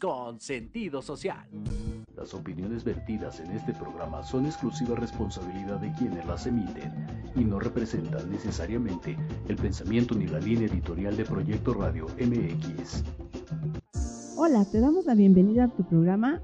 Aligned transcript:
Con 0.00 0.40
sentido 0.40 1.02
social. 1.02 1.46
Las 2.16 2.32
opiniones 2.32 2.84
vertidas 2.84 3.40
en 3.40 3.50
este 3.50 3.74
programa 3.74 4.22
son 4.22 4.46
exclusiva 4.46 4.96
responsabilidad 4.96 5.78
de 5.78 5.92
quienes 5.92 6.24
las 6.24 6.46
emiten 6.46 7.06
y 7.36 7.44
no 7.44 7.60
representan 7.60 8.30
necesariamente 8.30 9.14
el 9.46 9.56
pensamiento 9.56 10.14
ni 10.14 10.26
la 10.26 10.38
línea 10.38 10.68
editorial 10.68 11.14
de 11.18 11.26
Proyecto 11.26 11.74
Radio 11.74 12.06
MX. 12.18 13.04
Hola, 14.38 14.64
te 14.64 14.80
damos 14.80 15.04
la 15.04 15.14
bienvenida 15.14 15.64
a 15.64 15.68
tu 15.68 15.84
programa 15.84 16.40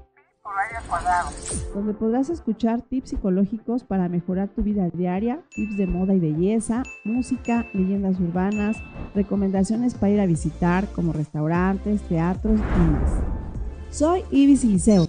donde 1.73 1.93
podrás 1.93 2.29
escuchar 2.29 2.81
tips 2.81 3.11
psicológicos 3.11 3.83
para 3.83 4.09
mejorar 4.09 4.49
tu 4.49 4.61
vida 4.61 4.89
diaria, 4.93 5.41
tips 5.55 5.77
de 5.77 5.87
moda 5.87 6.13
y 6.13 6.19
belleza, 6.19 6.83
música, 7.03 7.65
leyendas 7.73 8.19
urbanas, 8.19 8.77
recomendaciones 9.15 9.93
para 9.93 10.11
ir 10.11 10.19
a 10.19 10.25
visitar 10.25 10.87
como 10.93 11.13
restaurantes, 11.13 12.01
teatros 12.03 12.59
y 12.59 12.91
más. 12.91 13.11
Soy 13.89 14.23
Ibis 14.31 14.63
Liceo. 14.63 15.05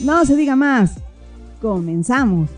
No 0.00 0.24
se 0.24 0.36
diga 0.36 0.56
más. 0.56 0.96
Comenzamos. 1.60 2.50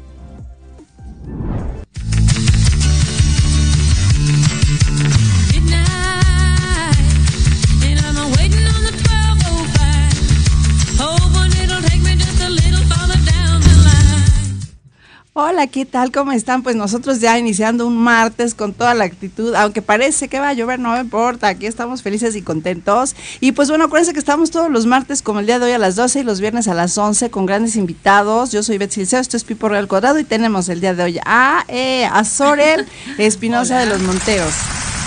Hola, 15.35 15.67
¿qué 15.67 15.87
tal? 15.87 16.13
¿Cómo 16.13 16.33
están? 16.33 16.63
Pues 16.63 16.77
nosotros 16.77 17.21
ya 17.21 17.39
iniciando 17.39 17.87
un 17.87 17.97
martes 17.97 18.55
con 18.55 18.75
toda 18.75 18.93
la 18.93 19.05
actitud, 19.05 19.55
aunque 19.55 19.81
parece 19.81 20.29
que 20.29 20.39
va 20.39 20.51
a 20.51 20.53
llover, 20.53 20.79
no 20.79 20.93
me 20.93 21.01
importa, 21.01 21.49
aquí 21.49 21.65
estamos 21.65 22.03
felices 22.03 22.37
y 22.37 22.43
contentos. 22.43 23.17
Y 23.41 23.53
pues 23.53 23.71
bueno, 23.71 23.85
acuérdense 23.85 24.13
que 24.13 24.19
estamos 24.19 24.51
todos 24.51 24.71
los 24.71 24.85
martes 24.85 25.23
como 25.23 25.41
el 25.41 25.47
día 25.47 25.59
de 25.59 25.65
hoy 25.65 25.73
a 25.73 25.79
las 25.79 25.97
12 25.97 26.21
y 26.21 26.23
los 26.23 26.39
viernes 26.43 26.69
a 26.69 26.75
las 26.75 26.99
11 26.99 27.31
con 27.31 27.47
grandes 27.47 27.77
invitados. 27.77 28.53
Yo 28.53 28.63
soy 28.63 28.77
Betsy 28.77 29.01
Liceo, 29.01 29.21
esto 29.21 29.39
es 29.39 29.45
Pipo 29.45 29.71
Real 29.71 29.89
Cuadrado 29.89 30.19
y 30.19 30.25
tenemos 30.25 30.69
el 30.69 30.83
día 30.83 30.93
de 30.93 31.03
hoy 31.03 31.19
a, 31.25 31.65
eh, 31.69 32.05
a 32.05 32.25
Sorel 32.25 32.87
Espinosa 33.17 33.79
de 33.79 33.87
los 33.87 34.03
Monteros. 34.03 34.53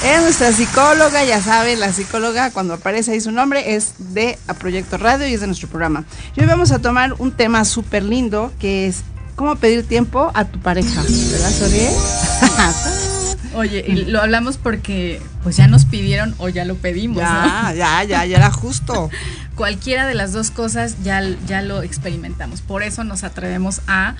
Es 0.03 0.23
nuestra 0.23 0.51
psicóloga, 0.51 1.23
ya 1.23 1.39
saben, 1.39 1.79
la 1.79 1.93
psicóloga 1.93 2.49
cuando 2.49 2.73
aparece 2.73 3.11
ahí 3.11 3.21
su 3.21 3.31
nombre 3.31 3.75
es 3.75 3.93
de 4.15 4.39
a 4.47 4.55
Proyecto 4.55 4.97
Radio 4.97 5.27
y 5.27 5.35
es 5.35 5.41
de 5.41 5.47
nuestro 5.47 5.69
programa. 5.69 6.03
Y 6.35 6.41
hoy 6.41 6.47
vamos 6.47 6.71
a 6.71 6.79
tomar 6.79 7.13
un 7.19 7.31
tema 7.31 7.63
súper 7.63 8.01
lindo 8.01 8.51
que 8.59 8.87
es 8.87 9.03
cómo 9.35 9.55
pedir 9.57 9.87
tiempo 9.87 10.31
a 10.33 10.45
tu 10.45 10.59
pareja, 10.59 11.01
¿verdad, 11.01 11.51
Soriel? 11.51 11.93
Oye, 13.55 13.85
y 13.87 14.05
lo 14.05 14.21
hablamos 14.21 14.57
porque 14.57 15.21
pues 15.43 15.55
ya 15.55 15.67
nos 15.67 15.85
pidieron 15.85 16.35
o 16.39 16.49
ya 16.49 16.65
lo 16.65 16.75
pedimos. 16.75 17.19
Ya, 17.19 17.73
ya, 17.75 18.03
ya, 18.03 18.25
ya 18.25 18.37
era 18.37 18.51
justo. 18.51 19.09
Cualquiera 19.55 20.05
de 20.05 20.13
las 20.13 20.33
dos 20.33 20.51
cosas 20.51 20.97
ya, 21.03 21.21
ya 21.47 21.61
lo 21.61 21.81
experimentamos. 21.81 22.61
Por 22.61 22.83
eso 22.83 23.05
nos 23.05 23.23
atrevemos 23.23 23.81
a 23.87 24.15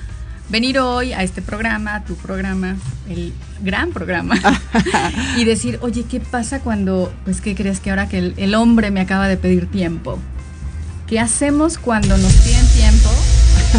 venir 0.49 0.79
hoy 0.79 1.11
a 1.11 1.23
este 1.23 1.41
programa, 1.41 1.95
a 1.95 2.03
tu 2.05 2.15
programa, 2.15 2.77
el 3.09 3.33
gran 3.61 3.91
programa, 3.91 4.35
y 5.37 5.43
decir, 5.43 5.79
oye, 5.81 6.05
¿qué 6.09 6.19
pasa 6.21 6.59
cuando, 6.59 7.13
pues, 7.25 7.41
¿qué 7.41 7.55
crees 7.55 7.79
que 7.79 7.89
ahora 7.89 8.07
que 8.07 8.19
el, 8.19 8.33
el 8.37 8.55
hombre 8.55 8.91
me 8.91 9.01
acaba 9.01 9.27
de 9.27 9.35
pedir 9.37 9.69
tiempo? 9.69 10.19
¿Qué 11.07 11.19
hacemos 11.19 11.77
cuando 11.77 12.17
nos 12.17 12.33
piden 12.33 12.67
tiempo? 12.69 13.09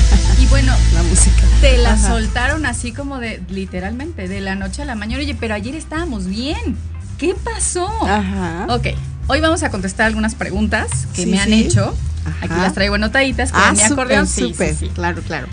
Y 0.41 0.47
bueno, 0.47 0.73
La 0.95 1.03
música. 1.03 1.43
te 1.61 1.79
la 1.79 1.93
Ajá. 1.95 2.09
soltaron 2.09 2.67
así 2.67 2.93
como 2.93 3.19
de, 3.19 3.43
literalmente, 3.49 4.29
de 4.29 4.41
la 4.41 4.55
noche 4.55 4.83
a 4.83 4.85
la 4.85 4.95
mañana. 4.95 5.23
Oye, 5.23 5.35
pero 5.39 5.55
ayer 5.55 5.75
estábamos 5.75 6.27
bien. 6.27 6.77
¿Qué 7.19 7.35
pasó? 7.35 7.89
Ajá. 8.07 8.67
Ok, 8.69 8.89
hoy 9.29 9.41
vamos 9.41 9.63
a 9.63 9.71
contestar 9.71 10.07
algunas 10.07 10.35
preguntas 10.35 11.07
que 11.15 11.23
Sí, 11.25 11.31
me 11.31 11.41
han 11.41 11.49
sí. 11.49 11.55
hecho. 11.65 11.95
Ajá. 12.27 12.37
Aquí 12.43 12.55
las 12.61 12.75
traigo 12.75 12.97
anotaditas 12.97 13.53
con 13.53 13.61
Ah, 13.63 13.73
mi 13.73 13.81
acordeón. 13.83 14.27
Sí, 14.27 14.55
sí, 14.57 14.75
sí. 14.79 14.89
Claro, 14.95 15.23
claro. 15.23 15.47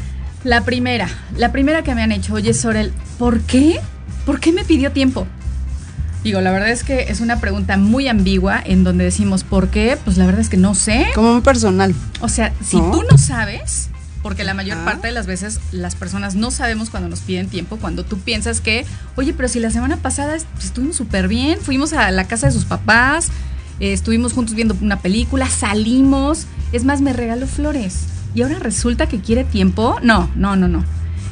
La 0.44 0.62
primera, 0.66 1.08
la 1.38 1.52
primera 1.54 1.84
que 1.84 1.96
me 1.96 2.04
han 2.04 2.12
hecho, 2.12 2.34
oye 2.34 2.54
Sorel, 2.54 2.92
¿por 3.18 3.40
qué? 3.42 3.80
¿Por 4.26 4.40
qué 4.42 4.52
me 4.52 4.66
pidió 4.66 4.92
tiempo? 4.92 5.26
Digo, 6.24 6.42
la 6.42 6.52
verdad 6.52 6.70
es 6.70 6.84
que 6.84 7.04
es 7.10 7.20
una 7.22 7.40
pregunta 7.40 7.78
muy 7.78 8.08
ambigua 8.10 8.62
en 8.66 8.84
donde 8.84 9.04
decimos, 9.06 9.44
¿por 9.44 9.70
qué? 9.70 9.98
Pues 10.04 10.18
la 10.18 10.26
verdad 10.26 10.42
es 10.42 10.50
que 10.50 10.58
no 10.58 10.74
sé. 10.76 11.08
Como 11.16 11.34
muy 11.34 11.42
personal. 11.42 11.94
O 12.22 12.28
sea, 12.30 12.54
si 12.66 12.78
¿No? 12.78 12.92
tú 12.92 13.04
no 13.10 13.18
sabes, 13.18 13.90
porque 14.24 14.44
la 14.44 14.54
mayor 14.56 14.78
Ajá. 14.78 14.86
parte 14.86 15.08
de 15.08 15.14
las 15.14 15.28
veces 15.28 15.60
las 15.72 15.94
personas 15.96 16.34
no 16.34 16.50
sabemos 16.50 16.90
cuando 16.90 17.10
nos 17.10 17.20
piden 17.20 17.48
tiempo, 17.50 17.78
cuando 17.78 18.04
tú 18.04 18.18
piensas 18.20 18.62
que, 18.62 18.86
oye, 19.16 19.34
pero 19.34 19.48
si 19.50 19.60
la 19.60 19.70
semana 19.70 19.98
pasada 19.98 20.36
est- 20.36 20.48
estuvimos 20.64 20.96
súper 20.96 21.28
bien, 21.28 21.60
fuimos 21.62 21.94
a 21.94 22.10
la 22.10 22.24
casa 22.26 22.48
de 22.48 22.54
sus 22.54 22.66
papás, 22.66 23.28
eh, 23.80 23.94
estuvimos 23.94 24.34
juntos 24.34 24.56
viendo 24.56 24.76
una 24.82 25.00
película, 25.00 25.48
salimos, 25.50 26.46
es 26.72 26.84
más, 26.86 27.02
me 27.02 27.14
regaló 27.14 27.46
flores. 27.48 28.06
Y 28.34 28.42
ahora 28.42 28.58
resulta 28.60 29.08
que 29.08 29.20
quiere 29.20 29.44
tiempo. 29.44 29.98
No, 30.02 30.30
no, 30.36 30.56
no, 30.56 30.68
no. 30.68 30.84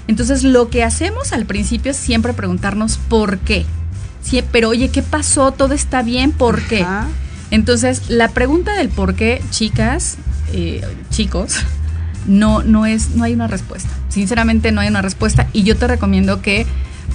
Entonces 0.08 0.44
lo 0.44 0.69
que 0.69 0.84
hacemos 0.84 1.31
al 1.31 1.46
principio 1.46 1.91
es 1.91 1.97
siempre 1.97 2.34
preguntarnos 2.34 2.97
por 2.97 3.40
qué. 3.40 3.66
Sí, 4.22 4.44
pero 4.52 4.69
oye, 4.69 4.90
¿qué 4.90 5.02
pasó? 5.02 5.52
¿Todo 5.52 5.73
está 5.73 6.03
bien? 6.03 6.31
¿Por 6.31 6.62
qué? 6.62 6.81
Ajá. 6.84 7.08
Entonces, 7.50 8.09
la 8.09 8.28
pregunta 8.29 8.75
del 8.75 8.90
por 8.90 9.16
qué, 9.16 9.41
chicas, 9.50 10.18
eh, 10.53 10.81
chicos, 11.09 11.56
no, 12.27 12.63
no 12.63 12.85
es, 12.85 13.11
no 13.15 13.23
hay 13.23 13.33
una 13.33 13.47
respuesta. 13.47 13.89
Sinceramente 14.09 14.71
no 14.71 14.81
hay 14.81 14.87
una 14.89 15.01
respuesta. 15.01 15.47
Y 15.53 15.63
yo 15.63 15.75
te 15.77 15.87
recomiendo 15.87 16.41
que, 16.41 16.65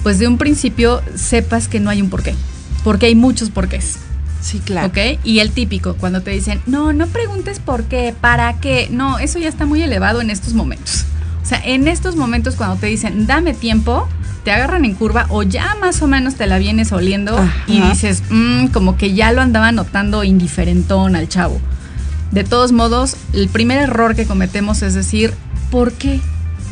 pues 0.03 0.19
de 0.19 0.27
un 0.27 0.37
principio, 0.37 1.01
sepas 1.15 1.67
que 1.67 1.79
no 1.79 1.89
hay 1.89 2.01
un 2.01 2.09
por 2.09 2.23
qué. 2.23 2.35
Porque 2.83 3.07
hay 3.07 3.15
muchos 3.15 3.49
porqués. 3.49 3.97
Sí, 4.41 4.59
claro. 4.59 4.87
¿Ok? 4.87 5.19
Y 5.23 5.39
el 5.39 5.51
típico, 5.51 5.95
cuando 5.95 6.21
te 6.21 6.31
dicen, 6.31 6.61
no, 6.67 6.93
no 6.93 7.07
preguntes 7.07 7.59
por 7.59 7.83
qué, 7.83 8.13
para 8.19 8.59
qué. 8.59 8.87
No, 8.91 9.19
eso 9.19 9.39
ya 9.39 9.49
está 9.49 9.65
muy 9.65 9.81
elevado 9.81 10.21
en 10.21 10.29
estos 10.29 10.53
momentos. 10.53 11.05
O 11.43 11.45
sea, 11.45 11.61
en 11.63 11.87
estos 11.87 12.15
momentos 12.15 12.55
cuando 12.55 12.75
te 12.75 12.87
dicen, 12.87 13.25
dame 13.25 13.53
tiempo, 13.53 14.07
te 14.43 14.51
agarran 14.51 14.85
en 14.85 14.93
curva 14.93 15.25
o 15.29 15.43
ya 15.43 15.75
más 15.81 16.01
o 16.01 16.07
menos 16.07 16.35
te 16.35 16.45
la 16.45 16.57
vienes 16.57 16.91
oliendo 16.91 17.37
Ajá. 17.37 17.53
y 17.67 17.81
dices, 17.81 18.23
"Mm, 18.29 18.67
como 18.67 18.95
que 18.97 19.13
ya 19.13 19.31
lo 19.31 19.41
andaba 19.41 19.71
notando 19.71 20.23
indiferentón 20.23 21.15
al 21.15 21.27
chavo. 21.27 21.59
De 22.31 22.43
todos 22.43 22.71
modos, 22.71 23.15
el 23.33 23.47
primer 23.49 23.79
error 23.79 24.15
que 24.15 24.25
cometemos 24.25 24.81
es 24.81 24.93
decir, 24.93 25.33
¿por 25.71 25.93
qué? 25.93 26.19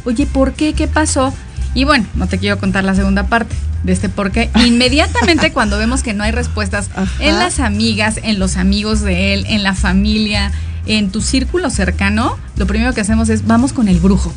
Oye, 0.05 0.25
¿por 0.25 0.53
qué? 0.53 0.73
¿Qué 0.73 0.87
pasó? 0.87 1.33
Y 1.73 1.83
bueno, 1.83 2.05
no 2.15 2.27
te 2.27 2.37
quiero 2.37 2.57
contar 2.57 2.83
la 2.83 2.95
segunda 2.95 3.27
parte 3.27 3.55
de 3.83 3.93
este 3.93 4.09
por 4.09 4.31
qué. 4.31 4.49
Inmediatamente 4.65 5.51
cuando 5.51 5.77
vemos 5.77 6.03
que 6.03 6.13
no 6.13 6.23
hay 6.23 6.31
respuestas 6.31 6.89
Ajá. 6.95 7.11
en 7.19 7.39
las 7.39 7.59
amigas, 7.59 8.19
en 8.23 8.39
los 8.39 8.57
amigos 8.57 9.01
de 9.01 9.33
él, 9.33 9.45
en 9.47 9.63
la 9.63 9.73
familia, 9.73 10.51
en 10.85 11.09
tu 11.09 11.21
círculo 11.21 11.69
cercano, 11.69 12.37
lo 12.57 12.67
primero 12.67 12.93
que 12.93 13.01
hacemos 13.01 13.29
es 13.29 13.45
vamos 13.45 13.73
con 13.73 13.87
el 13.87 13.99
brujo. 13.99 14.33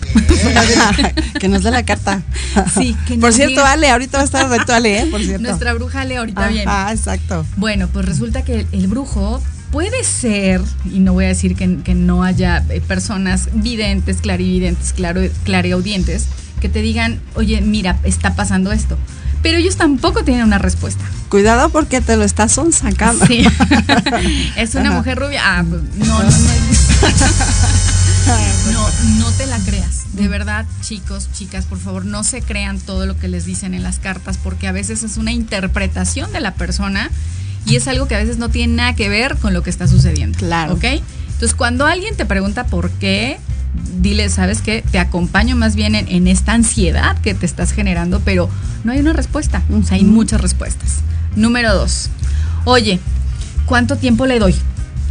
que 1.40 1.48
nos 1.48 1.62
dé 1.62 1.70
la 1.70 1.84
carta. 1.84 2.22
Sí, 2.74 2.96
que 3.06 3.16
Por 3.16 3.32
cierto, 3.32 3.60
diga. 3.60 3.72
Ale, 3.72 3.90
ahorita 3.90 4.18
va 4.18 4.22
a 4.22 4.24
estar 4.24 4.48
reto 4.48 4.72
Ale, 4.72 5.00
¿eh? 5.00 5.06
Por 5.06 5.22
cierto. 5.22 5.46
Nuestra 5.46 5.74
bruja 5.74 6.04
le 6.04 6.16
ahorita 6.16 6.48
viene. 6.48 6.68
Ajá, 6.68 6.92
exacto. 6.92 7.46
Bueno, 7.56 7.88
pues 7.92 8.04
resulta 8.06 8.42
que 8.42 8.60
el, 8.60 8.66
el 8.72 8.88
brujo 8.88 9.40
puede 9.70 10.04
ser, 10.04 10.60
y 10.84 10.98
no 11.00 11.12
voy 11.12 11.26
a 11.26 11.28
decir 11.28 11.54
que, 11.54 11.78
que 11.78 11.94
no 11.94 12.22
haya 12.22 12.64
eh, 12.68 12.80
personas 12.80 13.48
videntes, 13.52 14.20
clarividentes, 14.20 14.92
claro, 14.92 15.20
clareaudientes, 15.44 16.26
que 16.60 16.68
te 16.68 16.82
digan, 16.82 17.20
oye, 17.34 17.60
mira, 17.60 17.98
está 18.04 18.34
pasando 18.34 18.72
esto. 18.72 18.98
Pero 19.42 19.58
ellos 19.58 19.76
tampoco 19.76 20.24
tienen 20.24 20.44
una 20.44 20.58
respuesta. 20.58 21.04
Cuidado 21.28 21.70
porque 21.70 22.00
te 22.00 22.16
lo 22.16 22.24
estás 22.24 22.58
sacando. 22.72 23.24
Sí. 23.26 23.44
es 24.56 24.74
una 24.74 24.88
Ajá. 24.88 24.98
mujer 24.98 25.18
rubia. 25.18 25.40
Ah, 25.44 25.64
pues, 25.68 25.82
no, 25.96 26.22
no, 26.22 26.30
no. 26.30 26.30
No, 28.72 28.86
no 29.18 29.30
te 29.32 29.46
la 29.46 29.58
creas. 29.60 30.04
De 30.12 30.28
verdad, 30.28 30.66
chicos, 30.82 31.30
chicas, 31.32 31.64
por 31.64 31.78
favor, 31.78 32.04
no 32.04 32.24
se 32.24 32.42
crean 32.42 32.78
todo 32.78 33.06
lo 33.06 33.16
que 33.16 33.28
les 33.28 33.46
dicen 33.46 33.72
en 33.72 33.82
las 33.82 33.98
cartas, 33.98 34.36
porque 34.36 34.68
a 34.68 34.72
veces 34.72 35.02
es 35.02 35.16
una 35.16 35.32
interpretación 35.32 36.30
de 36.32 36.40
la 36.40 36.52
persona 36.52 37.10
y 37.68 37.76
es 37.76 37.86
algo 37.88 38.08
que 38.08 38.14
a 38.14 38.18
veces 38.18 38.38
no 38.38 38.48
tiene 38.48 38.74
nada 38.74 38.94
que 38.94 39.08
ver 39.08 39.36
con 39.36 39.52
lo 39.52 39.62
que 39.62 39.70
está 39.70 39.86
sucediendo. 39.86 40.38
Claro. 40.38 40.74
¿Ok? 40.74 40.84
Entonces, 40.84 41.54
cuando 41.54 41.86
alguien 41.86 42.16
te 42.16 42.24
pregunta 42.26 42.66
por 42.66 42.90
qué, 42.90 43.38
dile, 44.00 44.28
¿sabes 44.28 44.60
qué? 44.60 44.82
Te 44.90 44.98
acompaño 44.98 45.54
más 45.54 45.76
bien 45.76 45.94
en, 45.94 46.08
en 46.08 46.26
esta 46.26 46.52
ansiedad 46.52 47.18
que 47.18 47.34
te 47.34 47.46
estás 47.46 47.72
generando, 47.72 48.20
pero 48.24 48.48
no 48.84 48.92
hay 48.92 49.00
una 49.00 49.12
respuesta. 49.12 49.62
O 49.72 49.82
sea, 49.82 49.96
hay 49.96 50.04
muchas 50.04 50.40
respuestas. 50.40 51.00
Número 51.36 51.74
dos. 51.74 52.10
Oye, 52.64 52.98
¿cuánto 53.66 53.96
tiempo 53.96 54.26
le 54.26 54.38
doy? 54.38 54.54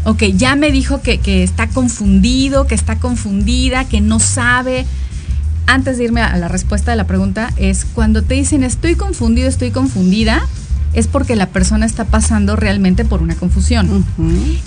Ok, 0.03 0.24
ya 0.36 0.56
me 0.56 0.71
dijo 0.71 1.01
que, 1.01 1.19
que 1.19 1.44
está 1.44 1.68
confundido, 1.68 2.65
que 2.68 2.75
está 2.75 2.98
confundida, 2.98 3.86
que 3.86 4.01
no 4.01 4.19
sabe. 4.19 4.86
Antes 5.65 5.98
de 5.98 6.06
irme 6.06 6.21
a 6.21 6.38
la 6.38 6.48
respuesta 6.48 6.92
de 6.92 6.98
la 6.98 7.07
pregunta, 7.07 7.51
es 7.57 7.86
cuando 7.86 8.24
te 8.24 8.36
dicen 8.36 8.63
estoy 8.63 8.95
confundido, 8.95 9.50
estoy 9.50 9.71
confundida, 9.71 10.48
es 10.94 11.07
porque 11.07 11.36
la 11.36 11.48
persona 11.48 11.86
está 11.86 12.06
pasando 12.06 12.56
realmente 12.56 13.06
por 13.06 13.22
una 13.22 13.36
confusión. 13.36 14.06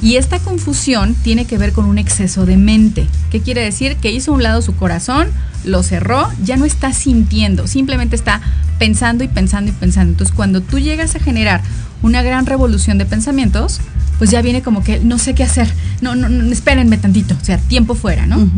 Y 0.03 0.17
esta 0.17 0.39
confusión 0.39 1.15
tiene 1.15 1.45
que 1.45 1.59
ver 1.59 1.73
con 1.73 1.85
un 1.87 1.99
exceso 1.99 2.47
de 2.47 2.57
mente. 2.57 3.07
¿Qué 3.31 3.41
quiere 3.41 3.63
decir? 3.63 3.97
Que 3.97 4.13
hizo 4.13 4.33
a 4.33 4.35
un 4.35 4.43
lado 4.43 4.63
su 4.63 4.77
corazón, 4.77 5.29
lo 5.65 5.83
cerró, 5.83 6.29
ya 6.43 6.57
no 6.57 6.65
está 6.65 6.93
sintiendo, 6.93 7.67
simplemente 7.67 8.17
está 8.17 8.41
pensando 8.79 9.25
y 9.25 9.29
pensando 9.29 9.71
y 9.71 9.75
pensando. 9.75 10.13
Entonces, 10.13 10.35
cuando 10.35 10.61
tú 10.61 10.79
llegas 10.79 11.17
a 11.17 11.21
generar 11.21 11.63
una 12.03 12.23
gran 12.23 12.47
revolución 12.47 12.99
de 12.99 13.07
pensamientos, 13.07 13.81
pues 14.19 14.31
ya 14.31 14.43
viene 14.43 14.63
como 14.63 14.85
que 14.85 15.01
no 15.01 15.19
sé 15.19 15.35
qué 15.35 15.43
hacer. 15.43 15.73
No, 16.01 16.15
no, 16.15 16.29
no 16.29 16.53
espérenme 16.53 16.99
tantito, 16.99 17.35
o 17.41 17.45
sea, 17.45 17.59
tiempo 17.59 17.95
fuera, 17.95 18.27
¿no? 18.27 18.51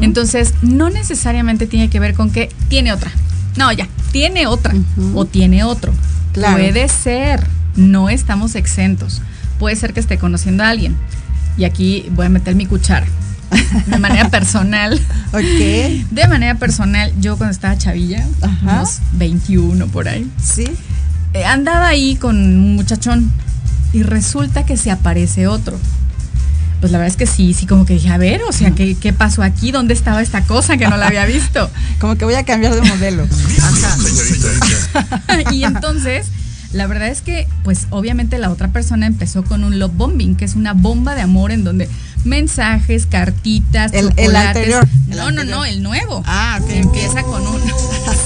Entonces, 0.00 0.54
no 0.62 0.90
necesariamente 0.90 1.66
tiene 1.66 1.88
que 1.88 2.00
ver 2.00 2.14
con 2.14 2.30
que 2.30 2.48
tiene 2.68 2.92
otra. 2.92 3.10
No, 3.56 3.70
ya, 3.72 3.88
tiene 4.10 4.46
otra 4.46 4.74
o 5.14 5.24
tiene 5.26 5.64
otro. 5.64 5.92
Claro. 6.32 6.54
Puede 6.56 6.88
ser, 6.88 7.46
no 7.76 8.08
estamos 8.08 8.54
exentos. 8.54 9.20
Puede 9.58 9.76
ser 9.76 9.92
que 9.92 10.00
esté 10.00 10.18
conociendo 10.18 10.64
a 10.64 10.68
alguien. 10.70 10.96
Y 11.56 11.64
aquí 11.64 12.06
voy 12.14 12.26
a 12.26 12.28
meter 12.30 12.54
mi 12.54 12.66
cuchara. 12.66 13.06
De 13.86 13.98
manera 13.98 14.28
personal. 14.30 14.98
Ok, 15.32 15.42
De 16.10 16.26
manera 16.28 16.54
personal, 16.56 17.12
yo 17.20 17.36
cuando 17.36 17.52
estaba 17.52 17.76
chavilla, 17.76 18.26
Ajá. 18.40 18.76
unos 18.78 18.98
21 19.12 19.86
por 19.88 20.08
ahí, 20.08 20.30
sí. 20.42 20.64
eh, 21.34 21.44
andaba 21.44 21.88
ahí 21.88 22.16
con 22.16 22.36
un 22.36 22.76
muchachón 22.76 23.30
y 23.92 24.02
resulta 24.02 24.64
que 24.64 24.76
se 24.78 24.90
aparece 24.90 25.46
otro. 25.48 25.78
Pues 26.82 26.90
la 26.90 26.98
verdad 26.98 27.12
es 27.12 27.16
que 27.16 27.32
sí, 27.32 27.54
sí, 27.54 27.64
como 27.64 27.86
que 27.86 27.94
dije, 27.94 28.08
a 28.08 28.18
ver, 28.18 28.42
o 28.42 28.50
sea, 28.50 28.72
¿qué, 28.72 28.96
qué 28.96 29.12
pasó 29.12 29.44
aquí? 29.44 29.70
¿Dónde 29.70 29.94
estaba 29.94 30.20
esta 30.20 30.44
cosa 30.44 30.76
que 30.76 30.88
no 30.88 30.96
la 30.96 31.06
había 31.06 31.24
visto? 31.26 31.70
Como 32.00 32.16
que 32.16 32.24
voy 32.24 32.34
a 32.34 32.44
cambiar 32.44 32.74
de 32.74 32.82
modelo. 32.82 33.22
y 35.52 35.62
entonces, 35.62 36.26
la 36.72 36.86
verdad 36.86 37.08
es 37.08 37.20
que, 37.22 37.46
pues 37.64 37.86
obviamente 37.90 38.38
la 38.38 38.50
otra 38.50 38.68
persona 38.68 39.06
empezó 39.06 39.44
con 39.44 39.64
un 39.64 39.78
love 39.78 39.92
bombing, 39.96 40.36
que 40.36 40.44
es 40.44 40.54
una 40.54 40.72
bomba 40.72 41.14
de 41.14 41.20
amor 41.22 41.50
en 41.52 41.64
donde 41.64 41.88
mensajes, 42.24 43.06
cartitas, 43.06 43.92
El- 43.92 44.06
el 44.06 44.08
chocolates. 44.10 44.46
anterior, 44.46 44.88
el 45.10 45.16
no, 45.16 45.22
anterior. 45.26 45.46
no, 45.46 45.56
no, 45.56 45.64
el 45.64 45.82
nuevo. 45.82 46.22
Ah, 46.26 46.58
ok, 46.60 46.68
Se 46.70 46.78
ok. 46.80 46.84
empieza 46.86 47.22
con 47.24 47.46
un. 47.46 47.60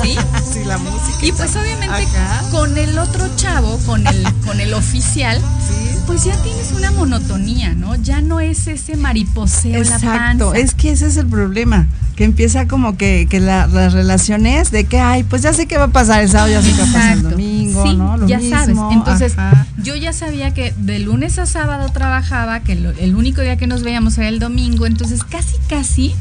¿Sí? 0.03 0.15
Sí, 0.53 0.61
la 0.65 0.79
música. 0.79 1.19
Y 1.23 1.33
pues 1.33 1.55
obviamente 1.57 2.07
con 2.51 2.77
el 2.79 2.99
otro 2.99 3.29
chavo, 3.37 3.79
con 3.87 4.07
el, 4.07 4.23
con 4.47 4.61
el 4.61 4.73
oficial, 4.75 5.39
Sí. 5.39 5.99
pues 6.07 6.25
ya 6.25 6.37
tienes 6.43 6.73
una 6.73 6.91
monotonía, 6.93 7.75
¿no? 7.75 7.95
Ya 7.97 8.21
no 8.21 8.41
es 8.41 8.67
ese 8.69 8.97
mariposeo 8.97 9.73
la 9.73 9.79
Exacto, 9.97 10.51
panza. 10.51 10.59
es 10.59 10.75
que 10.75 10.91
ese 10.93 11.07
es 11.09 11.17
el 11.17 11.27
problema, 11.27 11.89
que 12.15 12.25
empieza 12.25 12.67
como 12.69 12.97
que, 12.97 13.27
que 13.29 13.41
la- 13.41 13.67
las 13.67 13.93
relaciones 13.93 14.71
de 14.71 14.85
que, 14.85 14.99
ay, 15.01 15.25
pues 15.25 15.43
ya 15.43 15.53
sé 15.53 15.67
qué 15.67 15.77
va 15.79 15.85
a 15.85 15.89
pasar 15.93 16.23
el 16.23 16.31
sábado, 16.31 16.53
ya 16.53 16.63
sé 16.63 16.71
qué 16.73 16.83
va 16.83 16.89
a 16.89 16.93
pasar 16.93 17.13
el 17.13 17.19
Exacto. 17.19 17.37
Sí, 17.83 17.97
¿no? 17.97 18.17
Lo 18.17 18.27
ya 18.27 18.39
mismo, 18.39 18.57
sabes. 18.57 18.77
Entonces, 18.93 19.35
ajá. 19.37 19.67
yo 19.83 19.95
ya 19.97 20.13
sabía 20.13 20.53
que 20.55 20.73
de 20.79 20.99
lunes 20.99 21.39
a 21.39 21.47
sábado 21.47 21.89
trabajaba, 21.93 22.61
que 22.61 22.75
lo- 22.77 22.91
el 22.91 23.15
único 23.15 23.41
día 23.43 23.57
que 23.57 23.67
nos 23.67 23.83
veíamos 23.83 24.17
era 24.19 24.29
el 24.29 24.39
domingo, 24.39 24.87
entonces 24.87 25.23
casi, 25.25 25.57
casi 25.69 26.15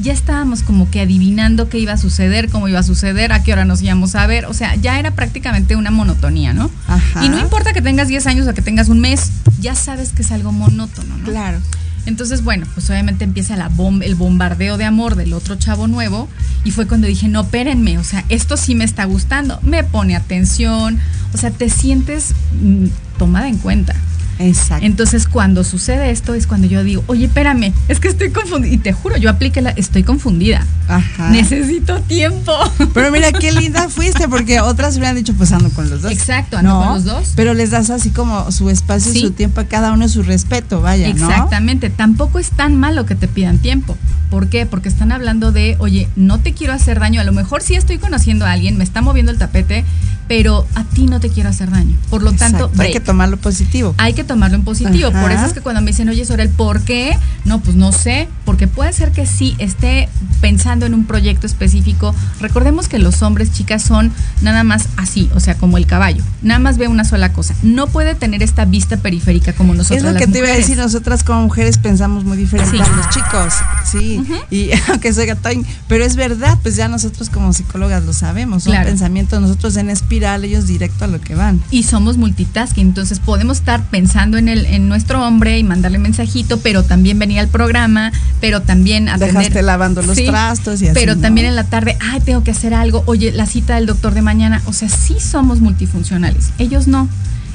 ya 0.00 0.12
estábamos 0.14 0.62
como 0.62 0.90
que 0.90 1.00
adivinando 1.02 1.68
qué 1.68 1.78
iba 1.78 1.92
a 1.92 1.96
suceder, 1.98 2.48
cómo 2.48 2.68
iba 2.68 2.78
a 2.78 2.82
suceder, 2.82 3.32
a 3.34 3.42
qué 3.42 3.52
hora 3.52 3.66
nos 3.66 3.82
íbamos 3.82 4.14
a 4.14 4.26
ver, 4.26 4.46
o 4.46 4.54
sea, 4.54 4.74
ya 4.76 4.98
era 4.98 5.10
prácticamente 5.10 5.76
una 5.76 5.90
monotonía, 5.90 6.54
¿no? 6.54 6.70
Ajá. 6.88 7.22
Y 7.24 7.28
no 7.28 7.38
importa 7.38 7.74
que 7.74 7.82
tengas 7.82 8.08
10 8.08 8.26
años 8.26 8.48
o 8.48 8.54
que 8.54 8.62
tengas 8.62 8.88
un 8.88 9.00
mes, 9.00 9.30
ya 9.60 9.74
sabes 9.74 10.12
que 10.12 10.22
es 10.22 10.32
algo 10.32 10.52
monótono, 10.52 11.18
¿no? 11.18 11.24
Claro. 11.24 11.58
Entonces, 12.06 12.42
bueno, 12.42 12.66
pues 12.74 12.88
obviamente 12.90 13.24
empieza 13.24 13.56
la 13.56 13.70
el 14.02 14.14
bombardeo 14.14 14.76
de 14.76 14.84
amor 14.84 15.16
del 15.16 15.32
otro 15.32 15.56
chavo 15.56 15.86
nuevo 15.86 16.28
y 16.64 16.70
fue 16.70 16.86
cuando 16.86 17.06
dije, 17.06 17.28
no, 17.28 17.42
espérenme, 17.42 17.98
o 17.98 18.04
sea, 18.04 18.24
esto 18.28 18.56
sí 18.56 18.74
me 18.74 18.84
está 18.84 19.04
gustando, 19.04 19.58
me 19.62 19.84
pone 19.84 20.16
atención, 20.16 20.98
o 21.32 21.36
sea, 21.36 21.50
te 21.50 21.68
sientes 21.68 22.34
mm, 22.60 22.86
tomada 23.18 23.48
en 23.48 23.58
cuenta. 23.58 23.94
Exacto. 24.40 24.84
Entonces, 24.86 25.28
cuando 25.28 25.64
sucede 25.64 26.10
esto 26.10 26.34
es 26.34 26.46
cuando 26.46 26.66
yo 26.66 26.82
digo, 26.82 27.04
oye, 27.06 27.26
espérame, 27.26 27.72
es 27.88 28.00
que 28.00 28.08
estoy 28.08 28.30
confundida. 28.30 28.72
Y 28.72 28.78
te 28.78 28.92
juro, 28.92 29.16
yo 29.16 29.30
apliqué 29.30 29.60
la, 29.60 29.70
estoy 29.70 30.02
confundida. 30.02 30.66
Ajá. 30.88 31.30
Necesito 31.30 32.00
tiempo. 32.00 32.52
Pero 32.94 33.12
mira 33.12 33.32
qué 33.32 33.52
linda 33.52 33.88
fuiste, 33.88 34.28
porque 34.28 34.60
otras 34.60 34.96
hubieran 34.96 35.14
dicho, 35.16 35.34
pues 35.34 35.52
ando 35.52 35.70
con 35.70 35.90
los 35.90 36.02
dos. 36.02 36.10
Exacto, 36.12 36.58
ando 36.58 36.78
con 36.80 36.94
los 36.94 37.04
dos. 37.04 37.32
Pero 37.36 37.54
les 37.54 37.70
das 37.70 37.90
así 37.90 38.10
como 38.10 38.50
su 38.50 38.70
espacio, 38.70 39.12
Sí. 39.12 39.20
su 39.20 39.30
tiempo 39.32 39.60
a 39.60 39.64
cada 39.64 39.92
uno, 39.92 40.08
su 40.08 40.22
respeto, 40.22 40.80
vaya, 40.80 41.12
¿no? 41.14 41.28
Exactamente, 41.28 41.90
tampoco 41.90 42.38
es 42.38 42.50
tan 42.50 42.76
malo 42.76 43.06
que 43.06 43.14
te 43.14 43.28
pidan 43.28 43.58
tiempo. 43.58 43.96
¿Por 44.30 44.48
qué? 44.48 44.64
Porque 44.64 44.88
están 44.88 45.12
hablando 45.12 45.52
de, 45.52 45.76
oye, 45.80 46.08
no 46.16 46.38
te 46.38 46.54
quiero 46.54 46.72
hacer 46.72 47.00
daño. 47.00 47.20
A 47.20 47.24
lo 47.24 47.32
mejor 47.32 47.62
sí 47.62 47.74
estoy 47.74 47.98
conociendo 47.98 48.46
a 48.46 48.52
alguien, 48.52 48.78
me 48.78 48.84
está 48.84 49.02
moviendo 49.02 49.32
el 49.32 49.38
tapete, 49.38 49.84
pero 50.30 50.64
a 50.76 50.84
ti 50.84 51.06
no 51.06 51.18
te 51.18 51.28
quiero 51.28 51.48
hacer 51.48 51.72
daño. 51.72 51.96
Por 52.08 52.22
lo 52.22 52.30
tanto, 52.30 52.66
Exacto, 52.66 52.70
hay 52.74 52.76
break. 52.76 52.92
que 52.92 53.00
tomarlo 53.00 53.36
positivo. 53.38 53.96
hay 53.98 54.12
que 54.14 54.22
tomarlo 54.22 54.54
en 54.58 54.62
positivo. 54.62 55.08
Ajá. 55.08 55.22
Por 55.22 55.32
eso 55.32 55.44
es 55.44 55.52
que 55.52 55.60
cuando 55.60 55.80
me 55.80 55.88
dicen, 55.88 56.08
oye, 56.08 56.24
sobre 56.24 56.44
el 56.44 56.50
por 56.50 56.82
qué, 56.82 57.18
no, 57.44 57.58
pues 57.60 57.74
no 57.74 57.90
sé, 57.90 58.28
porque 58.44 58.68
puede 58.68 58.92
ser 58.92 59.10
que 59.10 59.26
sí 59.26 59.56
esté 59.58 60.08
pensando 60.40 60.86
en 60.86 60.94
un 60.94 61.04
proyecto 61.04 61.48
específico. 61.48 62.14
Recordemos 62.40 62.86
que 62.86 63.00
los 63.00 63.22
hombres, 63.22 63.50
chicas, 63.52 63.82
son 63.82 64.12
nada 64.40 64.62
más 64.62 64.86
así, 64.96 65.28
o 65.34 65.40
sea, 65.40 65.56
como 65.56 65.78
el 65.78 65.86
caballo. 65.86 66.22
Nada 66.42 66.60
más 66.60 66.78
ve 66.78 66.86
una 66.86 67.02
sola 67.04 67.32
cosa. 67.32 67.56
No 67.64 67.88
puede 67.88 68.14
tener 68.14 68.44
esta 68.44 68.64
vista 68.66 68.98
periférica 68.98 69.52
como 69.52 69.74
nosotros. 69.74 69.96
Es 69.98 70.04
lo 70.04 70.12
las 70.12 70.22
que 70.22 70.28
te 70.28 70.38
iba 70.38 70.46
a 70.46 70.50
mujeres. 70.50 70.68
decir, 70.68 70.78
nosotras 70.80 71.24
como 71.24 71.42
mujeres 71.42 71.76
pensamos 71.78 72.22
muy 72.24 72.36
diferente 72.36 72.70
Sí. 72.70 72.78
a 72.80 72.96
los 72.96 73.08
chicos, 73.08 73.54
sí, 73.90 74.22
y 74.48 74.70
aunque 74.90 75.12
soy 75.12 75.26
gatón, 75.26 75.66
pero 75.88 76.04
es 76.04 76.14
verdad, 76.14 76.56
pues 76.62 76.76
ya 76.76 76.86
nosotros 76.86 77.30
como 77.30 77.52
psicólogas 77.52 78.04
lo 78.04 78.12
sabemos, 78.12 78.62
son 78.62 78.74
Claro. 78.74 78.88
pensamientos 78.90 79.40
nosotros 79.42 79.76
en 79.76 79.90
espiral, 80.20 80.44
ellos 80.44 80.66
directo 80.66 81.04
a 81.04 81.08
lo 81.08 81.20
que 81.20 81.34
van. 81.34 81.60
y 81.70 81.84
somos 81.84 82.16
multitasking, 82.18 82.88
entonces 82.88 83.20
podemos 83.20 83.58
estar 83.58 83.82
pensando 83.90 84.36
en 84.36 84.48
el 84.48 84.66
en 84.66 84.88
nuestro 84.88 85.26
hombre 85.26 85.58
y 85.58 85.64
mandarle 85.64 85.98
mensajito, 85.98 86.60
pero 86.60 86.82
también 86.82 87.18
venir 87.18 87.38
al 87.40 87.48
programa, 87.48 88.12
pero 88.40 88.60
también 88.60 89.08
atender 89.08 89.34
Dejaste 89.34 89.62
lavando 89.62 90.02
los 90.02 90.16
Sí, 90.16 90.26
trastos 90.26 90.82
y 90.82 90.86
así. 90.88 90.94
Pero 90.94 91.14
¿no? 91.16 91.22
también 91.22 91.46
en 91.46 91.56
la 91.56 91.64
tarde, 91.64 91.96
ay, 92.00 92.20
tengo 92.20 92.44
que 92.44 92.50
hacer 92.50 92.74
algo, 92.74 93.02
oye, 93.06 93.32
la 93.32 93.46
cita 93.46 93.76
del 93.76 93.86
doctor 93.86 94.12
de 94.12 94.20
mañana, 94.22 94.60
o 94.66 94.72
sea, 94.72 94.88
sí 94.88 95.16
somos 95.20 95.60
multifuncionales, 95.60 96.50
ellos 96.58 96.86
no. 96.86 97.08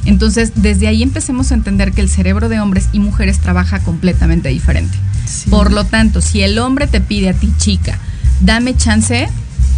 Entonces, 0.06 0.52
desde 0.56 0.88
ahí 0.88 1.02
empecemos 1.04 1.52
a 1.52 1.56
entender 1.56 1.92
que 1.92 2.02
el 2.02 2.10
cerebro 2.10 2.48
de 2.50 2.60
hombres 2.60 2.90
y 2.94 3.00
mujeres 3.00 3.40
trabaja 3.40 3.80
completamente 3.80 4.50
diferente. 4.50 4.96
Sí. 5.28 5.50
Por 5.50 5.72
lo 5.72 5.84
tanto, 5.84 6.22
si 6.22 6.42
el 6.42 6.58
hombre 6.60 6.86
te 6.88 7.02
pide 7.02 7.30
a 7.30 7.34
ti, 7.34 7.52
chica, 7.58 7.98
dame 8.42 8.76
chance, 8.78 9.28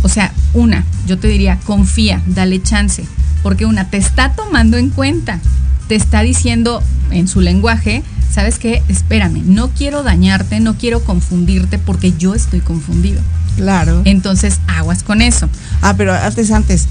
o 0.03 0.09
sea, 0.09 0.31
una, 0.53 0.85
yo 1.05 1.17
te 1.17 1.27
diría, 1.27 1.59
confía, 1.65 2.21
dale 2.27 2.61
chance, 2.61 3.05
porque 3.43 3.65
una, 3.65 3.89
te 3.89 3.97
está 3.97 4.33
tomando 4.33 4.77
en 4.77 4.89
cuenta, 4.89 5.39
te 5.87 5.95
está 5.95 6.21
diciendo 6.21 6.81
en 7.11 7.27
su 7.27 7.41
lenguaje, 7.41 8.03
¿sabes 8.31 8.59
qué? 8.59 8.83
Espérame, 8.89 9.41
no 9.45 9.69
quiero 9.69 10.03
dañarte, 10.03 10.59
no 10.59 10.75
quiero 10.75 11.01
confundirte 11.03 11.77
porque 11.79 12.13
yo 12.17 12.35
estoy 12.35 12.59
confundido. 12.59 13.21
Claro. 13.55 14.01
Entonces, 14.05 14.59
aguas 14.67 15.01
con 15.03 15.21
eso. 15.21 15.49
Ah, 15.81 15.95
pero 15.97 16.13
antes, 16.13 16.51
antes. 16.51 16.87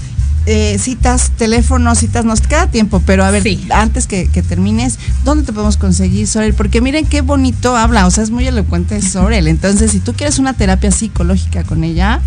eh, 0.49 0.77
citas, 0.79 1.31
teléfono, 1.37 1.93
citas, 1.95 2.23
nos 2.23 2.39
queda 2.39 2.67
tiempo, 2.67 3.01
pero 3.05 3.25
a 3.25 3.31
ver, 3.31 3.43
Sí. 3.43 3.65
antes 3.69 4.07
que, 4.07 4.27
que 4.29 4.41
termines, 4.41 4.97
¿dónde 5.25 5.43
te 5.43 5.51
podemos 5.51 5.75
conseguir 5.75 6.25
Sorel? 6.25 6.53
Porque 6.53 6.79
miren 6.79 7.05
qué 7.05 7.19
bonito 7.19 7.75
habla, 7.75 8.07
o 8.07 8.11
sea, 8.11 8.23
es 8.23 8.31
muy 8.31 8.47
elocuente 8.47 9.01
Sorel. 9.01 9.49
Entonces, 9.49 9.91
si 9.91 9.99
tú 9.99 10.13
quieres 10.13 10.39
una 10.39 10.53
terapia 10.53 10.89
psicológica 10.91 11.63
con 11.65 11.83
ella, 11.83 12.21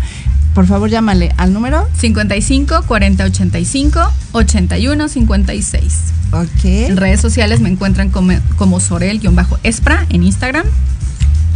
por 0.53 0.67
favor 0.67 0.89
llámale 0.89 1.33
al 1.37 1.53
número. 1.53 1.87
55 1.97 2.83
40 2.87 3.23
85 3.23 4.11
81 4.33 5.07
56. 5.07 5.99
Ok. 6.31 6.65
En 6.65 6.97
redes 6.97 7.21
sociales 7.21 7.59
me 7.59 7.69
encuentran 7.69 8.09
como, 8.09 8.33
como 8.57 8.79
Sorel-Espra 8.79 10.05
en 10.09 10.23
Instagram. 10.23 10.65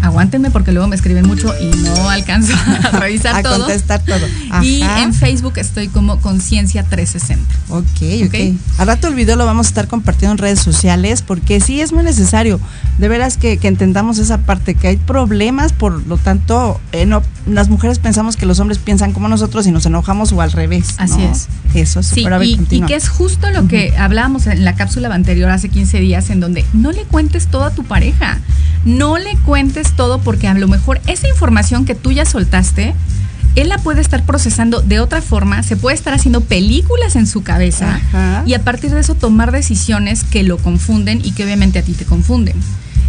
Aguántenme 0.05 0.51
porque 0.51 0.71
luego 0.71 0.87
me 0.87 0.95
escriben 0.95 1.25
mucho 1.25 1.51
y 1.59 1.65
no 1.77 2.09
alcanzo 2.09 2.53
a 2.53 2.91
revisar 2.99 3.37
a 3.37 3.41
todo. 3.41 3.57
contestar 3.57 4.03
todo. 4.05 4.25
Y 4.61 4.81
en 4.81 5.13
Facebook 5.13 5.53
estoy 5.57 5.87
como 5.87 6.19
Conciencia 6.21 6.83
360. 6.83 7.43
Ok, 7.69 7.83
ok. 8.27 8.27
Ok. 8.27 8.79
Al 8.79 8.87
rato 8.87 9.07
el 9.07 9.15
video 9.15 9.35
lo 9.35 9.45
vamos 9.45 9.65
a 9.65 9.69
estar 9.69 9.87
compartiendo 9.87 10.33
en 10.33 10.37
redes 10.37 10.59
sociales 10.59 11.23
porque 11.23 11.59
sí 11.59 11.81
es 11.81 11.91
muy 11.91 12.03
necesario. 12.03 12.59
De 12.99 13.07
veras 13.07 13.37
que, 13.37 13.57
que 13.57 13.67
entendamos 13.67 14.19
esa 14.19 14.37
parte, 14.39 14.75
que 14.75 14.87
hay 14.89 14.97
problemas, 14.97 15.73
por 15.73 16.05
lo 16.05 16.17
tanto, 16.17 16.79
eh, 16.91 17.05
no, 17.05 17.23
las 17.47 17.67
mujeres 17.67 17.99
pensamos 17.99 18.37
que 18.37 18.45
los 18.45 18.59
hombres 18.59 18.77
piensan 18.77 19.11
como 19.11 19.27
nosotros 19.27 19.65
y 19.67 19.71
nos 19.71 19.85
enojamos 19.85 20.31
o 20.31 20.41
al 20.41 20.51
revés. 20.51 20.95
Así 20.97 21.17
¿no? 21.17 21.31
es. 21.31 21.47
Eso 21.73 21.99
es 21.99 22.07
Sí, 22.07 22.25
y, 22.43 22.67
y 22.69 22.81
que 22.81 22.95
es 22.95 23.09
justo 23.09 23.49
lo 23.49 23.67
que 23.67 23.93
hablábamos 23.97 24.47
en 24.47 24.63
la 24.63 24.75
cápsula 24.75 25.13
anterior 25.13 25.49
hace 25.49 25.69
15 25.69 25.99
días, 25.99 26.29
en 26.29 26.39
donde 26.39 26.63
no 26.73 26.91
le 26.91 27.03
cuentes 27.03 27.47
todo 27.47 27.63
a 27.63 27.71
tu 27.71 27.83
pareja. 27.83 28.39
No 28.85 29.17
le 29.17 29.35
cuentes 29.37 29.93
todo 29.95 30.19
porque 30.19 30.47
a 30.47 30.53
lo 30.53 30.67
mejor 30.67 31.01
esa 31.07 31.27
información 31.27 31.85
que 31.85 31.95
tú 31.95 32.11
ya 32.11 32.25
soltaste, 32.25 32.93
él 33.55 33.69
la 33.69 33.77
puede 33.77 34.01
estar 34.01 34.25
procesando 34.25 34.81
de 34.81 34.99
otra 34.99 35.21
forma, 35.21 35.63
se 35.63 35.77
puede 35.77 35.95
estar 35.95 36.13
haciendo 36.13 36.41
películas 36.41 37.15
en 37.15 37.25
su 37.25 37.41
cabeza 37.41 37.95
Ajá. 37.95 38.43
y 38.45 38.53
a 38.53 38.63
partir 38.63 38.91
de 38.91 38.99
eso 38.99 39.15
tomar 39.15 39.51
decisiones 39.51 40.23
que 40.23 40.43
lo 40.43 40.57
confunden 40.57 41.21
y 41.23 41.31
que 41.31 41.45
obviamente 41.45 41.79
a 41.79 41.81
ti 41.81 41.93
te 41.93 42.05
confunden. 42.05 42.55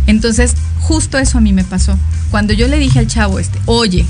Entonces, 0.07 0.55
justo 0.81 1.19
eso 1.19 1.39
a 1.39 1.41
mí 1.41 1.53
me 1.53 1.65
pasó. 1.65 1.99
Cuando 2.31 2.53
yo 2.53 2.69
le 2.69 2.79
dije 2.79 3.01
al 3.01 3.09
chavo 3.09 3.41
este, 3.41 3.59
oye, 3.67 4.07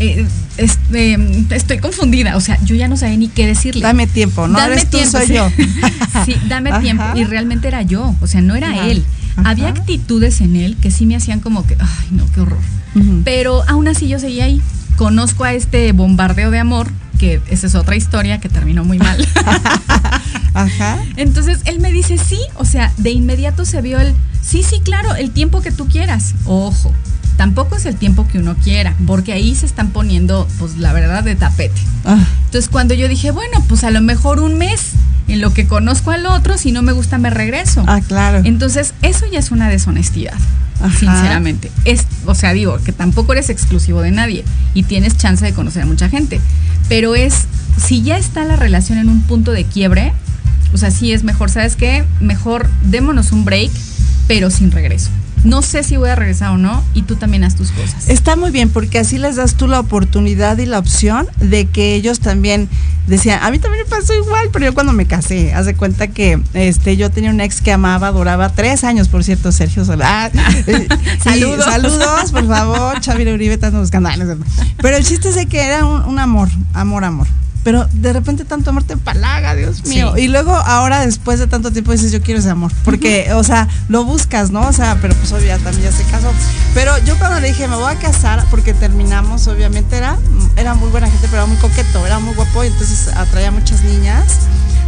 eh, 0.00 0.26
este, 0.56 1.18
estoy 1.50 1.78
confundida, 1.78 2.36
o 2.36 2.40
sea, 2.40 2.58
yo 2.64 2.74
ya 2.74 2.88
no 2.88 2.96
sabía 2.96 3.16
ni 3.16 3.28
qué 3.28 3.46
decirle. 3.46 3.82
Dame 3.82 4.06
tiempo, 4.06 4.48
no 4.48 4.58
Dame 4.58 4.72
eres 4.72 4.90
tú, 4.90 4.96
tiempo, 4.96 5.18
soy 5.18 5.26
sí. 5.28 5.34
yo. 5.34 5.48
sí, 6.24 6.36
dame 6.48 6.70
Ajá. 6.70 6.80
tiempo. 6.80 7.04
Y 7.14 7.24
realmente 7.24 7.68
era 7.68 7.82
yo, 7.82 8.14
o 8.20 8.26
sea, 8.26 8.40
no 8.40 8.56
era 8.56 8.70
Ajá. 8.70 8.88
él. 8.88 9.04
Ajá. 9.36 9.50
Había 9.50 9.68
actitudes 9.68 10.40
en 10.40 10.56
él 10.56 10.76
que 10.76 10.90
sí 10.90 11.06
me 11.06 11.16
hacían 11.16 11.40
como 11.40 11.66
que, 11.66 11.76
ay, 11.78 12.08
no, 12.10 12.24
qué 12.32 12.40
horror. 12.40 12.58
Pero 13.24 13.62
aún 13.68 13.88
así 13.88 14.08
yo 14.08 14.18
seguía 14.18 14.44
ahí. 14.44 14.60
Conozco 14.96 15.44
a 15.44 15.52
este 15.52 15.92
bombardeo 15.92 16.50
de 16.50 16.58
amor 16.58 16.88
que 17.18 17.40
esa 17.50 17.66
es 17.66 17.74
otra 17.74 17.96
historia 17.96 18.40
que 18.40 18.48
terminó 18.48 18.82
muy 18.82 18.98
mal. 18.98 19.28
Ajá. 20.54 20.98
Entonces 21.16 21.60
él 21.66 21.78
me 21.78 21.92
dice, 21.92 22.16
sí, 22.18 22.38
o 22.56 22.64
sea, 22.64 22.92
de 22.96 23.10
inmediato 23.10 23.64
se 23.64 23.82
vio 23.82 24.00
el, 24.00 24.14
sí, 24.40 24.62
sí, 24.62 24.80
claro, 24.80 25.14
el 25.14 25.30
tiempo 25.30 25.60
que 25.60 25.70
tú 25.70 25.86
quieras. 25.86 26.34
Ojo, 26.46 26.92
tampoco 27.36 27.76
es 27.76 27.86
el 27.86 27.96
tiempo 27.96 28.26
que 28.26 28.38
uno 28.38 28.56
quiera, 28.56 28.96
porque 29.06 29.32
ahí 29.32 29.54
se 29.54 29.66
están 29.66 29.90
poniendo, 29.90 30.48
pues 30.58 30.78
la 30.78 30.92
verdad, 30.92 31.22
de 31.22 31.36
tapete. 31.36 31.80
Ah, 32.04 32.18
Entonces 32.46 32.68
cuando 32.68 32.94
yo 32.94 33.06
dije, 33.06 33.30
bueno, 33.30 33.62
pues 33.68 33.84
a 33.84 33.90
lo 33.90 34.00
mejor 34.00 34.40
un 34.40 34.56
mes 34.56 34.92
en 35.32 35.40
lo 35.40 35.52
que 35.52 35.66
conozco 35.66 36.10
al 36.10 36.26
otro, 36.26 36.58
si 36.58 36.72
no 36.72 36.82
me 36.82 36.92
gusta 36.92 37.18
me 37.18 37.30
regreso. 37.30 37.84
ah, 37.86 38.00
claro. 38.06 38.42
Entonces 38.44 38.94
eso 39.02 39.26
ya 39.30 39.38
es 39.38 39.50
una 39.50 39.68
deshonestidad. 39.68 40.34
Ajá. 40.82 40.98
Sinceramente, 40.98 41.70
es, 41.84 42.06
o 42.24 42.34
sea, 42.34 42.52
digo 42.54 42.78
que 42.82 42.92
tampoco 42.92 43.32
eres 43.32 43.50
exclusivo 43.50 44.00
de 44.00 44.10
nadie 44.12 44.44
y 44.72 44.84
tienes 44.84 45.16
chance 45.16 45.44
de 45.44 45.52
conocer 45.52 45.82
a 45.82 45.86
mucha 45.86 46.08
gente, 46.08 46.40
pero 46.88 47.14
es 47.14 47.46
si 47.76 48.02
ya 48.02 48.16
está 48.16 48.44
la 48.44 48.56
relación 48.56 48.98
en 48.98 49.08
un 49.08 49.22
punto 49.22 49.52
de 49.52 49.64
quiebre, 49.64 50.12
o 50.72 50.78
sea, 50.78 50.90
sí 50.90 51.12
es 51.12 51.24
mejor, 51.24 51.50
¿sabes 51.50 51.76
qué? 51.76 52.04
Mejor 52.20 52.70
démonos 52.84 53.32
un 53.32 53.44
break, 53.44 53.70
pero 54.26 54.50
sin 54.50 54.70
regreso. 54.70 55.10
No 55.44 55.62
sé 55.62 55.82
si 55.82 55.96
voy 55.96 56.10
a 56.10 56.14
regresar 56.14 56.50
o 56.50 56.58
no 56.58 56.82
y 56.94 57.02
tú 57.02 57.16
también 57.16 57.44
haz 57.44 57.54
tus 57.56 57.70
cosas. 57.70 58.08
Está 58.08 58.36
muy 58.36 58.50
bien 58.50 58.68
porque 58.70 58.98
así 58.98 59.18
les 59.18 59.36
das 59.36 59.54
tú 59.54 59.66
la 59.68 59.80
oportunidad 59.80 60.58
y 60.58 60.66
la 60.66 60.78
opción 60.78 61.28
de 61.38 61.66
que 61.66 61.94
ellos 61.94 62.20
también 62.20 62.68
decían, 63.06 63.42
a 63.42 63.50
mí 63.50 63.58
también 63.58 63.84
me 63.84 63.90
pasó 63.90 64.14
igual, 64.14 64.50
pero 64.52 64.66
yo 64.66 64.74
cuando 64.74 64.92
me 64.92 65.06
casé, 65.06 65.52
haz 65.54 65.66
de 65.66 65.74
cuenta 65.74 66.08
que 66.08 66.40
este 66.54 66.96
yo 66.96 67.10
tenía 67.10 67.30
un 67.30 67.40
ex 67.40 67.60
que 67.60 67.72
amaba, 67.72 68.08
adoraba 68.08 68.50
tres 68.50 68.84
años, 68.84 69.08
por 69.08 69.24
cierto, 69.24 69.52
Sergio 69.52 69.84
Solá. 69.84 70.30
Eh, 70.66 70.86
y 70.90 71.20
Saludos. 71.22 71.64
saludos, 71.64 72.32
por 72.32 72.46
favor, 72.46 73.02
Xavier 73.02 73.32
Uribe, 73.34 73.54
estás 73.54 73.72
buscando. 73.72 74.08
Ah. 74.10 74.16
Pero 74.76 74.96
el 74.96 75.04
chiste 75.04 75.30
es 75.30 75.34
de 75.34 75.46
que 75.46 75.60
era 75.60 75.84
un, 75.84 76.02
un 76.02 76.18
amor, 76.18 76.48
amor, 76.74 77.04
amor. 77.04 77.26
Pero 77.62 77.86
de 77.92 78.12
repente 78.12 78.44
tanto 78.44 78.70
amor 78.70 78.84
te 78.84 78.94
empalaga, 78.94 79.54
Dios 79.54 79.84
mío. 79.84 80.14
Sí. 80.16 80.22
Y 80.22 80.28
luego 80.28 80.52
ahora 80.52 81.04
después 81.04 81.38
de 81.38 81.46
tanto 81.46 81.70
tiempo 81.70 81.92
dices, 81.92 82.10
yo 82.10 82.22
quiero 82.22 82.40
ese 82.40 82.50
amor. 82.50 82.72
Porque, 82.84 83.32
o 83.34 83.44
sea, 83.44 83.68
lo 83.88 84.04
buscas, 84.04 84.50
¿no? 84.50 84.66
O 84.66 84.72
sea, 84.72 84.98
pero 85.02 85.14
pues 85.14 85.32
obvio 85.32 85.58
también 85.58 85.90
ya 85.90 85.92
se 85.92 86.04
casó. 86.04 86.32
Pero 86.74 86.96
yo 87.04 87.18
cuando 87.18 87.40
le 87.40 87.48
dije, 87.48 87.68
me 87.68 87.76
voy 87.76 87.92
a 87.92 87.96
casar, 87.96 88.44
porque 88.50 88.72
terminamos, 88.72 89.46
obviamente 89.46 89.96
era, 89.96 90.16
era 90.56 90.74
muy 90.74 90.88
buena 90.88 91.08
gente, 91.08 91.26
pero 91.30 91.42
era 91.42 91.46
muy 91.46 91.58
coqueto, 91.58 92.06
era 92.06 92.18
muy 92.18 92.34
guapo 92.34 92.64
y 92.64 92.68
entonces 92.68 93.08
atraía 93.08 93.50
muchas 93.50 93.82
niñas. 93.82 94.24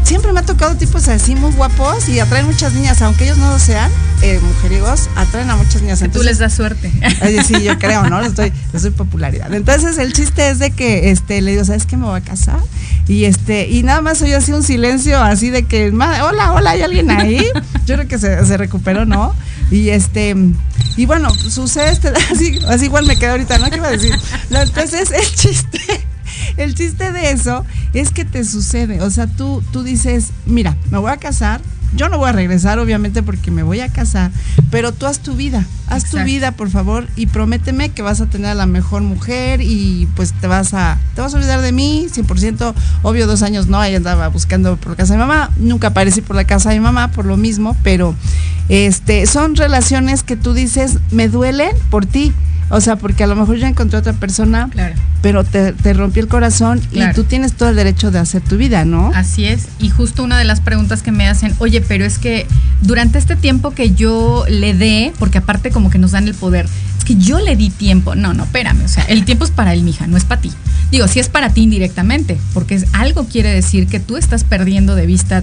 Siempre 0.05 0.33
me 0.33 0.41
ha 0.41 0.43
tocado 0.43 0.75
tipos 0.77 1.09
así 1.09 1.35
muy 1.35 1.53
guapos 1.53 2.09
y 2.09 2.21
atraen 2.21 2.45
muchas 2.47 2.75
niñas, 2.75 3.01
aunque 3.03 3.25
ellos 3.25 3.39
no 3.39 3.51
lo 3.51 3.59
sean, 3.59 3.91
eh, 4.21 4.39
mujeriegos, 4.43 5.09
atraen 5.17 5.49
a 5.51 5.57
muchas 5.57 5.81
niñas. 5.81 6.01
Que 6.01 6.09
tú 6.09 6.23
les 6.23 6.39
das 6.39 6.53
suerte. 6.55 6.91
Oye, 7.23 7.43
sí, 7.45 7.63
yo 7.63 7.79
creo, 7.79 8.09
¿no? 8.11 8.21
Les 8.21 8.35
doy, 8.35 8.53
les 8.73 8.83
doy 8.83 8.91
popularidad. 8.91 9.53
Entonces 9.55 9.97
el 9.99 10.13
chiste 10.13 10.51
es 10.51 10.59
de 10.59 10.71
que 10.73 11.11
este, 11.11 11.41
le 11.41 11.53
digo, 11.53 11.65
¿sabes 11.65 11.87
qué 11.87 11.97
me 11.97 12.05
voy 12.05 12.19
a 12.21 12.23
casar? 12.23 12.59
Y 13.09 13.25
este, 13.25 13.69
y 13.69 13.83
nada 13.85 14.01
más 14.03 14.21
oí 14.23 14.33
así 14.33 14.53
un 14.53 14.63
silencio 14.63 15.19
así 15.21 15.51
de 15.51 15.65
que, 15.65 15.91
"Ma- 15.93 16.25
hola, 16.25 16.53
hola, 16.53 16.71
¿hay 16.71 16.83
alguien 16.83 17.11
ahí? 17.11 17.47
Yo 17.87 17.95
creo 17.97 18.07
que 18.09 18.19
se, 18.19 18.45
se 18.45 18.57
recuperó, 18.57 19.07
¿no? 19.07 19.35
Y 19.71 19.89
este, 19.91 20.37
y 20.97 21.07
bueno, 21.07 21.31
sucede 21.35 21.91
este, 21.91 22.09
así, 22.33 22.59
así 22.69 22.85
igual 22.87 23.07
me 23.07 23.17
quedé 23.17 23.31
ahorita, 23.31 23.59
¿no? 23.59 23.71
¿Qué 23.71 23.77
iba 23.77 23.89
a 23.89 23.93
decir? 23.93 24.15
Entonces 24.51 25.11
el 25.11 25.35
chiste, 25.35 25.79
el 26.57 26.75
chiste 26.75 27.13
de 27.13 27.31
eso 27.31 27.65
es 27.93 28.11
que 28.11 28.25
te 28.25 28.45
sucede. 28.45 29.01
O 29.03 29.11
sea, 29.11 29.27
tú, 29.27 29.63
tú 29.73 29.83
dices, 29.83 30.31
mira, 30.47 30.77
me 30.91 30.99
voy 30.99 31.11
a 31.11 31.17
casar. 31.17 31.61
Yo 31.95 32.09
no 32.09 32.17
voy 32.17 32.31
a 32.31 32.33
regresar, 32.33 32.79
obviamente, 32.79 33.23
porque 33.23 33.51
me 33.51 33.63
voy 33.63 33.81
a 33.81 33.89
casar, 33.91 34.31
pero 34.71 34.93
tú 34.93 35.05
haz 35.05 35.19
tu 35.19 35.35
vida, 35.35 35.67
haz 35.89 36.05
tu 36.11 36.19
vida, 36.25 36.53
por 36.53 36.71
favor, 36.71 37.07
y 37.17 37.27
prométeme 37.27 37.91
que 37.91 38.01
vas 38.01 38.23
a 38.23 38.31
tener 38.31 38.53
a 38.53 38.55
la 38.55 38.65
mejor 38.65 39.03
mujer 39.03 39.61
y 39.61 40.09
pues 40.17 40.33
te 40.33 40.47
vas 40.47 40.73
a, 40.73 40.97
te 41.15 41.21
vas 41.21 41.35
a 41.35 41.37
olvidar 41.37 41.61
de 41.61 41.71
mí, 41.73 42.07
100%, 42.11 42.73
obvio, 43.03 43.27
dos 43.27 43.43
años 43.43 43.67
no, 43.67 43.79
ahí 43.79 43.95
andaba 43.95 44.29
buscando 44.29 44.79
por 44.79 44.93
la 44.93 44.97
casa 44.97 45.13
de 45.13 45.19
mi 45.19 45.27
mamá, 45.27 45.51
nunca 45.59 45.89
aparecí 45.89 46.23
por 46.23 46.35
la 46.35 46.45
casa 46.45 46.71
de 46.71 46.77
mi 46.77 46.83
mamá 46.83 47.11
por 47.11 47.27
lo 47.27 47.37
mismo, 47.37 47.77
pero 47.83 48.15
este, 48.71 49.27
son 49.27 49.55
relaciones 49.55 50.23
que 50.23 50.37
tú 50.37 50.55
dices, 50.55 50.97
me 51.11 51.29
duelen 51.29 51.77
por 51.91 52.07
ti, 52.07 52.33
o 52.75 52.81
sea, 52.81 52.97
porque 52.97 53.23
a 53.23 53.27
lo 53.27 53.37
mejor 53.37 53.59
ya 53.59 53.69
encontré 53.69 53.99
otra 53.99 54.15
persona, 54.15 54.69
Claro. 54.73 54.95
pero 55.21 55.45
te, 55.45 55.73
te 55.73 55.93
rompió 55.93 56.23
el 56.23 56.29
corazón 56.29 56.81
Claro. 56.91 57.11
y 57.13 57.15
tú 57.15 57.25
tienes 57.25 57.53
todo 57.53 57.69
el 57.69 57.77
derecho 57.77 58.11
de 58.11 58.19
hacer 58.19 58.41
tu 58.43 58.57
vida, 58.57 58.85
¿no? 58.85 59.13
Así 59.15 59.45
es. 59.45 59.69
Y 59.79 59.91
justo 59.91 60.23
una 60.25 60.39
de 60.39 60.45
las 60.45 60.61
preguntas 60.61 61.03
que 61.03 61.13
me 61.13 61.29
hacen, 61.29 61.55
oye, 61.59 61.81
pero 61.83 62.05
es 62.05 62.19
que 62.19 62.47
durante 62.81 63.19
este 63.19 63.37
tiempo 63.37 63.73
que 63.73 63.93
yo 63.95 64.45
le 64.49 64.75
dé, 64.75 65.13
porque 65.19 65.39
aparte 65.39 65.71
como 65.71 65.91
que 65.91 65.99
nos 65.99 66.13
dan 66.13 66.27
el 66.27 66.35
poder, 66.35 66.67
es 67.03 67.05
que 67.05 67.17
yo 67.17 67.41
le 67.41 67.57
di 67.57 67.71
tiempo. 67.71 68.15
No, 68.15 68.33
no, 68.33 68.45
espérame. 68.45 68.85
O 68.85 68.89
sea, 68.89 69.05
el 69.05 69.25
tiempo 69.25 69.45
es 69.45 69.51
para 69.51 69.73
él, 69.73 69.83
mija, 69.83 70.07
no 70.07 70.17
es 70.17 70.25
para 70.25 70.41
ti. 70.41 70.53
Digo, 70.93 71.09
sí 71.09 71.19
es 71.19 71.29
para 71.29 71.51
ti 71.51 71.63
indirectamente, 71.63 72.39
porque 72.55 72.77
es, 72.77 72.87
algo 72.93 73.25
quiere 73.25 73.51
decir 73.51 73.89
que 73.89 73.99
tú 73.99 74.17
estás 74.17 74.45
perdiendo 74.45 74.95
de 74.95 75.07
vista 75.07 75.43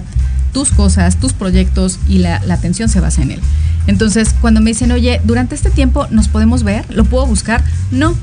tus 0.52 0.70
cosas, 0.70 1.16
tus 1.16 1.32
proyectos 1.32 1.98
y 2.08 2.18
la, 2.18 2.40
la 2.46 2.54
atención 2.54 2.88
se 2.88 3.00
basa 3.00 3.22
en 3.22 3.32
él. 3.32 3.40
Entonces, 3.86 4.34
cuando 4.40 4.60
me 4.60 4.70
dicen, 4.70 4.90
oye, 4.92 5.20
durante 5.24 5.54
este 5.54 5.70
tiempo 5.70 6.06
nos 6.10 6.28
podemos 6.28 6.62
ver, 6.62 6.84
lo 6.88 7.04
puedo 7.04 7.26
buscar, 7.26 7.62
no, 7.90 8.14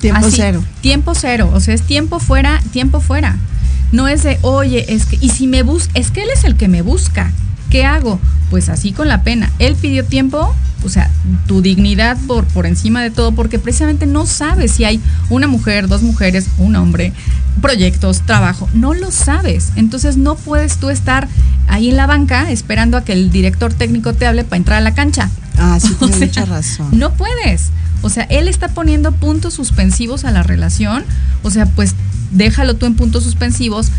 Tiempo 0.00 0.26
Así, 0.26 0.36
cero. 0.36 0.64
Tiempo 0.80 1.12
cero. 1.14 1.50
O 1.52 1.60
sea, 1.60 1.74
es 1.74 1.82
tiempo 1.82 2.20
fuera, 2.20 2.62
tiempo 2.72 3.00
fuera. 3.00 3.36
No 3.92 4.08
es 4.08 4.22
de, 4.22 4.38
oye, 4.40 4.94
es 4.94 5.04
que, 5.04 5.18
y 5.20 5.28
si 5.28 5.46
me 5.46 5.62
busca, 5.62 5.90
es 5.94 6.10
que 6.10 6.22
él 6.22 6.28
es 6.34 6.44
el 6.44 6.56
que 6.56 6.68
me 6.68 6.80
busca. 6.80 7.32
¿Qué 7.68 7.84
hago? 7.84 8.18
Pues 8.48 8.68
así 8.70 8.92
con 8.92 9.08
la 9.08 9.22
pena. 9.22 9.50
Él 9.58 9.76
pidió 9.76 10.04
tiempo, 10.04 10.54
o 10.84 10.88
sea, 10.88 11.10
tu 11.46 11.62
dignidad 11.62 12.16
por, 12.26 12.44
por 12.46 12.66
encima 12.66 13.02
de 13.02 13.10
todo, 13.10 13.32
porque 13.32 13.58
precisamente 13.58 14.06
no 14.06 14.26
sabes 14.26 14.72
si 14.72 14.84
hay 14.84 15.00
una 15.28 15.46
mujer, 15.46 15.88
dos 15.88 16.02
mujeres, 16.02 16.46
un 16.58 16.76
hombre, 16.76 17.12
proyectos, 17.60 18.22
trabajo. 18.22 18.68
No 18.72 18.94
lo 18.94 19.10
sabes. 19.10 19.72
Entonces 19.76 20.16
no 20.16 20.36
puedes 20.36 20.78
tú 20.78 20.90
estar 20.90 21.28
ahí 21.68 21.90
en 21.90 21.96
la 21.96 22.06
banca 22.06 22.50
esperando 22.50 22.96
a 22.96 23.04
que 23.04 23.12
el 23.12 23.30
director 23.30 23.72
técnico 23.72 24.14
te 24.14 24.26
hable 24.26 24.44
para 24.44 24.56
entrar 24.56 24.78
a 24.78 24.82
la 24.82 24.94
cancha. 24.94 25.30
Ah, 25.58 25.78
sí, 25.80 25.94
tienes 25.98 26.16
sea, 26.16 26.26
mucha 26.26 26.44
razón. 26.46 26.88
No 26.92 27.12
puedes. 27.14 27.70
O 28.02 28.08
sea, 28.08 28.24
él 28.24 28.48
está 28.48 28.68
poniendo 28.68 29.12
puntos 29.12 29.54
suspensivos 29.54 30.24
a 30.24 30.30
la 30.30 30.42
relación. 30.42 31.04
O 31.42 31.50
sea, 31.50 31.66
pues 31.66 31.94
déjalo 32.30 32.74
tú 32.74 32.86
en 32.86 32.94
puntos 32.94 33.24
suspensivos. 33.24 33.90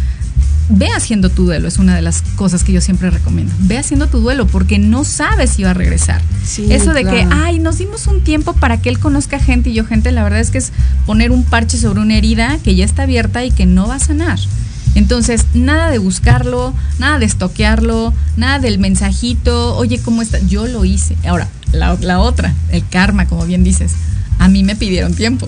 Ve 0.73 0.87
haciendo 0.95 1.29
tu 1.29 1.45
duelo, 1.45 1.67
es 1.67 1.79
una 1.79 1.95
de 1.95 2.01
las 2.01 2.21
cosas 2.35 2.63
que 2.63 2.71
yo 2.71 2.81
siempre 2.81 3.09
recomiendo. 3.09 3.53
Ve 3.59 3.77
haciendo 3.77 4.07
tu 4.07 4.19
duelo 4.19 4.47
porque 4.47 4.79
no 4.79 5.03
sabes 5.03 5.51
si 5.51 5.63
va 5.63 5.71
a 5.71 5.73
regresar. 5.73 6.21
Sí, 6.45 6.67
Eso 6.71 6.93
de 6.93 7.03
que, 7.03 7.27
ay, 7.29 7.59
nos 7.59 7.77
dimos 7.77 8.07
un 8.07 8.21
tiempo 8.21 8.53
para 8.53 8.81
que 8.81 8.89
él 8.89 8.99
conozca 8.99 9.39
gente 9.39 9.69
y 9.69 9.73
yo 9.73 9.85
gente, 9.85 10.11
la 10.11 10.23
verdad 10.23 10.39
es 10.39 10.49
que 10.49 10.59
es 10.59 10.71
poner 11.05 11.31
un 11.31 11.43
parche 11.43 11.77
sobre 11.77 11.99
una 11.99 12.15
herida 12.15 12.57
que 12.63 12.75
ya 12.75 12.85
está 12.85 13.03
abierta 13.03 13.43
y 13.43 13.51
que 13.51 13.65
no 13.65 13.87
va 13.87 13.95
a 13.95 13.99
sanar. 13.99 14.39
Entonces, 14.95 15.45
nada 15.53 15.89
de 15.89 15.97
buscarlo, 15.97 16.73
nada 16.99 17.19
de 17.19 17.25
estoquearlo, 17.25 18.13
nada 18.35 18.59
del 18.59 18.79
mensajito, 18.79 19.75
oye, 19.75 19.99
¿cómo 19.99 20.21
está? 20.21 20.39
Yo 20.39 20.67
lo 20.67 20.85
hice. 20.85 21.15
Ahora, 21.25 21.47
la, 21.71 21.97
la 22.01 22.19
otra, 22.19 22.53
el 22.69 22.87
karma, 22.87 23.27
como 23.27 23.45
bien 23.45 23.63
dices, 23.63 23.93
a 24.39 24.47
mí 24.47 24.63
me 24.63 24.75
pidieron 24.75 25.13
tiempo. 25.13 25.47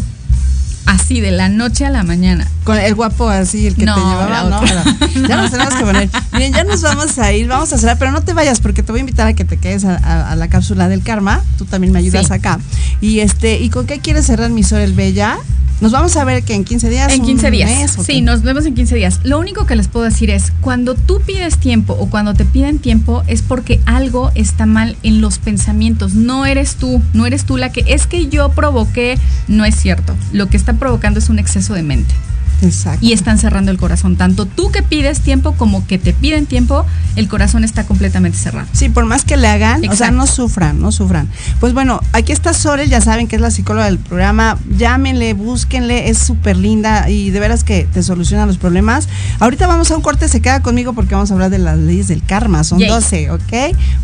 Así, 0.85 1.21
de 1.21 1.31
la 1.31 1.47
noche 1.49 1.85
a 1.85 1.89
la 1.89 2.03
mañana. 2.03 2.45
Con 2.65 2.77
el 2.77 2.93
guapo 2.93 3.29
así, 3.29 3.67
el 3.67 3.75
que 3.75 3.85
No, 3.85 3.95
te 3.95 4.01
llevaba, 4.01 4.43
la 4.43 4.49
¿no? 4.49 5.27
Ya 5.27 5.37
nos 5.37 5.51
tenemos 5.51 5.73
que 5.75 5.83
poner. 5.83 6.09
Miren, 6.33 6.53
ya 6.53 6.63
nos 6.65 6.81
vamos 6.81 7.17
a 7.19 7.31
ir, 7.31 7.47
vamos 7.47 7.71
a 7.73 7.77
cerrar, 7.77 7.97
pero 7.97 8.11
no 8.11 8.21
te 8.21 8.33
vayas 8.33 8.59
porque 8.59 8.83
te 8.83 8.91
voy 8.91 8.99
a 8.99 9.01
invitar 9.01 9.27
a 9.27 9.33
que 9.33 9.45
te 9.45 9.57
quedes 9.57 9.85
a, 9.85 9.95
a- 9.95 10.31
a 10.31 10.35
la 10.35 10.47
cápsula 10.49 10.89
del 10.89 11.01
karma. 11.01 11.41
Tú 11.57 11.65
también 11.65 11.93
me 11.93 11.99
ayudas 11.99 12.27
Sí. 12.27 12.33
acá. 12.33 12.59
Y 13.01 13.19
este, 13.21 13.59
¿y 13.59 13.69
con 13.69 13.85
qué 13.85 13.99
quieres 13.99 14.25
cerrar 14.25 14.49
mi 14.49 14.63
Sol 14.63 14.79
el 14.81 14.93
Bella? 14.93 15.37
Nos 15.81 15.91
vamos 15.91 16.15
a 16.15 16.23
ver 16.23 16.43
que 16.43 16.53
en 16.53 16.63
15 16.63 16.89
días. 16.89 17.13
En 17.13 17.21
un 17.21 17.27
15 17.27 17.51
días. 17.51 17.69
mes, 17.69 17.97
¿o 17.97 18.03
sí, 18.03 18.21
nos 18.21 18.41
vemos 18.41 18.65
en 18.65 18.75
15 18.75 18.95
días. 18.95 19.19
Lo 19.23 19.39
único 19.39 19.65
que 19.65 19.75
les 19.75 19.87
puedo 19.87 20.05
decir 20.05 20.29
es, 20.29 20.51
cuando 20.61 20.95
tú 20.95 21.21
pides 21.25 21.57
tiempo 21.57 21.93
o 21.99 22.09
cuando 22.09 22.33
te 22.33 22.45
piden 22.45 22.79
tiempo 22.79 23.23
es 23.27 23.41
porque 23.41 23.79
algo 23.85 24.31
está 24.35 24.65
mal 24.65 24.95
en 25.03 25.21
los 25.21 25.39
pensamientos. 25.39 26.13
No 26.13 26.45
eres 26.45 26.75
tú, 26.75 27.01
no 27.13 27.25
eres 27.25 27.45
tú 27.45 27.57
la 27.57 27.71
que 27.71 27.83
es 27.87 28.07
que 28.07 28.27
yo 28.27 28.49
provoqué, 28.49 29.17
no 29.47 29.65
es 29.65 29.75
cierto. 29.75 30.15
Lo 30.31 30.47
que 30.47 30.57
está 30.57 30.73
provocando 30.73 31.19
es 31.19 31.29
un 31.29 31.39
exceso 31.39 31.73
de 31.73 31.83
mente 31.83 32.13
Exacto. 32.63 33.05
y 33.05 33.13
están 33.13 33.37
cerrando 33.37 33.71
el 33.71 33.77
corazón. 33.77 34.15
Tanto 34.15 34.45
tú 34.45 34.71
que 34.71 34.83
pides 34.83 35.21
tiempo 35.21 35.53
como 35.53 35.85
que 35.87 35.97
te 35.97 36.13
piden 36.13 36.45
tiempo, 36.45 36.85
el 37.15 37.27
corazón 37.27 37.63
está 37.63 37.85
completamente 37.85 38.37
cerrado. 38.37 38.67
Sí, 38.73 38.89
por 38.89 39.05
más 39.05 39.25
que 39.25 39.37
le 39.37 39.47
hagan, 39.47 39.87
o 39.89 39.95
sea, 39.95 40.11
no 40.11 40.27
sufran, 40.27 40.79
no 40.79 40.91
sufran. 40.91 41.29
Pues 41.59 41.73
bueno, 41.73 42.01
aquí 42.11 42.31
está 42.31 42.53
Sorel, 42.53 42.89
ya 42.89 43.01
saben 43.01 43.27
que 43.27 43.35
es 43.35 43.41
la 43.41 43.51
psicóloga 43.51 43.85
del 43.85 43.99
programa. 43.99 44.57
Llámenle, 44.77 45.33
búsquenle, 45.33 46.09
es 46.09 46.17
súper 46.17 46.57
linda 46.57 47.09
y 47.09 47.29
de 47.29 47.39
veras 47.39 47.63
que 47.63 47.87
te 47.91 48.03
soluciona 48.03 48.45
los 48.45 48.57
problemas. 48.57 49.07
Ahorita 49.39 49.67
vamos 49.67 49.91
a 49.91 49.95
un 49.95 50.01
corte, 50.01 50.27
se 50.27 50.41
queda 50.41 50.61
conmigo 50.61 50.93
porque 50.93 51.15
vamos 51.15 51.31
a 51.31 51.33
hablar 51.33 51.49
de 51.49 51.59
las 51.59 51.77
leyes 51.77 52.07
del 52.07 52.23
karma, 52.23 52.63
son 52.63 52.79
Yay. 52.79 52.89
12, 52.89 53.31
¿ok? 53.31 53.53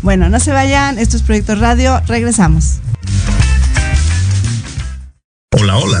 Bueno, 0.02 0.28
no 0.28 0.40
se 0.40 0.52
vayan, 0.52 0.98
esto 0.98 1.16
es 1.16 1.22
Proyecto 1.22 1.54
Radio, 1.54 2.00
regresamos. 2.06 2.78
Hola, 5.52 5.78
hola. 5.78 6.00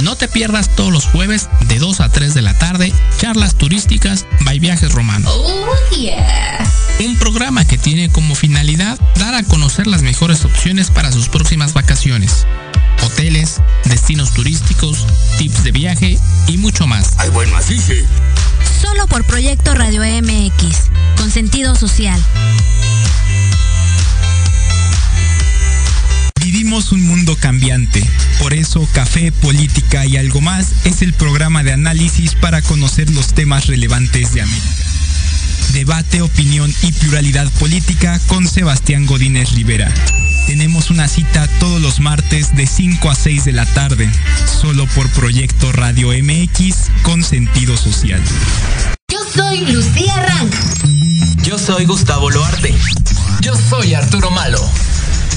No 0.00 0.16
te 0.16 0.28
pierdas 0.28 0.74
todos 0.74 0.92
los 0.92 1.06
jueves 1.06 1.48
de 1.68 1.78
2 1.78 2.00
a 2.00 2.08
3 2.08 2.34
de 2.34 2.42
la 2.42 2.58
tarde, 2.58 2.92
charlas 3.18 3.56
turísticas 3.56 4.26
by 4.40 4.58
Viajes 4.58 4.92
Romanos. 4.92 5.32
Oh, 5.34 5.96
yeah. 5.96 6.58
Un 7.04 7.16
programa 7.18 7.64
que 7.64 7.78
tiene 7.78 8.10
como 8.10 8.34
finalidad 8.34 8.98
dar 9.16 9.34
a 9.34 9.42
conocer 9.42 9.86
las 9.86 10.02
mejores 10.02 10.44
opciones 10.44 10.90
para 10.90 11.12
sus 11.12 11.28
próximas 11.28 11.74
vacaciones. 11.74 12.46
Hoteles, 13.04 13.60
destinos 13.84 14.32
turísticos, 14.32 15.06
tips 15.38 15.64
de 15.64 15.72
viaje 15.72 16.18
y 16.46 16.56
mucho 16.56 16.86
más. 16.86 17.14
Ay, 17.18 17.30
bueno, 17.30 17.56
así 17.56 17.78
sí. 17.78 18.04
Solo 18.80 19.06
por 19.06 19.24
Proyecto 19.24 19.74
Radio 19.74 20.02
MX, 20.02 20.90
con 21.16 21.30
sentido 21.30 21.74
social. 21.74 22.20
Vivimos 26.72 26.92
un 26.92 27.02
mundo 27.02 27.36
cambiante, 27.36 28.02
por 28.38 28.54
eso 28.54 28.88
Café, 28.94 29.30
Política 29.30 30.06
y 30.06 30.16
algo 30.16 30.40
más 30.40 30.68
es 30.86 31.02
el 31.02 31.12
programa 31.12 31.62
de 31.62 31.70
análisis 31.70 32.34
para 32.34 32.62
conocer 32.62 33.10
los 33.10 33.34
temas 33.34 33.66
relevantes 33.66 34.32
de 34.32 34.40
América. 34.40 34.84
Debate, 35.74 36.22
opinión 36.22 36.72
y 36.80 36.92
pluralidad 36.92 37.46
política 37.58 38.18
con 38.26 38.48
Sebastián 38.48 39.04
Godínez 39.04 39.50
Rivera. 39.50 39.92
Tenemos 40.46 40.88
una 40.88 41.08
cita 41.08 41.46
todos 41.60 41.78
los 41.78 42.00
martes 42.00 42.56
de 42.56 42.66
5 42.66 43.10
a 43.10 43.16
6 43.16 43.44
de 43.44 43.52
la 43.52 43.66
tarde, 43.66 44.10
solo 44.62 44.86
por 44.94 45.10
Proyecto 45.10 45.72
Radio 45.72 46.08
MX 46.08 46.90
con 47.02 47.22
sentido 47.22 47.76
social. 47.76 48.22
Yo 49.10 49.18
soy 49.34 49.66
Lucía 49.66 50.16
Rank. 50.16 50.54
Yo 51.42 51.58
soy 51.58 51.84
Gustavo 51.84 52.30
Loarte. 52.30 52.74
Yo 53.42 53.52
soy 53.68 53.92
Arturo 53.92 54.30
Malo. 54.30 54.70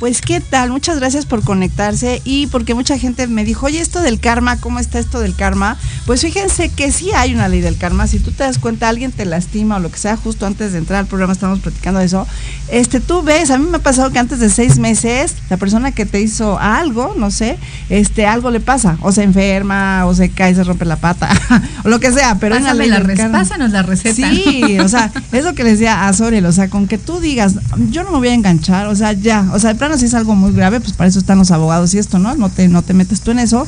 Pues 0.00 0.22
qué 0.22 0.40
tal, 0.40 0.70
muchas 0.70 0.98
gracias 0.98 1.26
por 1.26 1.44
conectarse 1.44 2.22
y 2.24 2.46
porque 2.46 2.72
mucha 2.72 2.96
gente 2.96 3.26
me 3.26 3.44
dijo, 3.44 3.66
oye, 3.66 3.82
esto 3.82 4.00
del 4.00 4.18
karma, 4.18 4.56
¿cómo 4.56 4.78
está 4.78 4.98
esto 4.98 5.20
del 5.20 5.34
karma? 5.34 5.76
Pues 6.06 6.22
fíjense 6.22 6.70
que 6.70 6.90
sí 6.90 7.10
hay 7.14 7.34
una 7.34 7.48
ley 7.48 7.60
del 7.60 7.76
karma, 7.76 8.06
si 8.06 8.18
tú 8.18 8.30
te 8.30 8.44
das 8.44 8.58
cuenta, 8.58 8.88
alguien 8.88 9.12
te 9.12 9.26
lastima 9.26 9.76
o 9.76 9.78
lo 9.78 9.90
que 9.90 9.98
sea, 9.98 10.16
justo 10.16 10.46
antes 10.46 10.72
de 10.72 10.78
entrar 10.78 11.00
al 11.00 11.06
programa 11.06 11.34
estamos 11.34 11.60
platicando 11.60 12.00
de 12.00 12.06
eso, 12.06 12.26
este, 12.68 13.00
tú 13.00 13.20
ves, 13.20 13.50
a 13.50 13.58
mí 13.58 13.66
me 13.68 13.76
ha 13.76 13.82
pasado 13.82 14.10
que 14.10 14.18
antes 14.18 14.38
de 14.38 14.48
seis 14.48 14.78
meses, 14.78 15.34
la 15.50 15.58
persona 15.58 15.92
que 15.92 16.06
te 16.06 16.18
hizo 16.18 16.58
algo, 16.58 17.12
no 17.18 17.30
sé, 17.30 17.58
este, 17.90 18.24
algo 18.24 18.50
le 18.50 18.60
pasa, 18.60 18.96
o 19.02 19.12
se 19.12 19.22
enferma, 19.22 20.06
o 20.06 20.14
se 20.14 20.30
cae, 20.30 20.54
se 20.54 20.64
rompe 20.64 20.86
la 20.86 20.96
pata, 20.96 21.28
o 21.84 21.90
lo 21.90 22.00
que 22.00 22.10
sea, 22.10 22.38
pero 22.40 22.54
Pásame 22.54 22.70
hay 22.70 22.88
una 22.88 22.96
ley 22.96 23.02
la 23.02 23.06
del 23.06 23.16
karma. 23.18 23.38
Pásanos 23.40 23.70
la 23.70 23.82
receta. 23.82 24.14
Sí, 24.14 24.78
o 24.80 24.88
sea, 24.88 25.12
es 25.30 25.44
lo 25.44 25.52
que 25.52 25.62
le 25.62 25.72
decía 25.72 26.08
a 26.08 26.12
Soriel, 26.14 26.46
o 26.46 26.52
sea, 26.52 26.70
con 26.70 26.88
que 26.88 26.96
tú 26.96 27.20
digas, 27.20 27.56
yo 27.90 28.02
no 28.02 28.12
me 28.12 28.16
voy 28.16 28.28
a 28.28 28.34
enganchar, 28.34 28.86
o 28.86 28.96
sea, 28.96 29.12
ya, 29.12 29.46
o 29.52 29.58
sea, 29.58 29.74
de 29.89 29.89
plano 29.90 29.98
si 29.98 30.06
es 30.06 30.14
algo 30.14 30.34
muy 30.34 30.52
grave, 30.52 30.80
pues 30.80 30.92
para 30.92 31.08
eso 31.08 31.18
están 31.18 31.38
los 31.38 31.50
abogados 31.50 31.92
y 31.94 31.98
esto, 31.98 32.18
¿no? 32.18 32.34
No 32.34 32.48
te, 32.48 32.68
no 32.68 32.82
te 32.82 32.94
metes 32.94 33.20
tú 33.20 33.32
en 33.32 33.40
eso, 33.40 33.66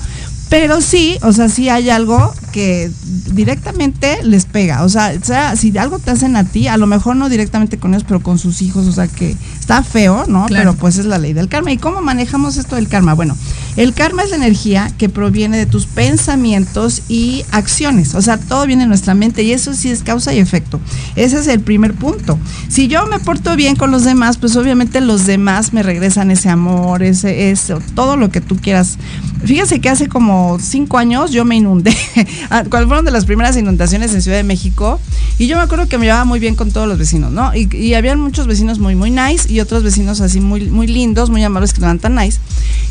pero 0.48 0.80
sí, 0.80 1.18
o 1.22 1.32
sea, 1.32 1.48
sí 1.48 1.68
hay 1.68 1.90
algo 1.90 2.34
que 2.52 2.90
directamente 3.32 4.18
les 4.22 4.44
pega, 4.44 4.82
o 4.84 4.88
sea, 4.88 5.14
o 5.20 5.24
sea, 5.24 5.56
si 5.56 5.76
algo 5.78 5.98
te 5.98 6.10
hacen 6.10 6.36
a 6.36 6.44
ti, 6.44 6.68
a 6.68 6.76
lo 6.76 6.86
mejor 6.86 7.16
no 7.16 7.28
directamente 7.28 7.78
con 7.78 7.94
ellos, 7.94 8.04
pero 8.06 8.20
con 8.20 8.38
sus 8.38 8.62
hijos, 8.62 8.86
o 8.86 8.92
sea, 8.92 9.08
que 9.08 9.34
está 9.58 9.82
feo, 9.82 10.24
¿no? 10.28 10.46
Claro. 10.46 10.72
Pero 10.72 10.74
pues 10.74 10.98
es 10.98 11.06
la 11.06 11.18
ley 11.18 11.32
del 11.32 11.48
karma. 11.48 11.72
¿Y 11.72 11.78
cómo 11.78 12.02
manejamos 12.02 12.56
esto 12.58 12.76
del 12.76 12.88
karma? 12.88 13.14
Bueno, 13.14 13.36
el 13.76 13.94
karma 13.94 14.22
es 14.22 14.30
la 14.30 14.36
energía 14.36 14.92
que 14.98 15.08
proviene 15.08 15.56
de 15.56 15.66
tus 15.66 15.86
pensamientos 15.86 17.02
y 17.08 17.44
acciones. 17.50 18.14
O 18.14 18.22
sea, 18.22 18.36
todo 18.36 18.66
viene 18.66 18.82
en 18.82 18.88
nuestra 18.88 19.14
mente 19.14 19.42
y 19.42 19.52
eso 19.52 19.72
sí 19.74 19.90
es 19.90 20.02
causa 20.02 20.34
y 20.34 20.38
efecto. 20.38 20.80
Ese 21.16 21.38
es 21.38 21.46
el 21.46 21.60
primer 21.60 21.94
punto. 21.94 22.38
Si 22.68 22.88
yo 22.88 23.06
me 23.06 23.18
porto 23.18 23.56
bien 23.56 23.76
con 23.76 23.90
los 23.90 24.04
demás, 24.04 24.36
pues 24.36 24.56
obviamente 24.56 25.00
los 25.00 25.26
demás 25.26 25.72
me 25.72 25.82
regresan 25.82 26.30
ese 26.30 26.48
amor, 26.48 27.02
ese, 27.02 27.50
eso, 27.50 27.80
todo 27.94 28.16
lo 28.16 28.30
que 28.30 28.40
tú 28.40 28.56
quieras. 28.56 28.98
Fíjense 29.44 29.80
que 29.80 29.88
hace 29.88 30.08
como 30.08 30.58
cinco 30.60 30.98
años 30.98 31.32
yo 31.32 31.44
me 31.44 31.56
inundé. 31.56 31.96
Cuando 32.70 32.86
fueron 32.86 33.04
de 33.04 33.10
las 33.10 33.24
primeras 33.24 33.56
inundaciones 33.56 34.14
en 34.14 34.22
Ciudad 34.22 34.36
de 34.36 34.44
México, 34.44 35.00
y 35.38 35.46
yo 35.46 35.56
me 35.56 35.62
acuerdo 35.62 35.88
que 35.88 35.98
me 35.98 36.06
llevaba 36.06 36.24
muy 36.24 36.38
bien 36.38 36.54
con 36.54 36.70
todos 36.70 36.86
los 36.86 36.98
vecinos, 36.98 37.32
¿no? 37.32 37.54
Y, 37.54 37.68
y 37.74 37.94
habían 37.94 38.20
muchos 38.20 38.46
vecinos 38.46 38.78
muy, 38.78 38.94
muy 38.94 39.10
nice 39.10 39.50
y 39.52 39.60
otros 39.60 39.82
vecinos 39.82 40.20
así 40.20 40.40
muy, 40.40 40.66
muy 40.70 40.86
lindos, 40.86 41.30
muy 41.30 41.42
amables 41.42 41.72
que 41.72 41.80
no 41.80 41.86
eran 41.86 41.98
tan 41.98 42.14
nice. 42.14 42.38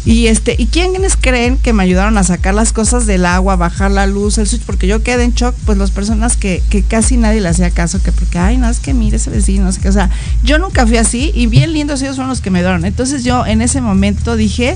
Y 0.04 0.28
este, 0.28 0.56
¿y 0.58 0.66
quiénes 0.66 1.16
creen 1.16 1.58
que 1.58 1.74
me 1.74 1.84
ayudaron 1.84 2.18
a 2.18 2.24
sacar 2.24 2.56
las 2.56 2.74
cosas 2.74 3.06
del 3.06 3.26
agua, 3.26 3.56
bajar 3.56 3.92
la 3.92 4.08
luz, 4.08 4.38
el 4.38 4.48
switch? 4.48 4.64
Porque 4.64 4.88
yo 4.88 5.04
quedé 5.04 5.24
en 5.24 5.34
shock, 5.34 5.56
pues 5.66 5.78
las 5.78 5.92
personas 5.92 6.36
que, 6.36 6.62
que 6.70 6.82
casi 6.82 7.18
nadie 7.18 7.40
le 7.40 7.50
hacía 7.50 7.70
caso, 7.70 8.02
que 8.02 8.12
porque, 8.12 8.40
ay, 8.40 8.58
no, 8.58 8.68
es 8.70 8.80
que 8.80 8.94
mire 8.94 9.18
ese 9.18 9.30
vecino, 9.30 9.70
o 9.70 9.92
sea, 9.92 10.10
yo 10.44 10.58
nunca 10.58 10.88
fui 10.88 10.98
así 10.98 11.32
y 11.36 11.48
bien 11.48 11.74
lindos 11.74 12.02
ellos 12.02 12.16
fueron 12.16 12.30
los 12.30 12.42
que 12.42 12.50
me 12.50 12.60
dieron. 12.60 12.86
Entonces 12.86 13.24
yo 13.24 13.46
en 13.46 13.62
ese 13.62 13.82
momento 13.82 14.36
dije, 14.36 14.76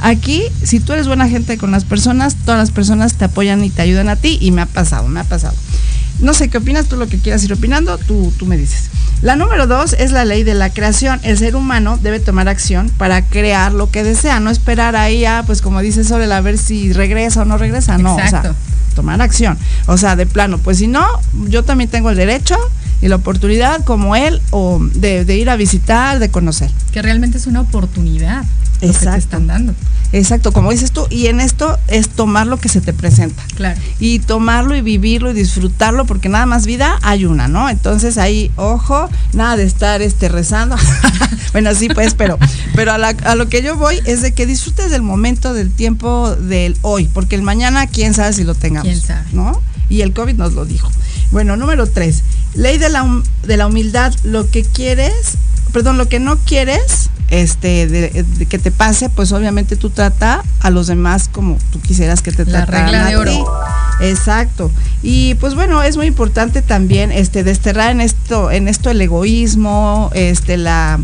aquí, 0.00 0.42
si 0.62 0.80
tú 0.80 0.92
eres 0.92 1.06
buena 1.06 1.28
gente 1.28 1.58
con 1.58 1.70
las 1.70 1.84
personas, 1.84 2.36
todas 2.44 2.58
las 2.58 2.70
personas 2.70 3.14
te 3.14 3.24
apoyan 3.24 3.64
y 3.64 3.70
te 3.70 3.82
ayudan 3.82 4.08
a 4.08 4.16
ti 4.16 4.38
y 4.40 4.50
me 4.50 4.62
ha 4.62 4.66
pasado, 4.66 5.08
me 5.08 5.20
ha 5.20 5.24
pasado. 5.24 5.56
No 6.20 6.34
sé 6.34 6.48
qué 6.48 6.58
opinas, 6.58 6.86
tú 6.86 6.96
lo 6.96 7.06
que 7.08 7.18
quieras 7.18 7.44
ir 7.44 7.52
opinando, 7.52 7.98
tú, 7.98 8.32
tú 8.38 8.46
me 8.46 8.56
dices. 8.56 8.90
La 9.22 9.36
número 9.36 9.66
dos 9.66 9.94
es 9.98 10.12
la 10.12 10.24
ley 10.24 10.42
de 10.44 10.54
la 10.54 10.70
creación. 10.70 11.20
El 11.22 11.38
ser 11.38 11.56
humano 11.56 11.98
debe 12.02 12.20
tomar 12.20 12.48
acción 12.48 12.90
para 12.98 13.22
crear 13.22 13.72
lo 13.72 13.90
que 13.90 14.02
desea, 14.02 14.40
no 14.40 14.50
esperar 14.50 14.96
ahí 14.96 15.24
a, 15.24 15.42
pues 15.46 15.62
como 15.62 15.80
dice 15.80 16.04
Sorel, 16.04 16.32
a 16.32 16.40
ver 16.40 16.58
si 16.58 16.92
regresa 16.92 17.42
o 17.42 17.44
no 17.44 17.56
regresa, 17.58 17.96
no, 17.98 18.14
o 18.14 18.16
sea, 18.16 18.26
Exacto. 18.26 18.54
tomar 18.94 19.20
acción. 19.22 19.56
O 19.86 19.96
sea, 19.96 20.16
de 20.16 20.26
plano, 20.26 20.58
pues 20.58 20.78
si 20.78 20.86
no, 20.86 21.06
yo 21.48 21.64
también 21.64 21.88
tengo 21.90 22.10
el 22.10 22.16
derecho 22.16 22.56
y 23.00 23.08
la 23.08 23.16
oportunidad 23.16 23.84
como 23.84 24.16
él 24.16 24.40
o 24.50 24.80
de, 24.94 25.24
de 25.24 25.36
ir 25.36 25.50
a 25.50 25.56
visitar, 25.56 26.18
de 26.18 26.30
conocer. 26.30 26.70
Que 26.92 27.02
realmente 27.02 27.38
es 27.38 27.46
una 27.46 27.60
oportunidad 27.62 28.42
lo 28.42 28.80
que 28.80 28.86
te 28.86 28.86
Exacto. 28.86 29.18
están 29.18 29.46
dando. 29.46 29.74
Exacto, 30.12 30.52
como 30.52 30.70
dices 30.70 30.92
tú, 30.92 31.06
y 31.10 31.26
en 31.26 31.40
esto 31.40 31.78
es 31.88 32.08
tomar 32.08 32.46
lo 32.46 32.58
que 32.58 32.68
se 32.68 32.80
te 32.80 32.92
presenta. 32.92 33.42
Claro. 33.56 33.78
Y 33.98 34.20
tomarlo 34.20 34.76
y 34.76 34.80
vivirlo 34.80 35.30
y 35.30 35.34
disfrutarlo, 35.34 36.05
porque 36.06 36.28
nada 36.28 36.46
más 36.46 36.66
vida 36.66 36.98
hay 37.02 37.24
una, 37.26 37.48
¿no? 37.48 37.68
Entonces 37.68 38.16
ahí, 38.18 38.50
ojo, 38.56 39.08
nada 39.32 39.56
de 39.56 39.64
estar 39.64 40.00
este 40.02 40.28
rezando. 40.28 40.76
bueno, 41.52 41.74
sí, 41.74 41.88
pues, 41.88 42.14
pero, 42.14 42.38
pero 42.74 42.92
a, 42.92 42.98
la- 42.98 43.16
a 43.24 43.34
lo 43.34 43.48
que 43.48 43.62
yo 43.62 43.76
voy 43.76 44.00
es 44.06 44.22
de 44.22 44.32
que 44.32 44.46
disfrutes 44.46 44.90
del 44.90 45.02
momento, 45.02 45.52
del 45.54 45.70
tiempo, 45.70 46.34
del 46.36 46.76
hoy, 46.82 47.08
porque 47.12 47.34
el 47.36 47.42
mañana, 47.42 47.86
quién 47.86 48.14
sabe 48.14 48.32
si 48.32 48.44
lo 48.44 48.54
tengamos. 48.54 48.88
Quién 48.88 49.00
sabe. 49.00 49.26
¿No? 49.32 49.60
Y 49.88 50.00
el 50.02 50.12
COVID 50.12 50.34
nos 50.36 50.52
lo 50.54 50.64
dijo. 50.64 50.90
Bueno, 51.32 51.56
número 51.56 51.86
tres, 51.86 52.22
ley 52.54 52.78
de 52.78 52.88
la, 52.88 53.02
hum- 53.04 53.22
de 53.46 53.56
la 53.56 53.66
humildad, 53.66 54.12
lo 54.24 54.48
que 54.50 54.62
quieres, 54.64 55.12
perdón, 55.72 55.98
lo 55.98 56.08
que 56.08 56.18
no 56.20 56.38
quieres 56.38 57.10
este 57.28 57.88
de, 57.88 58.22
de 58.22 58.46
que 58.46 58.58
te 58.60 58.70
pase, 58.70 59.08
pues 59.10 59.32
obviamente 59.32 59.74
tú 59.74 59.90
trata 59.90 60.44
a 60.60 60.70
los 60.70 60.86
demás 60.86 61.28
como 61.30 61.58
tú 61.72 61.80
quisieras 61.80 62.22
que 62.22 62.30
te 62.30 62.44
La 62.46 62.64
trataran 62.64 62.84
regla 62.92 63.06
a 63.06 63.08
de 63.10 63.16
oro. 63.16 63.52
Exacto. 64.10 64.70
Y 65.02 65.34
pues 65.34 65.54
bueno, 65.54 65.82
es 65.82 65.96
muy 65.96 66.06
importante 66.06 66.62
también 66.62 67.12
este 67.12 67.44
desterrar 67.44 67.90
en 67.92 68.00
esto 68.00 68.50
en 68.50 68.68
esto 68.68 68.90
el 68.90 69.00
egoísmo, 69.00 70.10
este 70.14 70.56
la 70.56 70.98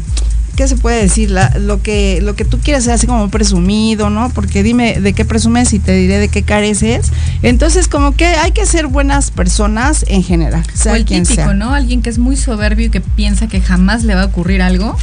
¿qué 0.56 0.68
se 0.68 0.76
puede 0.76 1.00
decir? 1.02 1.30
La- 1.30 1.56
lo 1.58 1.80
que 1.82 2.20
lo 2.22 2.36
que 2.36 2.44
tú 2.44 2.58
quieres 2.58 2.84
ser 2.84 2.92
así 2.94 3.06
como 3.06 3.30
presumido, 3.30 4.10
¿no? 4.10 4.28
Porque 4.30 4.62
dime 4.62 5.00
de 5.00 5.12
qué 5.14 5.24
presumes 5.24 5.72
y 5.72 5.78
te 5.78 5.92
diré 5.94 6.18
de 6.18 6.28
qué 6.28 6.42
careces. 6.42 7.10
Entonces, 7.42 7.88
como 7.88 8.14
que 8.14 8.26
hay 8.26 8.52
que 8.52 8.66
ser 8.66 8.86
buenas 8.86 9.30
personas 9.30 10.04
en 10.08 10.22
general, 10.22 10.62
sea 10.74 10.92
o 10.92 10.96
el 10.96 11.04
quien 11.06 11.22
típico, 11.22 11.44
sea. 11.46 11.54
¿no? 11.54 11.72
Alguien 11.72 12.02
que 12.02 12.10
es 12.10 12.18
muy 12.18 12.36
soberbio 12.36 12.86
y 12.86 12.90
que 12.90 13.00
piensa 13.00 13.46
que 13.46 13.60
jamás 13.60 14.04
le 14.04 14.14
va 14.14 14.22
a 14.22 14.26
ocurrir 14.26 14.60
algo. 14.62 14.96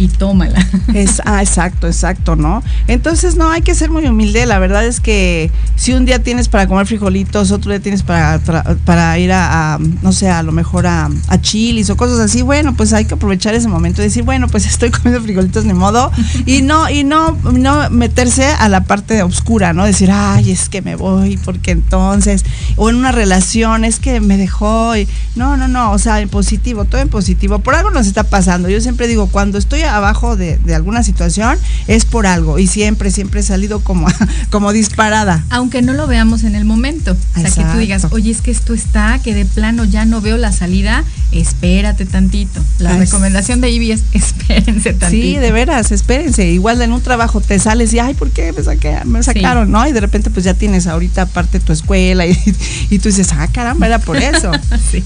Y 0.00 0.08
tómala. 0.08 0.66
Es, 0.94 1.22
ah, 1.24 1.40
exacto, 1.40 1.86
exacto, 1.86 2.34
¿no? 2.34 2.64
Entonces, 2.88 3.36
no, 3.36 3.50
hay 3.50 3.62
que 3.62 3.74
ser 3.74 3.90
muy 3.90 4.06
humilde. 4.06 4.44
La 4.44 4.58
verdad 4.58 4.84
es 4.84 4.98
que 4.98 5.52
si 5.76 5.92
un 5.92 6.04
día 6.04 6.20
tienes 6.20 6.48
para 6.48 6.66
comer 6.66 6.86
frijolitos, 6.86 7.52
otro 7.52 7.70
día 7.70 7.80
tienes 7.80 8.02
para, 8.02 8.40
para 8.84 9.18
ir 9.18 9.30
a, 9.32 9.78
no 10.02 10.12
sé, 10.12 10.28
a 10.28 10.42
lo 10.42 10.52
mejor 10.52 10.86
a, 10.86 11.08
a 11.28 11.40
chilis 11.40 11.90
o 11.90 11.96
cosas 11.96 12.18
así, 12.18 12.42
bueno, 12.42 12.74
pues 12.74 12.92
hay 12.92 13.04
que 13.04 13.14
aprovechar 13.14 13.54
ese 13.54 13.68
momento 13.68 14.00
y 14.02 14.06
decir, 14.06 14.24
bueno, 14.24 14.48
pues 14.48 14.66
estoy 14.80 14.90
comiendo 14.90 15.22
frijolitos 15.22 15.64
de 15.64 15.74
modo 15.74 16.10
y 16.44 16.62
no, 16.62 16.90
y 16.90 17.04
no, 17.04 17.36
no 17.52 17.90
meterse 17.90 18.46
a 18.46 18.68
la 18.68 18.84
parte 18.84 19.22
oscura, 19.22 19.72
¿no? 19.72 19.84
Decir, 19.84 20.10
ay, 20.10 20.50
es 20.50 20.68
que 20.68 20.82
me 20.82 20.96
voy, 20.96 21.36
porque 21.44 21.70
entonces, 21.70 22.44
o 22.76 22.90
en 22.90 22.96
una 22.96 23.12
relación, 23.12 23.84
es 23.84 24.00
que 24.00 24.20
me 24.20 24.36
dejó, 24.38 24.92
no, 25.36 25.56
no, 25.56 25.68
no, 25.68 25.92
o 25.92 25.98
sea, 25.98 26.20
en 26.20 26.28
positivo, 26.28 26.84
todo 26.84 27.00
en 27.00 27.08
positivo. 27.08 27.60
Por 27.60 27.74
algo 27.74 27.90
nos 27.90 28.06
está 28.06 28.24
pasando. 28.24 28.68
Yo 28.68 28.80
siempre 28.80 29.06
digo, 29.06 29.28
cuando 29.28 29.58
estoy 29.58 29.82
abajo 29.96 30.36
de, 30.36 30.58
alguna 30.74 31.02
situación, 31.02 31.58
es 31.86 32.04
por 32.04 32.26
algo. 32.26 32.58
Y 32.58 32.66
siempre, 32.66 33.10
siempre 33.10 33.40
he 33.40 33.42
salido 33.42 33.80
como, 33.80 34.06
como 34.50 34.72
disparada. 34.72 35.44
Aunque 35.50 35.82
no 35.82 35.92
lo 35.92 36.06
veamos 36.06 36.44
en 36.44 36.54
el 36.54 36.64
momento. 36.64 37.16
O 37.36 37.40
sea, 37.40 37.50
que 37.50 37.64
tú 37.72 37.78
digas, 37.78 38.06
oye, 38.10 38.30
es 38.30 38.40
que 38.40 38.50
esto 38.50 38.74
está, 38.74 39.20
que 39.22 39.34
de 39.34 39.44
plano 39.44 39.84
ya 39.84 40.04
no 40.04 40.20
veo 40.20 40.36
la 40.36 40.52
salida, 40.52 41.04
espérate 41.32 42.06
tantito. 42.06 42.62
La 42.78 42.96
recomendación 42.96 43.60
de 43.60 43.70
Ivy 43.70 43.92
es 43.92 44.02
espérense 44.12 44.92
tantito. 44.92 45.22
Sí, 45.22 45.36
de 45.36 45.52
veras, 45.52 45.92
espérense. 45.92 46.50
Igual 46.50 46.80
en 46.82 46.92
un 46.92 47.00
trabajo 47.00 47.40
te 47.40 47.58
sales 47.58 47.92
y, 47.92 47.98
ay, 47.98 48.14
¿por 48.14 48.30
qué 48.30 48.52
me, 48.52 48.62
saqué, 48.62 48.98
me 49.04 49.22
sacaron? 49.22 49.70
¿No? 49.70 49.86
Y 49.86 49.92
de 49.92 50.00
repente 50.00 50.30
pues 50.30 50.44
ya 50.44 50.54
tienes 50.54 50.86
ahorita 50.86 51.22
aparte 51.22 51.60
tu 51.60 51.72
escuela 51.72 52.26
y, 52.26 52.38
y 52.90 52.98
tú 52.98 53.08
dices, 53.08 53.30
ah, 53.32 53.48
caramba, 53.52 53.86
era 53.86 53.98
por 53.98 54.16
eso. 54.16 54.50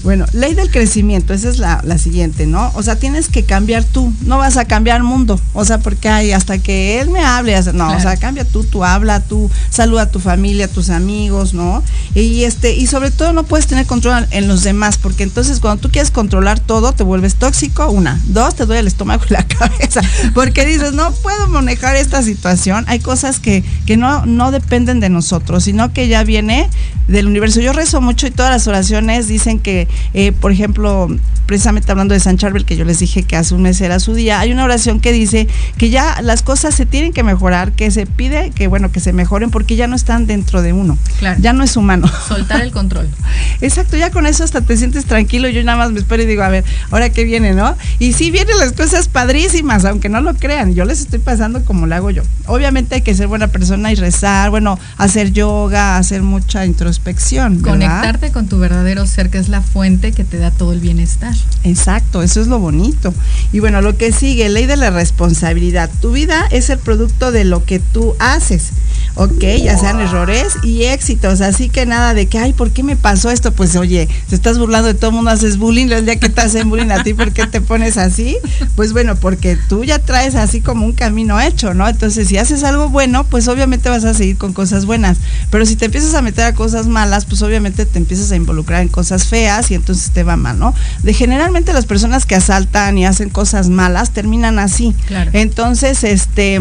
Bueno, 0.03 0.25
ley 0.33 0.53
del 0.53 0.69
crecimiento, 0.69 1.33
esa 1.33 1.49
es 1.49 1.57
la, 1.57 1.81
la 1.83 1.97
siguiente, 1.97 2.45
¿no? 2.47 2.71
O 2.75 2.83
sea, 2.83 2.95
tienes 2.95 3.29
que 3.29 3.43
cambiar 3.43 3.83
tú, 3.83 4.13
no 4.21 4.37
vas 4.37 4.57
a 4.57 4.64
cambiar 4.65 4.97
el 4.97 5.03
mundo. 5.03 5.39
O 5.53 5.65
sea, 5.65 5.79
porque 5.79 6.09
hay 6.09 6.31
hasta 6.31 6.57
que 6.57 6.99
él 6.99 7.09
me 7.09 7.23
hable, 7.23 7.59
no, 7.73 7.95
o 7.95 7.99
sea, 7.99 8.17
cambia 8.17 8.45
tú, 8.45 8.63
tú 8.63 8.83
habla, 8.83 9.19
tú 9.19 9.49
saluda 9.69 10.03
a 10.03 10.11
tu 10.11 10.19
familia, 10.19 10.65
a 10.65 10.67
tus 10.67 10.89
amigos, 10.89 11.53
¿no? 11.53 11.83
Y 12.13 12.43
este, 12.43 12.75
y 12.75 12.87
sobre 12.87 13.11
todo 13.11 13.33
no 13.33 13.43
puedes 13.43 13.67
tener 13.67 13.85
control 13.85 14.27
en 14.31 14.47
los 14.47 14.63
demás, 14.63 14.97
porque 14.97 15.23
entonces 15.23 15.59
cuando 15.59 15.81
tú 15.81 15.89
quieres 15.89 16.11
controlar 16.11 16.59
todo, 16.59 16.91
te 16.93 17.03
vuelves 17.03 17.35
tóxico, 17.35 17.89
una, 17.89 18.19
dos, 18.25 18.55
te 18.55 18.65
duele 18.65 18.81
el 18.81 18.87
estómago 18.87 19.23
y 19.29 19.33
la 19.33 19.43
cabeza, 19.47 20.01
porque 20.33 20.65
dices, 20.65 20.93
no 20.93 21.11
puedo 21.11 21.47
manejar 21.47 21.95
esta 21.95 22.21
situación. 22.23 22.85
Hay 22.87 22.99
cosas 22.99 23.39
que, 23.39 23.63
que 23.85 23.97
no, 23.97 24.25
no 24.25 24.51
dependen 24.51 24.99
de 24.99 25.09
nosotros, 25.09 25.63
sino 25.63 25.93
que 25.93 26.07
ya 26.07 26.23
viene 26.23 26.69
del 27.07 27.27
universo. 27.27 27.59
Yo 27.59 27.73
rezo 27.73 28.01
mucho 28.01 28.27
y 28.27 28.31
todas 28.31 28.51
las 28.51 28.67
oraciones 28.67 29.27
dicen 29.27 29.59
que, 29.59 29.87
eh, 30.13 30.31
por 30.31 30.51
ejemplo, 30.51 31.07
precisamente 31.45 31.91
hablando 31.91 32.13
de 32.13 32.19
San 32.19 32.37
Charbel, 32.37 32.65
que 32.65 32.75
yo 32.75 32.85
les 32.85 32.99
dije 32.99 33.23
que 33.23 33.35
hace 33.35 33.53
un 33.53 33.61
mes 33.61 33.79
era 33.81 33.99
su 33.99 34.13
día, 34.13 34.39
hay 34.39 34.51
una 34.55 34.65
oración 34.65 34.99
que 34.99 35.13
dice 35.13 35.47
que 35.77 35.89
ya 35.89 36.21
las 36.21 36.41
cosas 36.41 36.75
se 36.75 36.85
tienen 36.85 37.13
que 37.13 37.23
mejorar, 37.23 37.71
que 37.73 37.91
se 37.91 38.05
pide 38.05 38.51
que, 38.51 38.67
bueno, 38.67 38.91
que 38.91 38.99
se 38.99 39.13
mejoren 39.13 39.51
porque 39.51 39.75
ya 39.75 39.87
no 39.87 39.95
están 39.95 40.27
dentro 40.27 40.61
de 40.61 40.73
uno. 40.73 40.97
Claro. 41.19 41.39
Ya 41.41 41.53
no 41.53 41.63
es 41.63 41.77
humano. 41.77 42.09
Soltar 42.27 42.61
el 42.61 42.71
control. 42.71 43.07
Exacto, 43.61 43.97
ya 43.97 44.11
con 44.11 44.25
eso 44.25 44.43
hasta 44.43 44.61
te 44.61 44.75
sientes 44.77 45.05
tranquilo. 45.05 45.47
Yo 45.49 45.63
nada 45.63 45.77
más 45.77 45.91
me 45.91 45.99
espero 45.99 46.23
y 46.23 46.25
digo, 46.25 46.43
a 46.43 46.49
ver, 46.49 46.65
ahora 46.91 47.09
qué 47.09 47.23
viene, 47.23 47.53
¿no? 47.53 47.75
Y 47.99 48.13
sí 48.13 48.31
vienen 48.31 48.57
las 48.57 48.73
cosas 48.73 49.07
padrísimas, 49.07 49.85
aunque 49.85 50.09
no 50.09 50.21
lo 50.21 50.33
crean. 50.33 50.73
Yo 50.73 50.85
les 50.85 51.01
estoy 51.01 51.19
pasando 51.19 51.63
como 51.63 51.87
lo 51.87 51.95
hago 51.95 52.09
yo. 52.11 52.23
Obviamente 52.47 52.95
hay 52.95 53.01
que 53.01 53.15
ser 53.15 53.27
buena 53.27 53.47
persona 53.47 53.91
y 53.91 53.95
rezar, 53.95 54.49
bueno, 54.49 54.79
hacer 54.97 55.31
yoga, 55.31 55.97
hacer 55.97 56.21
mucha 56.21 56.65
introspección. 56.65 57.59
Conectarte 57.61 58.31
con 58.31 58.47
tu 58.47 58.59
verdadero 58.59 59.05
ser, 59.05 59.29
que 59.29 59.37
es 59.37 59.49
la 59.49 59.61
fuente 59.61 60.11
que 60.11 60.23
te 60.23 60.37
da 60.37 60.51
todo 60.51 60.73
el 60.73 60.79
bienestar. 60.79 61.33
Exacto, 61.63 62.21
eso 62.21 62.41
es 62.41 62.47
lo 62.47 62.59
bonito. 62.59 63.13
Y 63.51 63.59
bueno, 63.59 63.81
lo 63.81 63.97
que 63.97 64.11
sigue, 64.11 64.44
ley 64.49 64.65
de 64.65 64.77
la 64.77 64.89
responsabilidad. 64.89 65.89
Tu 66.01 66.11
vida 66.11 66.47
es 66.51 66.69
el 66.69 66.79
producto 66.79 67.31
de 67.31 67.45
lo 67.45 67.63
que 67.63 67.79
tú 67.79 68.15
haces. 68.19 68.71
Ok, 69.17 69.43
ya 69.63 69.77
sean 69.77 70.01
errores 70.01 70.57
y 70.61 70.83
éxitos. 70.83 71.39
Así 71.39 71.69
que 71.69 71.85
nada 71.85 72.13
de 72.13 72.25
que, 72.25 72.37
ay, 72.37 72.51
¿por 72.51 72.71
qué 72.71 72.83
me 72.83 72.97
pasó 72.97 73.31
esto? 73.31 73.53
Pues 73.53 73.77
oye, 73.77 74.09
te 74.27 74.35
estás 74.35 74.59
burlando 74.59 74.89
de 74.89 74.93
todo 74.93 75.11
el 75.11 75.15
mundo, 75.15 75.31
haces 75.31 75.57
bullying. 75.57 75.87
El 75.87 76.05
día 76.05 76.17
que 76.17 76.27
te 76.27 76.41
hacen 76.41 76.69
bullying 76.69 76.91
a 76.91 77.01
ti, 77.01 77.13
¿por 77.13 77.31
qué 77.31 77.47
te 77.47 77.61
pones 77.61 77.97
así? 77.97 78.37
Pues 78.75 78.91
bueno, 78.91 79.15
porque 79.15 79.57
tú 79.69 79.85
ya 79.85 79.99
traes 79.99 80.35
así 80.35 80.59
como 80.59 80.85
un 80.85 80.91
camino 80.91 81.39
hecho, 81.39 81.73
¿no? 81.73 81.87
Entonces, 81.87 82.27
si 82.27 82.37
haces 82.37 82.63
algo 82.65 82.89
bueno, 82.89 83.23
pues 83.23 83.47
obviamente 83.47 83.87
vas 83.87 84.03
a 84.03 84.13
seguir 84.13 84.37
con 84.37 84.51
cosas 84.51 84.85
buenas. 84.85 85.17
Pero 85.49 85.65
si 85.65 85.77
te 85.77 85.85
empiezas 85.85 86.13
a 86.13 86.21
meter 86.21 86.43
a 86.43 86.53
cosas 86.53 86.87
malas, 86.87 87.23
pues 87.23 87.41
obviamente 87.41 87.85
te 87.85 87.97
empiezas 87.97 88.33
a 88.33 88.35
involucrar 88.35 88.81
en 88.81 88.89
cosas 88.89 89.27
feas 89.27 89.71
y 89.71 89.75
entonces 89.75 90.11
te 90.11 90.23
va 90.23 90.35
mal, 90.35 90.59
¿no? 90.59 90.73
De 91.03 91.13
generalmente 91.13 91.71
las 91.71 91.85
personas 91.85 92.25
que 92.25 92.35
asaltan 92.35 92.97
y 92.97 93.05
hacen 93.05 93.29
cosas 93.29 93.69
malas 93.69 94.11
terminan 94.11 94.34
así. 94.43 94.93
Claro. 95.07 95.31
Entonces, 95.33 96.03
este 96.03 96.59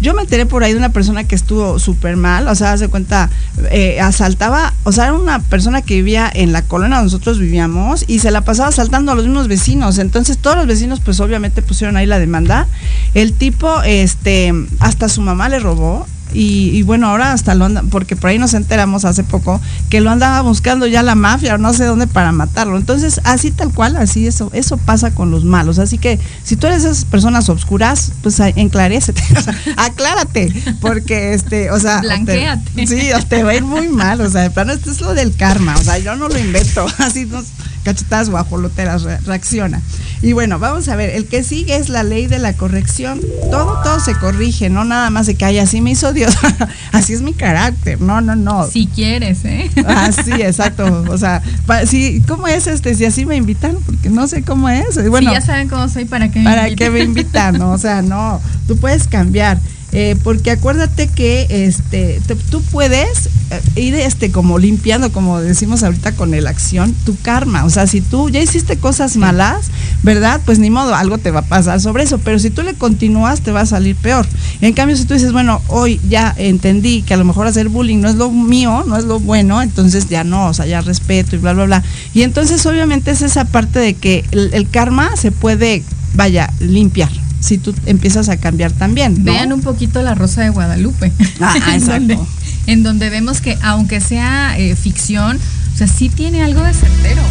yo 0.00 0.12
me 0.12 0.22
enteré 0.22 0.44
por 0.44 0.62
ahí 0.62 0.72
de 0.72 0.78
una 0.78 0.90
persona 0.90 1.24
que 1.24 1.34
estuvo 1.34 1.78
súper 1.78 2.16
mal, 2.16 2.48
o 2.48 2.54
sea, 2.54 2.72
hace 2.72 2.88
cuenta, 2.88 3.30
eh, 3.70 3.98
asaltaba, 4.00 4.74
o 4.84 4.92
sea, 4.92 5.04
era 5.04 5.14
una 5.14 5.40
persona 5.40 5.80
que 5.80 5.94
vivía 5.94 6.30
en 6.32 6.52
la 6.52 6.62
colonia 6.62 6.96
donde 6.96 7.12
nosotros 7.12 7.38
vivíamos 7.38 8.04
y 8.06 8.18
se 8.18 8.30
la 8.30 8.42
pasaba 8.42 8.68
asaltando 8.68 9.12
a 9.12 9.14
los 9.14 9.24
mismos 9.24 9.48
vecinos. 9.48 9.98
Entonces 9.98 10.36
todos 10.36 10.56
los 10.56 10.66
vecinos 10.66 11.00
pues 11.00 11.20
obviamente 11.20 11.62
pusieron 11.62 11.96
ahí 11.96 12.04
la 12.04 12.18
demanda. 12.18 12.66
El 13.14 13.32
tipo, 13.32 13.82
este, 13.82 14.52
hasta 14.80 15.08
su 15.08 15.22
mamá 15.22 15.48
le 15.48 15.60
robó 15.60 16.06
y, 16.38 16.82
bueno, 16.82 17.08
ahora 17.08 17.32
hasta 17.32 17.54
lo 17.54 17.64
andan, 17.64 17.88
porque 17.88 18.14
por 18.14 18.28
ahí 18.28 18.38
nos 18.38 18.52
enteramos 18.52 19.06
hace 19.06 19.24
poco 19.24 19.58
que 19.88 20.02
lo 20.02 20.10
andaba 20.10 20.42
buscando 20.42 20.86
ya 20.86 21.02
la 21.02 21.14
mafia 21.14 21.54
o 21.54 21.58
no 21.58 21.72
sé 21.72 21.84
dónde 21.84 22.06
para 22.06 22.30
matarlo. 22.30 22.76
Entonces, 22.76 23.22
así 23.24 23.50
tal 23.50 23.72
cual, 23.72 23.96
así 23.96 24.26
eso, 24.26 24.50
eso 24.52 24.76
pasa 24.76 25.14
con 25.14 25.30
los 25.30 25.44
malos. 25.44 25.78
Así 25.78 25.96
que 25.96 26.20
si 26.44 26.56
tú 26.56 26.66
eres 26.66 26.84
esas 26.84 27.06
personas 27.06 27.48
obscuras, 27.48 28.12
pues 28.22 28.38
enclarécete, 28.40 29.22
aclárate, 29.76 30.52
porque 30.82 31.32
este, 31.32 31.70
o 31.70 31.80
sea, 31.80 32.00
Blanquéate. 32.00 32.86
sí, 32.86 33.10
te 33.28 33.42
va 33.42 33.52
a 33.52 33.54
ir 33.54 33.64
muy 33.64 33.88
mal, 33.88 34.20
o 34.20 34.30
sea, 34.30 34.42
de 34.42 34.50
plano 34.50 34.74
esto 34.74 34.90
es 34.90 35.00
lo 35.00 35.14
del 35.14 35.34
karma, 35.34 35.74
o 35.76 35.82
sea, 35.82 35.98
yo 35.98 36.16
no 36.16 36.28
lo 36.28 36.38
invento, 36.38 36.86
así 36.98 37.24
nos 37.24 37.46
cachetadas 37.86 38.30
guajoloteras 38.30 39.04
reacciona. 39.24 39.80
Y 40.20 40.32
bueno, 40.32 40.58
vamos 40.58 40.88
a 40.88 40.96
ver, 40.96 41.10
el 41.10 41.26
que 41.26 41.44
sigue 41.44 41.76
es 41.76 41.88
la 41.88 42.02
ley 42.02 42.26
de 42.26 42.40
la 42.40 42.54
corrección. 42.54 43.20
Todo, 43.48 43.80
todo 43.84 44.00
se 44.00 44.16
corrige, 44.16 44.68
no 44.68 44.84
nada 44.84 45.08
más 45.10 45.26
de 45.26 45.36
que 45.36 45.44
haya 45.44 45.62
así 45.62 45.80
me 45.80 45.92
hizo 45.92 46.12
Dios, 46.12 46.36
así 46.92 47.12
es 47.12 47.22
mi 47.22 47.32
carácter, 47.32 48.00
no, 48.00 48.20
no, 48.20 48.34
no. 48.34 48.66
Si 48.66 48.88
quieres, 48.88 49.44
¿eh? 49.44 49.70
Ah, 49.86 50.10
sí, 50.10 50.32
exacto. 50.42 51.04
O 51.08 51.16
sea, 51.16 51.42
si, 51.86 52.20
¿cómo 52.26 52.48
es 52.48 52.66
este? 52.66 52.96
Si 52.96 53.04
así 53.04 53.24
me 53.24 53.36
invitan, 53.36 53.76
porque 53.86 54.10
no 54.10 54.26
sé 54.26 54.42
cómo 54.42 54.68
es. 54.68 55.08
Bueno, 55.08 55.32
ya 55.32 55.40
saben 55.40 55.68
cómo 55.68 55.88
soy, 55.88 56.06
¿para 56.06 56.28
qué 56.28 56.40
me 56.40 56.44
¿Para 56.44 56.74
qué 56.74 56.90
me 56.90 57.00
invitan? 57.00 57.62
O 57.62 57.78
sea, 57.78 58.02
no, 58.02 58.40
tú 58.66 58.76
puedes 58.78 59.06
cambiar. 59.06 59.60
Eh, 59.92 60.16
porque 60.24 60.50
acuérdate 60.50 61.06
que 61.06 61.46
este 61.48 62.20
tú 62.50 62.60
puedes 62.60 63.30
eh, 63.50 63.80
ir 63.80 63.94
este 63.94 64.32
como 64.32 64.58
limpiando 64.58 65.12
como 65.12 65.40
decimos 65.40 65.82
ahorita 65.84 66.12
con 66.12 66.34
el 66.34 66.46
acción 66.48 66.94
tu 67.04 67.16
karma. 67.20 67.64
O 67.64 67.70
sea 67.70 67.86
si 67.86 68.00
tú 68.00 68.28
ya 68.28 68.40
hiciste 68.40 68.76
cosas 68.76 69.16
malas 69.16 69.70
verdad 70.02 70.40
pues 70.44 70.58
ni 70.58 70.70
modo 70.70 70.94
algo 70.94 71.18
te 71.18 71.30
va 71.30 71.40
a 71.40 71.46
pasar 71.46 71.80
sobre 71.80 72.02
eso. 72.02 72.18
Pero 72.18 72.38
si 72.38 72.50
tú 72.50 72.62
le 72.62 72.74
continúas 72.74 73.40
te 73.40 73.52
va 73.52 73.60
a 73.60 73.66
salir 73.66 73.94
peor. 73.96 74.26
En 74.60 74.72
cambio 74.74 74.96
si 74.96 75.04
tú 75.04 75.14
dices 75.14 75.32
bueno 75.32 75.62
hoy 75.68 76.00
ya 76.08 76.34
entendí 76.36 77.02
que 77.02 77.14
a 77.14 77.16
lo 77.16 77.24
mejor 77.24 77.46
hacer 77.46 77.68
bullying 77.68 78.00
no 78.00 78.08
es 78.08 78.16
lo 78.16 78.30
mío 78.30 78.84
no 78.86 78.96
es 78.96 79.04
lo 79.04 79.20
bueno 79.20 79.62
entonces 79.62 80.08
ya 80.08 80.24
no 80.24 80.48
o 80.48 80.54
sea 80.54 80.66
ya 80.66 80.80
respeto 80.80 81.36
y 81.36 81.38
bla 81.38 81.52
bla 81.52 81.64
bla. 81.64 81.84
Y 82.12 82.22
entonces 82.22 82.66
obviamente 82.66 83.12
es 83.12 83.22
esa 83.22 83.44
parte 83.44 83.78
de 83.78 83.94
que 83.94 84.24
el 84.32 84.68
karma 84.68 85.16
se 85.16 85.30
puede 85.30 85.84
vaya 86.14 86.52
limpiar 86.60 87.25
si 87.46 87.58
tú 87.58 87.74
empiezas 87.86 88.28
a 88.28 88.36
cambiar 88.36 88.72
también. 88.72 89.24
Vean 89.24 89.52
un 89.52 89.60
poquito 89.60 90.02
la 90.02 90.14
Rosa 90.14 90.42
de 90.42 90.50
Guadalupe. 90.50 91.12
Ah, 91.40 91.54
exacto. 91.74 92.26
en, 92.66 92.82
donde, 92.82 93.08
vemos 93.08 93.40
que 93.40 93.56
aunque 93.62 94.00
sea 94.00 94.58
eh, 94.58 94.74
ficción, 94.74 95.38
o 95.72 95.76
sea, 95.76 95.86
sí 95.86 96.08
tiene 96.08 96.42
algo 96.42 96.62
de 96.62 96.74
certero. 96.74 97.22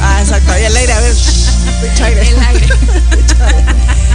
Ah, 0.00 0.18
exacto. 0.20 0.52
Y 0.60 0.64
el 0.64 0.76
aire, 0.76 0.92
a 0.92 1.00
ver. 1.00 1.14
el 2.28 2.40
aire. 2.40 2.66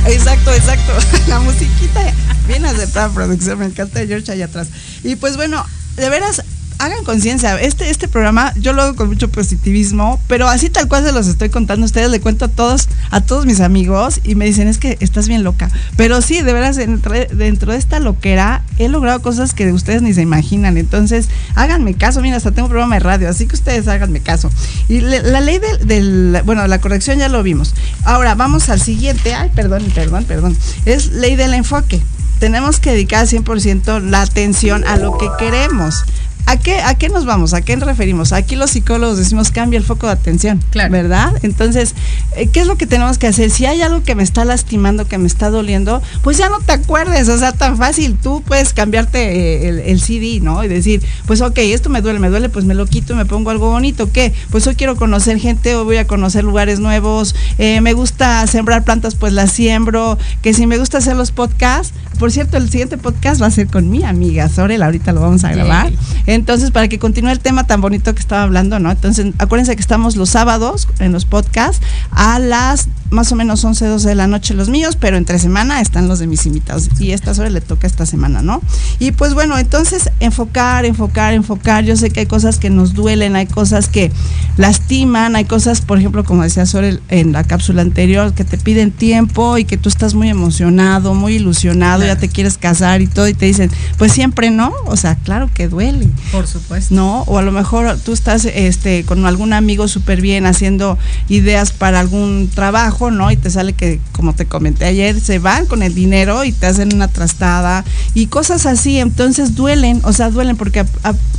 exacto, 0.13 0.53
exacto. 0.53 0.93
La 1.27 1.39
musiquita 1.39 2.01
bien 2.47 2.65
aceptada 2.65 3.09
producción, 3.09 3.59
me 3.59 3.65
encanta 3.65 4.05
George 4.05 4.31
allá 4.31 4.45
atrás. 4.45 4.67
Y 5.03 5.15
pues 5.15 5.37
bueno, 5.37 5.65
de 5.95 6.09
veras, 6.09 6.43
hagan 6.79 7.03
conciencia. 7.03 7.59
Este, 7.59 7.89
este 7.89 8.07
programa 8.07 8.53
yo 8.59 8.73
lo 8.73 8.81
hago 8.81 8.95
con 8.95 9.07
mucho 9.07 9.29
positivismo, 9.29 10.19
pero 10.27 10.47
así 10.47 10.69
tal 10.69 10.87
cual 10.87 11.03
se 11.03 11.11
los 11.11 11.27
estoy 11.27 11.49
contando. 11.49 11.85
Ustedes 11.85 12.09
le 12.09 12.19
cuento 12.19 12.45
a 12.45 12.47
todos, 12.47 12.87
a 13.11 13.21
todos 13.21 13.45
mis 13.45 13.61
amigos 13.61 14.19
y 14.23 14.35
me 14.35 14.45
dicen 14.45 14.67
es 14.67 14.77
que 14.77 14.97
estás 14.99 15.27
bien 15.27 15.43
loca. 15.43 15.69
Pero 15.97 16.21
sí, 16.21 16.41
de 16.41 16.53
veras, 16.53 16.75
dentro, 16.75 17.13
dentro 17.13 17.71
de 17.71 17.77
esta 17.77 17.99
loquera 17.99 18.63
he 18.77 18.87
logrado 18.89 19.21
cosas 19.21 19.53
que 19.53 19.71
ustedes 19.71 20.01
ni 20.01 20.13
se 20.13 20.21
imaginan. 20.21 20.77
Entonces, 20.77 21.29
háganme 21.55 21.93
caso. 21.93 22.21
Mira, 22.21 22.37
hasta 22.37 22.51
tengo 22.51 22.67
un 22.67 22.71
programa 22.71 22.95
de 22.95 23.01
radio, 23.01 23.29
así 23.29 23.47
que 23.47 23.55
ustedes 23.55 23.87
háganme 23.87 24.19
caso. 24.19 24.49
Y 24.89 25.01
la 25.01 25.41
ley 25.41 25.59
del, 25.59 25.87
del, 25.87 26.41
bueno, 26.45 26.65
la 26.67 26.79
corrección 26.79 27.19
ya 27.19 27.29
lo 27.29 27.43
vimos. 27.43 27.73
Ahora 28.03 28.35
vamos 28.35 28.69
al 28.69 28.81
siguiente. 28.81 29.33
Ay, 29.33 29.51
perdón, 29.55 29.83
perdón, 29.93 30.25
perdón. 30.25 30.57
Es 30.85 31.11
ley 31.11 31.35
del 31.35 31.53
enfoque 31.53 32.01
tenemos 32.39 32.79
que 32.79 32.91
dedicar 32.91 33.25
100% 33.27 34.01
la 34.01 34.21
atención 34.21 34.83
a 34.85 34.97
lo 34.97 35.17
que 35.17 35.29
queremos 35.39 36.03
¿A 36.45 36.57
qué, 36.57 36.79
¿A 36.81 36.93
qué 36.95 37.09
nos 37.09 37.25
vamos? 37.25 37.53
¿A 37.53 37.61
qué 37.61 37.75
nos 37.75 37.87
referimos? 37.87 38.31
Aquí 38.31 38.55
los 38.55 38.71
psicólogos 38.71 39.17
decimos 39.17 39.51
cambia 39.51 39.77
el 39.77 39.83
foco 39.83 40.05
de 40.07 40.13
atención, 40.13 40.63
claro. 40.69 40.91
¿verdad? 40.91 41.33
Entonces, 41.41 41.95
eh, 42.35 42.47
¿qué 42.47 42.59
es 42.59 42.67
lo 42.67 42.77
que 42.77 42.85
tenemos 42.85 43.17
que 43.17 43.27
hacer? 43.27 43.49
Si 43.49 43.65
hay 43.65 43.81
algo 43.81 44.03
que 44.03 44.15
me 44.15 44.23
está 44.23 44.45
lastimando, 44.45 45.07
que 45.07 45.17
me 45.17 45.27
está 45.27 45.49
doliendo, 45.49 46.01
pues 46.21 46.37
ya 46.37 46.49
no 46.49 46.59
te 46.59 46.73
acuerdes, 46.73 47.29
o 47.29 47.37
sea, 47.37 47.51
tan 47.51 47.77
fácil. 47.77 48.15
Tú 48.21 48.43
puedes 48.45 48.73
cambiarte 48.73 49.67
el, 49.67 49.79
el 49.79 50.01
CD, 50.01 50.39
¿no? 50.41 50.63
Y 50.63 50.67
decir, 50.67 51.01
pues 51.25 51.41
ok, 51.41 51.57
esto 51.57 51.89
me 51.89 52.01
duele, 52.01 52.19
me 52.19 52.29
duele, 52.29 52.49
pues 52.49 52.65
me 52.65 52.75
lo 52.75 52.85
quito 52.85 53.13
y 53.13 53.15
me 53.15 53.25
pongo 53.25 53.49
algo 53.49 53.71
bonito. 53.71 54.11
¿Qué? 54.11 54.33
Pues 54.51 54.67
hoy 54.67 54.75
quiero 54.75 54.95
conocer 54.95 55.39
gente, 55.39 55.75
hoy 55.75 55.85
voy 55.85 55.97
a 55.97 56.05
conocer 56.05 56.43
lugares 56.43 56.79
nuevos, 56.79 57.35
eh, 57.57 57.81
me 57.81 57.93
gusta 57.93 58.45
sembrar 58.47 58.83
plantas, 58.83 59.15
pues 59.15 59.33
las 59.33 59.51
siembro, 59.51 60.17
que 60.41 60.53
si 60.53 60.67
me 60.67 60.77
gusta 60.77 60.99
hacer 60.99 61.15
los 61.15 61.31
podcasts, 61.31 61.93
por 62.15 62.31
cierto, 62.31 62.57
el 62.57 62.69
siguiente 62.69 62.97
podcast 62.97 63.41
va 63.41 63.47
a 63.47 63.51
ser 63.51 63.67
con 63.67 63.89
mi 63.89 64.03
amiga 64.03 64.49
Sorel, 64.49 64.83
ahorita 64.83 65.13
lo 65.13 65.21
vamos 65.21 65.43
a 65.43 65.51
grabar. 65.51 65.91
Entonces, 66.25 66.71
para 66.71 66.87
que 66.87 66.99
continúe 66.99 67.29
el 67.29 67.39
tema 67.39 67.65
tan 67.65 67.81
bonito 67.81 68.13
que 68.13 68.19
estaba 68.19 68.43
hablando, 68.43 68.79
¿no? 68.79 68.91
Entonces, 68.91 69.33
acuérdense 69.37 69.75
que 69.75 69.81
estamos 69.81 70.15
los 70.15 70.29
sábados 70.29 70.87
en 70.99 71.11
los 71.11 71.25
podcasts 71.25 71.81
a 72.11 72.39
las 72.39 72.87
más 73.11 73.31
o 73.31 73.35
menos 73.35 73.63
11, 73.63 73.85
12 73.85 74.09
de 74.09 74.15
la 74.15 74.27
noche 74.27 74.53
los 74.53 74.69
míos, 74.69 74.97
pero 74.99 75.17
entre 75.17 75.39
semana 75.39 75.81
están 75.81 76.07
los 76.07 76.19
de 76.19 76.27
mis 76.27 76.45
invitados. 76.45 76.89
Y 76.99 77.11
esta 77.11 77.33
Sorel 77.33 77.53
le 77.53 77.61
toca 77.61 77.87
esta 77.87 78.05
semana, 78.05 78.41
¿no? 78.41 78.61
Y 78.99 79.11
pues 79.11 79.33
bueno, 79.33 79.57
entonces 79.57 80.09
enfocar, 80.19 80.85
enfocar, 80.85 81.33
enfocar. 81.33 81.83
Yo 81.83 81.95
sé 81.95 82.09
que 82.09 82.21
hay 82.21 82.25
cosas 82.25 82.59
que 82.59 82.69
nos 82.69 82.93
duelen, 82.93 83.35
hay 83.35 83.45
cosas 83.45 83.87
que 83.87 84.11
lastiman, 84.57 85.35
hay 85.35 85.45
cosas, 85.45 85.81
por 85.81 85.97
ejemplo, 85.99 86.23
como 86.23 86.43
decía 86.43 86.65
Sorel 86.65 87.01
en 87.09 87.31
la 87.31 87.43
cápsula 87.43 87.81
anterior, 87.81 88.33
que 88.33 88.43
te 88.43 88.57
piden 88.57 88.91
tiempo 88.91 89.57
y 89.57 89.65
que 89.65 89.77
tú 89.77 89.89
estás 89.89 90.13
muy 90.13 90.29
emocionado, 90.29 91.13
muy 91.13 91.35
ilusionado, 91.35 92.03
ya 92.05 92.17
te 92.17 92.29
quieres 92.29 92.57
casar 92.57 93.01
y 93.01 93.07
todo, 93.07 93.27
y 93.27 93.33
te 93.33 93.45
dicen, 93.45 93.71
pues 93.97 94.11
siempre 94.11 94.51
no. 94.51 94.73
O 94.85 94.97
sea, 94.97 95.15
claro 95.15 95.49
que 95.53 95.67
duele. 95.67 96.07
Por 96.31 96.47
supuesto. 96.47 96.93
¿No? 96.93 97.21
O 97.23 97.37
a 97.37 97.41
lo 97.41 97.51
mejor 97.51 97.97
tú 97.99 98.13
estás 98.13 98.45
este, 98.45 99.03
con 99.03 99.25
algún 99.25 99.53
amigo 99.53 99.87
súper 99.87 100.21
bien 100.21 100.45
haciendo 100.45 100.97
ideas 101.29 101.71
para 101.71 101.99
algún 101.99 102.49
trabajo, 102.53 103.11
¿no? 103.11 103.31
Y 103.31 103.37
te 103.37 103.49
sale 103.49 103.73
que, 103.73 103.99
como 104.11 104.33
te 104.33 104.45
comenté 104.45 104.85
ayer, 104.85 105.19
se 105.19 105.39
van 105.39 105.65
con 105.65 105.83
el 105.83 105.93
dinero 105.93 106.43
y 106.43 106.51
te 106.51 106.67
hacen 106.67 106.93
una 106.93 107.07
trastada 107.07 107.83
y 108.13 108.27
cosas 108.27 108.65
así. 108.65 108.99
Entonces 108.99 109.55
duelen, 109.55 110.01
o 110.03 110.13
sea, 110.13 110.29
duelen 110.29 110.57
porque 110.57 110.85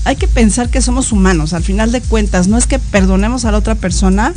hay 0.04 0.16
que 0.16 0.28
pensar 0.28 0.70
que 0.70 0.80
somos 0.80 1.12
humanos. 1.12 1.52
Al 1.52 1.62
final 1.62 1.92
de 1.92 2.00
cuentas, 2.00 2.48
no 2.48 2.58
es 2.58 2.66
que 2.66 2.78
perdonemos 2.78 3.44
a 3.44 3.52
la 3.52 3.58
otra 3.58 3.74
persona, 3.74 4.32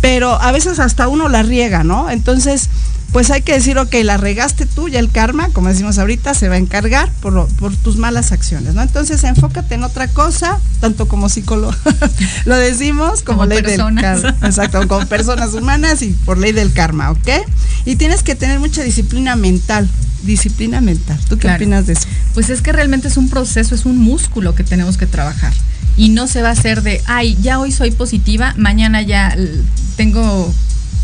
pero 0.00 0.40
a 0.40 0.52
veces 0.52 0.78
hasta 0.78 1.08
uno 1.08 1.28
la 1.28 1.42
riega, 1.42 1.84
¿no? 1.84 2.10
Entonces, 2.10 2.68
pues 3.12 3.30
hay 3.30 3.40
que 3.40 3.54
decir, 3.54 3.78
ok, 3.78 3.94
la 4.04 4.16
regaste 4.18 4.66
tú, 4.66 4.88
ya 4.88 4.98
el 4.98 5.10
karma, 5.10 5.48
como 5.50 5.68
decimos 5.68 5.98
ahorita, 5.98 6.34
se 6.34 6.48
va 6.48 6.56
a 6.56 6.58
encargar 6.58 7.10
por, 7.22 7.48
por 7.54 7.74
tus 7.74 7.96
malas 7.96 8.32
acciones, 8.32 8.74
¿no? 8.74 8.82
Entonces 8.82 9.24
enfócate 9.24 9.76
en 9.76 9.84
otra 9.84 10.08
cosa, 10.08 10.60
tanto 10.80 11.08
como 11.08 11.28
psicólogo, 11.28 11.74
lo 12.44 12.56
decimos, 12.56 13.22
como, 13.22 13.46
ley 13.46 13.62
del 13.62 13.78
karma. 13.94 14.36
Exacto, 14.42 14.86
como 14.86 15.06
personas 15.06 15.54
humanas 15.54 16.02
y 16.02 16.08
por 16.08 16.38
ley 16.38 16.52
del 16.52 16.72
karma, 16.72 17.10
¿ok? 17.10 17.28
Y 17.86 17.96
tienes 17.96 18.22
que 18.22 18.34
tener 18.34 18.60
mucha 18.60 18.82
disciplina 18.82 19.36
mental, 19.36 19.88
disciplina 20.22 20.82
mental. 20.82 21.18
¿Tú 21.28 21.38
qué 21.38 21.50
opinas 21.50 21.86
de 21.86 21.94
eso? 21.94 22.06
Pues 22.34 22.50
es 22.50 22.60
que 22.60 22.72
realmente 22.72 23.08
es 23.08 23.16
un 23.16 23.30
proceso, 23.30 23.74
es 23.74 23.86
un 23.86 23.98
músculo 23.98 24.54
que 24.54 24.64
tenemos 24.64 24.98
que 24.98 25.06
trabajar. 25.06 25.52
Y 25.96 26.10
no 26.10 26.26
se 26.26 26.42
va 26.42 26.50
a 26.50 26.52
hacer 26.52 26.82
de, 26.82 27.02
ay, 27.06 27.38
ya 27.40 27.58
hoy 27.58 27.72
soy 27.72 27.90
positiva, 27.90 28.54
mañana 28.56 29.02
ya 29.02 29.34
tengo 29.96 30.52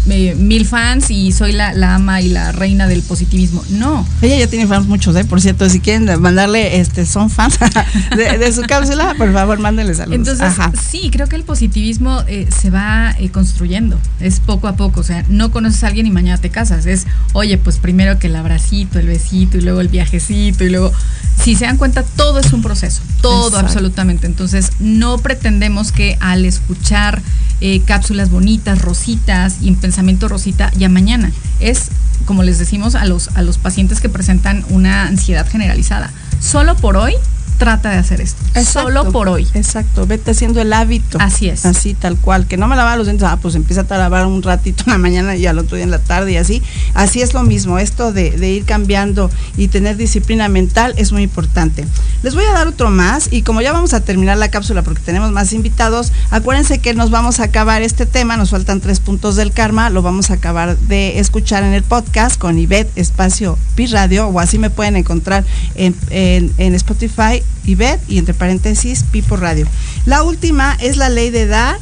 mil 0.06 0.66
fans 0.66 1.10
y 1.10 1.32
soy 1.32 1.52
la, 1.52 1.94
ama 1.94 2.20
y 2.20 2.28
la 2.28 2.52
reina 2.52 2.86
del 2.86 3.02
positivismo. 3.02 3.64
No. 3.70 4.06
Ella 4.22 4.38
ya 4.38 4.46
tiene 4.46 4.66
fans 4.66 4.86
muchos, 4.86 5.16
¿eh? 5.16 5.24
Por 5.24 5.40
cierto, 5.40 5.68
si 5.68 5.80
quieren 5.80 6.20
mandarle, 6.20 6.80
este, 6.80 7.06
son 7.06 7.30
fans 7.30 7.58
de, 8.16 8.52
su 8.52 8.62
cápsula, 8.62 9.14
por 9.16 9.32
favor, 9.32 9.58
mándenle 9.58 9.94
saludos. 9.94 10.28
Entonces, 10.28 10.54
sí, 10.90 11.10
creo 11.10 11.28
que 11.28 11.36
el 11.36 11.44
positivismo 11.44 12.22
eh, 12.26 12.48
se 12.54 12.70
va 12.70 13.14
eh, 13.18 13.30
construyendo, 13.30 13.98
es 14.20 14.40
poco 14.40 14.68
a 14.68 14.76
poco, 14.76 15.00
o 15.00 15.04
sea, 15.04 15.24
no 15.28 15.50
conoces 15.50 15.82
a 15.84 15.88
alguien 15.88 16.06
y 16.06 16.10
mañana 16.10 16.38
te 16.38 16.50
casas, 16.50 16.86
es, 16.86 17.06
oye, 17.32 17.58
pues 17.58 17.78
primero 17.78 18.18
que 18.18 18.26
el 18.26 18.36
abracito, 18.36 18.98
el 18.98 19.06
besito 19.06 19.58
y 19.58 19.62
luego 19.62 19.80
el 19.80 19.88
viajecito 19.88 20.64
y 20.64 20.70
luego, 20.70 20.92
si 21.42 21.54
se 21.56 21.64
dan 21.64 21.76
cuenta, 21.76 22.02
todo 22.02 22.38
es 22.38 22.52
un 22.52 22.62
proceso, 22.62 23.02
todo 23.20 23.58
absolutamente. 23.58 24.26
Entonces, 24.26 24.72
no 24.80 25.18
pretendemos 25.18 25.92
que 25.92 26.16
al 26.20 26.44
escuchar 26.44 27.22
eh, 27.60 27.80
cápsulas 27.86 28.30
bonitas, 28.30 28.82
rositas 28.82 29.56
y 29.62 29.68
en 29.68 29.76
rosita 30.28 30.70
ya 30.76 30.88
mañana. 30.88 31.30
Es, 31.60 31.88
como 32.24 32.42
les 32.42 32.58
decimos 32.58 32.94
a 32.94 33.04
los, 33.04 33.28
a 33.34 33.42
los 33.42 33.58
pacientes 33.58 34.00
que 34.00 34.08
presentan 34.08 34.64
una 34.70 35.06
ansiedad 35.06 35.48
generalizada. 35.48 36.12
Solo 36.40 36.76
por 36.76 36.96
hoy 36.96 37.14
trata 37.58 37.90
de 37.90 37.96
hacer 37.96 38.20
esto. 38.20 38.42
Solo 38.64 39.10
por 39.12 39.28
hoy. 39.28 39.46
Exacto, 39.54 40.06
vete 40.06 40.32
haciendo 40.32 40.60
el 40.60 40.72
hábito. 40.72 41.18
Así 41.20 41.48
es. 41.48 41.64
Así, 41.66 41.94
tal 41.94 42.16
cual. 42.16 42.46
Que 42.46 42.56
no 42.56 42.68
me 42.68 42.76
lava 42.76 42.96
los 42.96 43.06
dientes, 43.06 43.26
ah, 43.28 43.38
pues 43.40 43.54
empieza 43.54 43.86
a 43.88 43.98
lavar 43.98 44.26
un 44.26 44.42
ratito 44.42 44.84
en 44.86 44.92
la 44.92 44.98
mañana 44.98 45.36
y 45.36 45.46
al 45.46 45.58
otro 45.58 45.76
día 45.76 45.84
en 45.84 45.90
la 45.90 45.98
tarde 45.98 46.32
y 46.32 46.36
así. 46.36 46.62
Así 46.94 47.22
es 47.22 47.34
lo 47.34 47.42
mismo. 47.42 47.78
Esto 47.78 48.12
de, 48.12 48.30
de, 48.32 48.50
ir 48.50 48.64
cambiando 48.64 49.30
y 49.56 49.68
tener 49.68 49.96
disciplina 49.96 50.48
mental 50.48 50.94
es 50.96 51.12
muy 51.12 51.22
importante. 51.22 51.84
Les 52.22 52.34
voy 52.34 52.44
a 52.44 52.52
dar 52.52 52.66
otro 52.66 52.90
más 52.90 53.28
y 53.30 53.42
como 53.42 53.60
ya 53.60 53.72
vamos 53.72 53.94
a 53.94 54.00
terminar 54.00 54.38
la 54.38 54.50
cápsula 54.50 54.82
porque 54.82 55.02
tenemos 55.02 55.30
más 55.30 55.52
invitados, 55.52 56.12
acuérdense 56.30 56.78
que 56.78 56.94
nos 56.94 57.10
vamos 57.10 57.40
a 57.40 57.44
acabar 57.44 57.82
este 57.82 58.06
tema. 58.06 58.36
Nos 58.36 58.50
faltan 58.50 58.80
tres 58.80 59.00
puntos 59.00 59.36
del 59.36 59.52
karma. 59.52 59.90
Lo 59.90 60.02
vamos 60.02 60.30
a 60.30 60.34
acabar 60.34 60.76
de 60.78 61.18
escuchar 61.18 61.62
en 61.62 61.72
el 61.72 61.82
podcast 61.82 62.38
con 62.38 62.58
Ivette 62.58 62.90
Espacio 62.96 63.58
Pi 63.74 63.86
Radio 63.86 64.28
o 64.28 64.40
así 64.40 64.58
me 64.58 64.70
pueden 64.70 64.96
encontrar 64.96 65.44
en, 65.74 65.94
en, 66.10 66.52
en 66.58 66.74
Spotify 66.74 67.43
Ivette 67.64 68.02
y 68.08 68.18
entre 68.18 68.34
paréntesis 68.34 69.04
Pipo 69.10 69.36
Radio. 69.36 69.66
La 70.06 70.22
última 70.22 70.76
es 70.80 70.96
la 70.96 71.08
ley 71.08 71.30
de 71.30 71.46
dar 71.46 71.78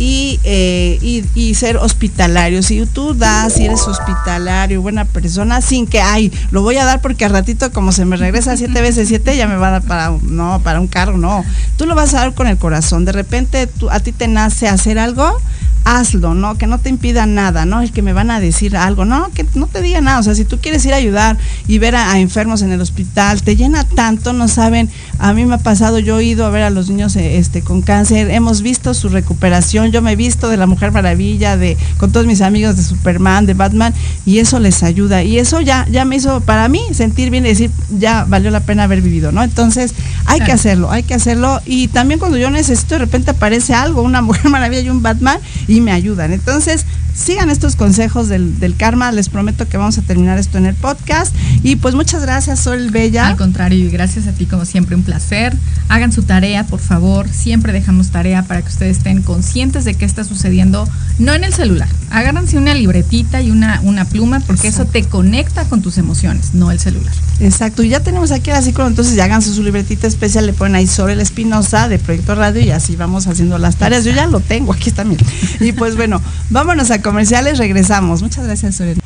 y, 0.00 0.40
eh, 0.44 1.22
y, 1.34 1.54
ser 1.54 1.76
hospitalario. 1.76 2.62
Si 2.62 2.86
tú 2.86 3.12
das, 3.14 3.52
si 3.52 3.66
eres 3.66 3.82
hospitalario, 3.82 4.80
buena 4.80 5.04
persona, 5.04 5.60
sin 5.60 5.86
que, 5.86 6.00
ay, 6.00 6.32
lo 6.50 6.62
voy 6.62 6.78
a 6.78 6.86
dar 6.86 7.02
porque 7.02 7.26
al 7.26 7.32
ratito 7.32 7.70
como 7.70 7.92
se 7.92 8.06
me 8.06 8.16
regresa 8.16 8.56
siete 8.56 8.80
veces 8.80 9.08
siete, 9.08 9.36
ya 9.36 9.46
me 9.46 9.56
va 9.56 9.68
a 9.68 9.70
dar 9.72 9.82
para, 9.82 10.12
no, 10.22 10.62
para 10.64 10.80
un 10.80 10.86
carro, 10.86 11.18
no. 11.18 11.44
Tú 11.76 11.84
lo 11.84 11.94
vas 11.94 12.14
a 12.14 12.20
dar 12.20 12.34
con 12.34 12.46
el 12.46 12.56
corazón. 12.56 13.04
De 13.04 13.12
repente 13.12 13.66
tú, 13.66 13.90
a 13.90 14.00
ti 14.00 14.12
te 14.12 14.26
nace 14.26 14.68
hacer 14.68 14.98
algo, 14.98 15.36
hazlo, 15.84 16.34
¿no? 16.34 16.56
Que 16.56 16.66
no 16.66 16.78
te 16.78 16.88
impida 16.88 17.26
nada, 17.26 17.64
¿no? 17.64 17.80
El 17.80 17.92
que 17.92 18.02
me 18.02 18.12
van 18.12 18.30
a 18.30 18.40
decir 18.40 18.76
algo, 18.76 19.04
no, 19.04 19.30
que 19.32 19.46
no 19.54 19.66
te 19.66 19.80
diga 19.80 20.00
nada. 20.00 20.18
O 20.20 20.22
sea, 20.22 20.34
si 20.34 20.44
tú 20.44 20.58
quieres 20.58 20.84
ir 20.84 20.92
a 20.92 20.96
ayudar 20.96 21.38
y 21.66 21.78
ver 21.78 21.96
a, 21.96 22.18
enfermos 22.18 22.62
en 22.62 22.72
el 22.72 22.80
hospital, 22.80 23.42
te 23.42 23.56
llena 23.56 23.84
tanto, 23.84 24.32
no 24.32 24.48
saben. 24.48 24.90
A 25.18 25.32
mí 25.32 25.44
me 25.46 25.54
ha 25.54 25.58
pasado, 25.58 25.98
yo 25.98 26.18
he 26.18 26.24
ido 26.24 26.44
a 26.46 26.50
ver 26.50 26.62
a 26.62 26.70
los 26.70 26.88
niños 26.88 27.16
este, 27.16 27.62
con 27.62 27.82
cáncer, 27.82 28.30
hemos 28.30 28.62
visto 28.62 28.94
su 28.94 29.08
recuperación, 29.08 29.89
yo 29.90 30.02
me 30.02 30.12
he 30.12 30.16
visto 30.16 30.48
de 30.48 30.56
la 30.56 30.66
Mujer 30.66 30.92
Maravilla, 30.92 31.56
de 31.56 31.76
con 31.98 32.12
todos 32.12 32.26
mis 32.26 32.40
amigos 32.40 32.76
de 32.76 32.82
Superman, 32.82 33.46
de 33.46 33.54
Batman, 33.54 33.94
y 34.24 34.38
eso 34.38 34.58
les 34.58 34.82
ayuda. 34.82 35.22
Y 35.22 35.38
eso 35.38 35.60
ya, 35.60 35.86
ya 35.90 36.04
me 36.04 36.16
hizo 36.16 36.40
para 36.40 36.68
mí 36.68 36.80
sentir 36.92 37.30
bien 37.30 37.44
y 37.44 37.50
decir, 37.50 37.70
ya 37.98 38.24
valió 38.24 38.50
la 38.50 38.60
pena 38.60 38.84
haber 38.84 39.02
vivido, 39.02 39.32
¿no? 39.32 39.42
Entonces, 39.42 39.94
hay 40.26 40.40
que 40.40 40.52
hacerlo, 40.52 40.90
hay 40.90 41.02
que 41.02 41.14
hacerlo. 41.14 41.60
Y 41.66 41.88
también 41.88 42.18
cuando 42.20 42.38
yo 42.38 42.50
necesito, 42.50 42.94
de 42.94 43.00
repente 43.00 43.30
aparece 43.32 43.74
algo, 43.74 44.02
una 44.02 44.22
Mujer 44.30 44.50
Maravilla 44.50 44.82
y 44.82 44.90
un 44.90 45.02
Batman, 45.02 45.38
y 45.68 45.80
me 45.80 45.92
ayudan. 45.92 46.32
Entonces, 46.32 46.86
sigan 47.14 47.50
estos 47.50 47.76
consejos 47.76 48.28
del, 48.28 48.58
del, 48.58 48.76
karma. 48.76 49.12
Les 49.12 49.28
prometo 49.28 49.68
que 49.68 49.76
vamos 49.76 49.98
a 49.98 50.02
terminar 50.02 50.38
esto 50.38 50.58
en 50.58 50.66
el 50.66 50.74
podcast. 50.74 51.34
Y 51.62 51.76
pues 51.76 51.94
muchas 51.94 52.22
gracias, 52.22 52.60
Sol 52.60 52.90
Bella. 52.90 53.28
Al 53.28 53.36
contrario, 53.36 53.84
y 53.84 53.90
gracias 53.90 54.26
a 54.26 54.32
ti, 54.32 54.46
como 54.46 54.64
siempre, 54.64 54.96
un 54.96 55.02
placer. 55.02 55.56
Hagan 55.88 56.12
su 56.12 56.22
tarea, 56.22 56.64
por 56.64 56.80
favor. 56.80 57.28
Siempre 57.28 57.72
dejamos 57.72 58.10
tarea 58.10 58.42
para 58.44 58.62
que 58.62 58.68
ustedes 58.68 58.98
estén 58.98 59.22
conscientes 59.22 59.84
de 59.84 59.94
qué 59.94 60.04
está 60.04 60.24
sucediendo, 60.24 60.88
no 61.18 61.34
en 61.34 61.44
el 61.44 61.52
celular. 61.52 61.88
Agárrense 62.10 62.58
una 62.58 62.74
libretita 62.74 63.40
y 63.42 63.50
una, 63.50 63.80
una 63.82 64.04
pluma, 64.04 64.40
porque 64.40 64.68
eso 64.68 64.84
te 64.84 65.04
conecta 65.04 65.64
con 65.64 65.82
tus 65.82 65.98
emociones, 65.98 66.54
no 66.54 66.70
el 66.70 66.78
celular. 66.78 67.12
Exacto. 67.40 67.82
Y 67.82 67.88
ya 67.88 68.00
tenemos 68.00 68.30
aquí 68.32 68.50
la 68.50 68.62
psicóloga, 68.62 68.90
entonces 68.90 69.14
ya 69.14 69.24
hagan 69.24 69.42
su 69.42 69.62
libretita 69.62 70.06
especial, 70.06 70.46
le 70.46 70.52
ponen 70.52 70.76
ahí 70.76 70.86
Sorel 70.86 71.20
Espinosa 71.20 71.88
de 71.88 71.98
Proyecto 71.98 72.34
Radio 72.34 72.60
y 72.60 72.70
así 72.70 72.96
vamos 72.96 73.26
haciendo 73.26 73.58
las 73.58 73.76
tareas. 73.76 74.04
Yo 74.04 74.12
ya 74.12 74.26
lo 74.26 74.40
tengo, 74.40 74.72
aquí 74.72 74.90
bien. 75.04 75.18
Y 75.60 75.72
pues 75.72 75.96
bueno, 75.96 76.20
vámonos 76.50 76.90
a 76.90 76.99
comerciales, 77.02 77.58
regresamos. 77.58 78.22
Muchas 78.22 78.44
gracias, 78.44 78.76
Sorel. 78.76 78.98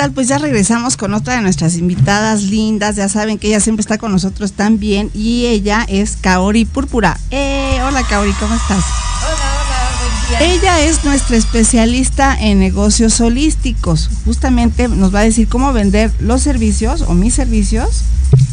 Tal? 0.00 0.12
Pues 0.12 0.28
ya 0.28 0.38
regresamos 0.38 0.96
con 0.96 1.12
otra 1.12 1.36
de 1.36 1.42
nuestras 1.42 1.76
invitadas 1.76 2.44
lindas. 2.44 2.96
Ya 2.96 3.10
saben 3.10 3.38
que 3.38 3.48
ella 3.48 3.60
siempre 3.60 3.82
está 3.82 3.98
con 3.98 4.12
nosotros 4.12 4.52
también 4.52 5.10
y 5.12 5.44
ella 5.44 5.84
es 5.88 6.16
Kaori 6.18 6.64
Púrpura. 6.64 7.20
Eh, 7.30 7.78
hola 7.86 8.02
Kaori, 8.04 8.32
¿cómo 8.40 8.54
estás? 8.54 8.82
Ella 10.40 10.80
es 10.80 11.04
nuestra 11.04 11.36
especialista 11.36 12.34
en 12.34 12.60
negocios 12.60 13.20
holísticos. 13.20 14.08
Justamente 14.24 14.88
nos 14.88 15.14
va 15.14 15.20
a 15.20 15.24
decir 15.24 15.48
cómo 15.48 15.70
vender 15.74 16.10
los 16.18 16.40
servicios 16.40 17.02
o 17.02 17.12
mis 17.12 17.34
servicios 17.34 18.04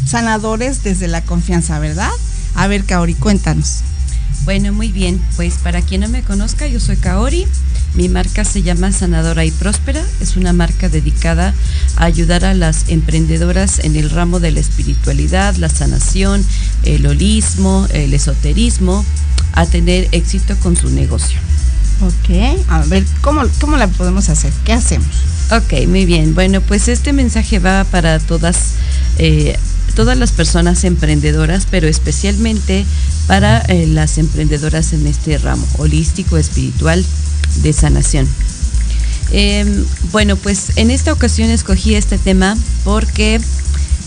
sanadores 0.05 0.83
desde 0.83 1.07
la 1.07 1.21
confianza, 1.21 1.79
¿verdad? 1.79 2.11
A 2.55 2.67
ver, 2.67 2.83
Kaori, 2.83 3.13
cuéntanos. 3.13 3.83
Bueno, 4.43 4.73
muy 4.73 4.91
bien. 4.91 5.21
Pues 5.37 5.53
para 5.63 5.81
quien 5.81 6.01
no 6.01 6.09
me 6.09 6.23
conozca, 6.23 6.67
yo 6.67 6.81
soy 6.81 6.97
Kaori. 6.97 7.47
Mi 7.97 8.09
marca 8.09 8.45
se 8.45 8.61
llama 8.61 8.91
Sanadora 8.91 9.43
y 9.43 9.49
Próspera. 9.49 10.05
Es 10.21 10.37
una 10.37 10.53
marca 10.53 10.87
dedicada 10.87 11.55
a 11.95 12.05
ayudar 12.05 12.45
a 12.45 12.53
las 12.53 12.89
emprendedoras 12.89 13.79
en 13.79 13.95
el 13.95 14.11
ramo 14.11 14.39
de 14.39 14.51
la 14.51 14.59
espiritualidad, 14.59 15.55
la 15.55 15.67
sanación, 15.67 16.45
el 16.83 17.07
holismo, 17.07 17.87
el 17.91 18.13
esoterismo, 18.13 19.03
a 19.53 19.65
tener 19.65 20.09
éxito 20.11 20.55
con 20.59 20.77
su 20.77 20.91
negocio. 20.91 21.39
Ok, 22.01 22.59
a 22.69 22.83
ver, 22.83 23.03
¿cómo, 23.21 23.41
cómo 23.59 23.77
la 23.77 23.87
podemos 23.87 24.29
hacer? 24.29 24.53
¿Qué 24.63 24.73
hacemos? 24.73 25.09
Ok, 25.49 25.87
muy 25.87 26.05
bien. 26.05 26.35
Bueno, 26.35 26.61
pues 26.61 26.89
este 26.89 27.13
mensaje 27.13 27.57
va 27.57 27.83
para 27.85 28.19
todas, 28.19 28.73
eh, 29.17 29.57
todas 29.95 30.15
las 30.19 30.31
personas 30.33 30.83
emprendedoras, 30.83 31.65
pero 31.71 31.87
especialmente 31.87 32.85
para 33.25 33.57
eh, 33.61 33.87
las 33.87 34.19
emprendedoras 34.19 34.93
en 34.93 35.07
este 35.07 35.39
ramo 35.39 35.65
holístico, 35.79 36.37
espiritual, 36.37 37.03
de 37.63 37.73
sanación. 37.73 38.27
Em, 39.31 39.85
bueno, 40.11 40.35
pues 40.37 40.77
en 40.77 40.89
esta 40.89 41.11
ocasión 41.11 41.49
escogí 41.49 41.95
este 41.95 42.17
tema 42.17 42.57
porque 42.83 43.41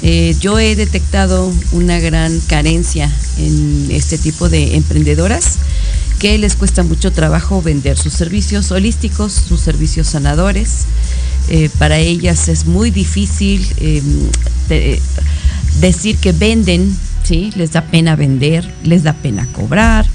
eh, 0.03 0.35
yo 0.41 0.59
he 0.59 0.77
detectado 0.77 1.53
una 1.73 1.99
gran 2.01 2.41
carencia 2.41 3.11
en 3.37 3.89
este 3.91 4.17
tipo 4.17 4.49
de 4.49 4.77
emprendedoras 4.77 5.59
que 6.19 6.39
les 6.39 6.55
cuesta 6.55 6.83
mucho 6.83 7.13
trabajo 7.13 7.63
vender 7.63 7.99
sus 7.99 8.13
servicios 8.13 8.71
holísticos, 8.71 9.33
sus 9.33 9.61
servicios 9.61 10.07
sanadores. 10.07 10.87
Eh, 11.49 11.71
para 11.79 11.99
ellas 11.99 12.49
es 12.49 12.67
muy 12.67 12.91
difícil 12.91 13.67
em, 13.79 14.29
decir 15.81 16.17
que 16.19 16.33
venden, 16.33 16.97
¿sí? 17.25 17.51
Les 17.57 17.73
da 17.73 17.83
pena 17.83 18.17
vender, 18.17 18.71
les 18.85 19.03
da 19.03 19.15
pena 19.15 19.47
cobrar. 19.53 20.07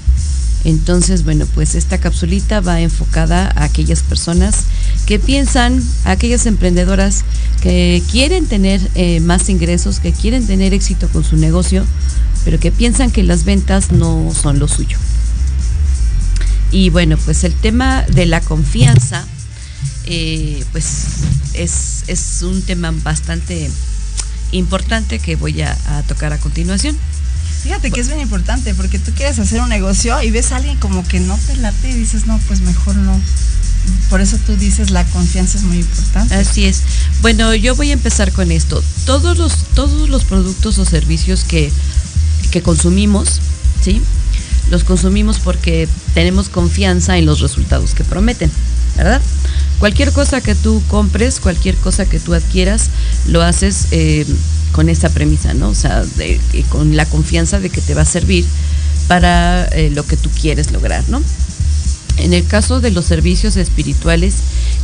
Entonces, 0.65 1.23
bueno, 1.23 1.45
pues 1.54 1.75
esta 1.75 1.99
capsulita 1.99 2.60
va 2.60 2.82
enfocada 2.82 3.54
a 3.56 3.65
aquellas 3.65 4.01
personas 4.01 4.65
que 5.06 5.19
piensan, 5.19 5.82
a 6.04 6.12
aquellas 6.12 6.47
emprendedoras 6.47 7.23
que 7.62 8.01
quieren 8.12 8.47
tener 8.47 8.82
eh, 8.95 9.19
más 9.19 9.47
ingresos, 9.49 9.99
que 9.99 10.12
quieren 10.12 10.45
tener 10.47 10.73
éxito 10.73 11.08
con 11.10 11.23
su 11.23 11.38
negocio, 11.38 11.86
pero 12.43 12.60
que 12.60 12.71
piensan 12.71 13.12
que 13.12 13.21
las 13.21 13.45
ventas 13.45 13.91
no 13.91 14.32
son 14.34 14.58
lo 14.58 14.67
suyo. 14.67 14.97
Y 16.71 16.89
bueno, 16.89 17.15
pues 17.17 17.43
el 17.43 17.54
tema 17.54 18.01
de 18.01 18.25
la 18.25 18.41
confianza, 18.41 19.23
eh, 20.08 20.63
pues 20.71 21.06
es, 21.54 22.41
un 22.41 22.63
tema 22.63 22.91
bastante 23.04 23.69
importante 24.51 25.19
que 25.19 25.36
voy 25.36 25.62
a, 25.62 25.78
tocar 26.08 26.34
a 26.34 26.39
continuación. 26.39 26.97
Fíjate 27.65 27.89
que 27.89 27.99
es 27.99 28.08
bien 28.08 28.21
importante 28.21 28.75
porque 28.75 28.99
tú 28.99 29.12
quieres 29.15 29.39
hacer 29.39 29.60
un 29.60 29.69
negocio 29.69 30.21
y 30.21 30.30
ves 30.30 30.51
a 30.51 30.58
alguien 30.58 30.78
como 30.78 31.04
que 31.04 31.19
no 31.19 31.36
te 31.47 31.56
late 31.56 31.89
y 31.89 31.93
dices, 31.93 32.28
no, 32.28 32.39
pues 32.47 32.62
mejor 32.62 32.95
no. 32.95 33.19
Por 34.12 34.21
eso 34.21 34.38
tú 34.45 34.56
dices 34.56 34.91
la 34.91 35.04
confianza 35.06 35.58
es 35.58 35.63
muy 35.63 35.80
importante. 35.80 36.36
Así 36.36 36.65
es. 36.65 36.84
Bueno, 37.23 37.56
yo 37.56 37.75
voy 37.75 37.89
a 37.89 37.93
empezar 37.93 38.32
con 38.32 38.51
esto. 38.51 38.84
Todos 39.08 39.39
los, 39.39 39.65
todos 39.73 40.10
los 40.10 40.25
productos 40.25 40.78
o 40.78 40.86
servicios 40.86 41.43
que, 41.43 41.71
que 42.51 42.62
consumimos, 42.62 43.41
¿sí? 43.82 43.99
los 44.69 44.84
consumimos 44.84 45.39
porque 45.39 45.88
tenemos 46.13 46.49
confianza 46.49 47.17
en 47.17 47.25
los 47.25 47.39
resultados 47.39 47.95
que 47.95 48.04
prometen, 48.04 48.51
¿verdad? 48.96 49.22
Cualquier 49.80 50.12
cosa 50.12 50.41
que 50.41 50.56
tú 50.56 50.82
compres, 50.88 51.39
cualquier 51.39 51.76
cosa 51.76 52.06
que 52.06 52.20
tú 52.20 52.34
adquieras, 52.34 52.89
lo 53.28 53.41
haces 53.41 53.88
eh, 53.91 54.26
con 54.72 54.89
esa 54.89 55.10
premisa, 55.10 55.54
¿no? 55.54 55.70
O 55.70 55.76
sea, 55.76 56.04
con 56.70 56.96
la 56.96 57.06
confianza 57.06 57.60
de 57.60 57.70
que 57.70 57.82
te 57.82 57.93
va 57.93 58.02
a 58.02 58.06
servir 58.06 58.46
para 59.08 59.66
eh, 59.66 59.89
lo 59.91 60.06
que 60.06 60.18
tú 60.18 60.30
quieres 60.30 60.72
lograr, 60.72 61.04
¿no? 61.10 61.22
En 62.18 62.34
el 62.34 62.46
caso 62.48 62.80
de 62.80 62.91
los 62.91 63.06
servicios 63.06 63.58
espirituales 63.58 64.36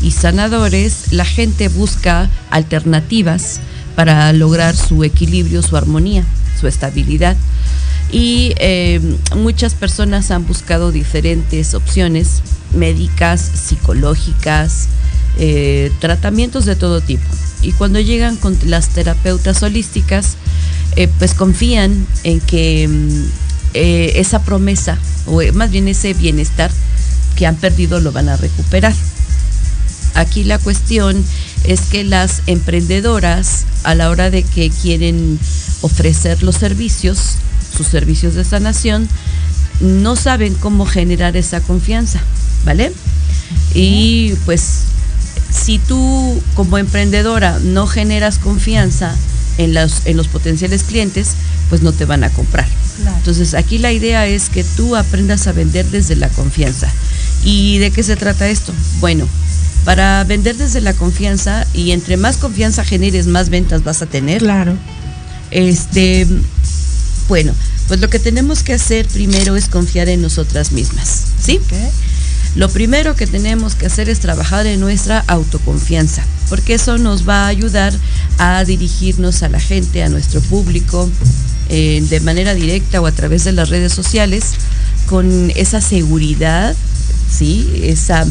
y 0.01 0.12
sanadores, 0.12 1.12
la 1.12 1.26
gente 1.26 1.70
busca 1.70 2.30
alternativas 2.49 3.62
para 3.95 4.34
lograr 4.34 4.76
su 4.76 5.03
equilibrio, 5.03 5.62
su 5.62 5.78
armonía, 5.78 6.26
su 6.59 6.68
estabilidad 6.68 7.38
y 8.12 8.53
eh, 8.57 8.99
muchas 9.38 9.74
personas 9.74 10.32
han 10.32 10.45
buscado 10.45 10.91
diferentes 10.91 11.74
opciones 11.74 12.41
médicas, 12.74 13.41
psicológicas, 13.41 14.88
eh, 15.38 15.91
tratamientos 15.99 16.65
de 16.65 16.76
todo 16.76 17.01
tipo. 17.01 17.24
Y 17.61 17.74
cuando 17.74 17.99
llegan 17.99 18.38
con 18.38 18.57
las 18.65 18.89
terapeutas 18.89 19.61
holísticas, 19.63 20.36
eh, 20.95 21.07
pues 21.19 21.34
confían 21.34 22.05
en 22.24 22.39
que 22.39 22.88
mm, 22.88 23.24
esa 23.74 24.43
promesa, 24.43 24.97
o 25.28 25.41
más 25.53 25.72
bien 25.72 25.88
ese 25.88 26.13
bienestar 26.13 26.69
que 27.36 27.47
han 27.47 27.55
perdido, 27.55 27.99
lo 27.99 28.11
van 28.11 28.30
a 28.30 28.36
recuperar. 28.36 28.93
Aquí 30.15 30.43
la 30.43 30.59
cuestión 30.59 31.24
es 31.63 31.82
que 31.82 32.03
las 32.03 32.41
emprendedoras, 32.47 33.65
a 33.84 33.95
la 33.95 34.09
hora 34.09 34.30
de 34.30 34.43
que 34.43 34.69
quieren 34.69 35.39
ofrecer 35.82 36.43
los 36.43 36.55
servicios, 36.55 37.36
sus 37.76 37.88
servicios 37.88 38.36
de 38.36 38.43
sanación, 38.43 39.07
no 39.80 40.15
saben 40.15 40.53
cómo 40.55 40.86
generar 40.86 41.38
esa 41.38 41.61
confianza, 41.61 42.22
¿vale? 42.66 42.91
Y 43.74 44.34
pues 44.45 44.62
si 45.51 45.80
tú 45.80 46.41
como 46.55 46.78
emprendedora 46.78 47.59
no 47.64 47.88
generas 47.88 48.38
confianza 48.38 49.16
en 49.57 49.74
los, 49.74 50.05
en 50.05 50.18
los 50.18 50.28
potenciales 50.28 50.84
clientes, 50.84 51.32
pues 51.70 51.82
no 51.82 51.91
te 51.91 52.05
van 52.05 52.24
a 52.24 52.30
comprar. 52.30 52.68
Entonces 53.18 53.53
aquí 53.53 53.78
la 53.78 53.91
idea 53.91 54.28
es 54.28 54.49
que 54.49 54.64
tú 54.64 54.95
aprendas 54.95 55.47
a 55.47 55.53
vender 55.53 55.86
desde 55.88 56.16
la 56.16 56.30
confianza. 56.30 56.91
¿Y 57.43 57.80
de 57.80 57.91
qué 57.91 58.03
se 58.03 58.16
trata 58.16 58.47
esto? 58.47 58.74
Bueno, 58.99 59.28
para 59.86 60.24
vender 60.24 60.57
desde 60.57 60.82
la 60.82 60.93
confianza 60.93 61.66
y 61.74 61.91
entre 61.91 62.18
más 62.18 62.38
confianza 62.38 62.86
generes, 62.86 63.28
más 63.28 63.49
ventas 63.49 63.84
vas 63.84 64.01
a 64.01 64.05
tener. 64.05 64.39
Claro. 64.39 64.78
Este, 65.49 66.28
bueno, 67.28 67.53
pues 67.88 67.99
lo 67.99 68.09
que 68.09 68.20
tenemos 68.20 68.64
que 68.64 68.74
hacer 68.74 69.07
primero 69.07 69.55
es 69.55 69.68
confiar 69.68 70.07
en 70.09 70.22
nosotras 70.22 70.72
mismas, 70.72 71.24
¿sí? 71.43 71.59
Lo 72.55 72.69
primero 72.69 73.15
que 73.15 73.27
tenemos 73.27 73.75
que 73.75 73.85
hacer 73.85 74.09
es 74.09 74.19
trabajar 74.19 74.65
en 74.67 74.81
nuestra 74.81 75.23
autoconfianza, 75.27 76.23
porque 76.49 76.73
eso 76.73 76.97
nos 76.97 77.27
va 77.27 77.45
a 77.45 77.47
ayudar 77.47 77.93
a 78.39 78.65
dirigirnos 78.65 79.41
a 79.41 79.49
la 79.49 79.59
gente, 79.59 80.03
a 80.03 80.09
nuestro 80.09 80.41
público, 80.41 81.09
eh, 81.69 82.03
de 82.09 82.19
manera 82.19 82.53
directa 82.53 82.99
o 82.99 83.07
a 83.07 83.11
través 83.13 83.45
de 83.45 83.53
las 83.53 83.69
redes 83.69 83.93
sociales, 83.93 84.43
con 85.05 85.51
esa 85.55 85.79
seguridad, 85.79 86.75
¿sí? 87.29 87.69
Esa 87.83 88.25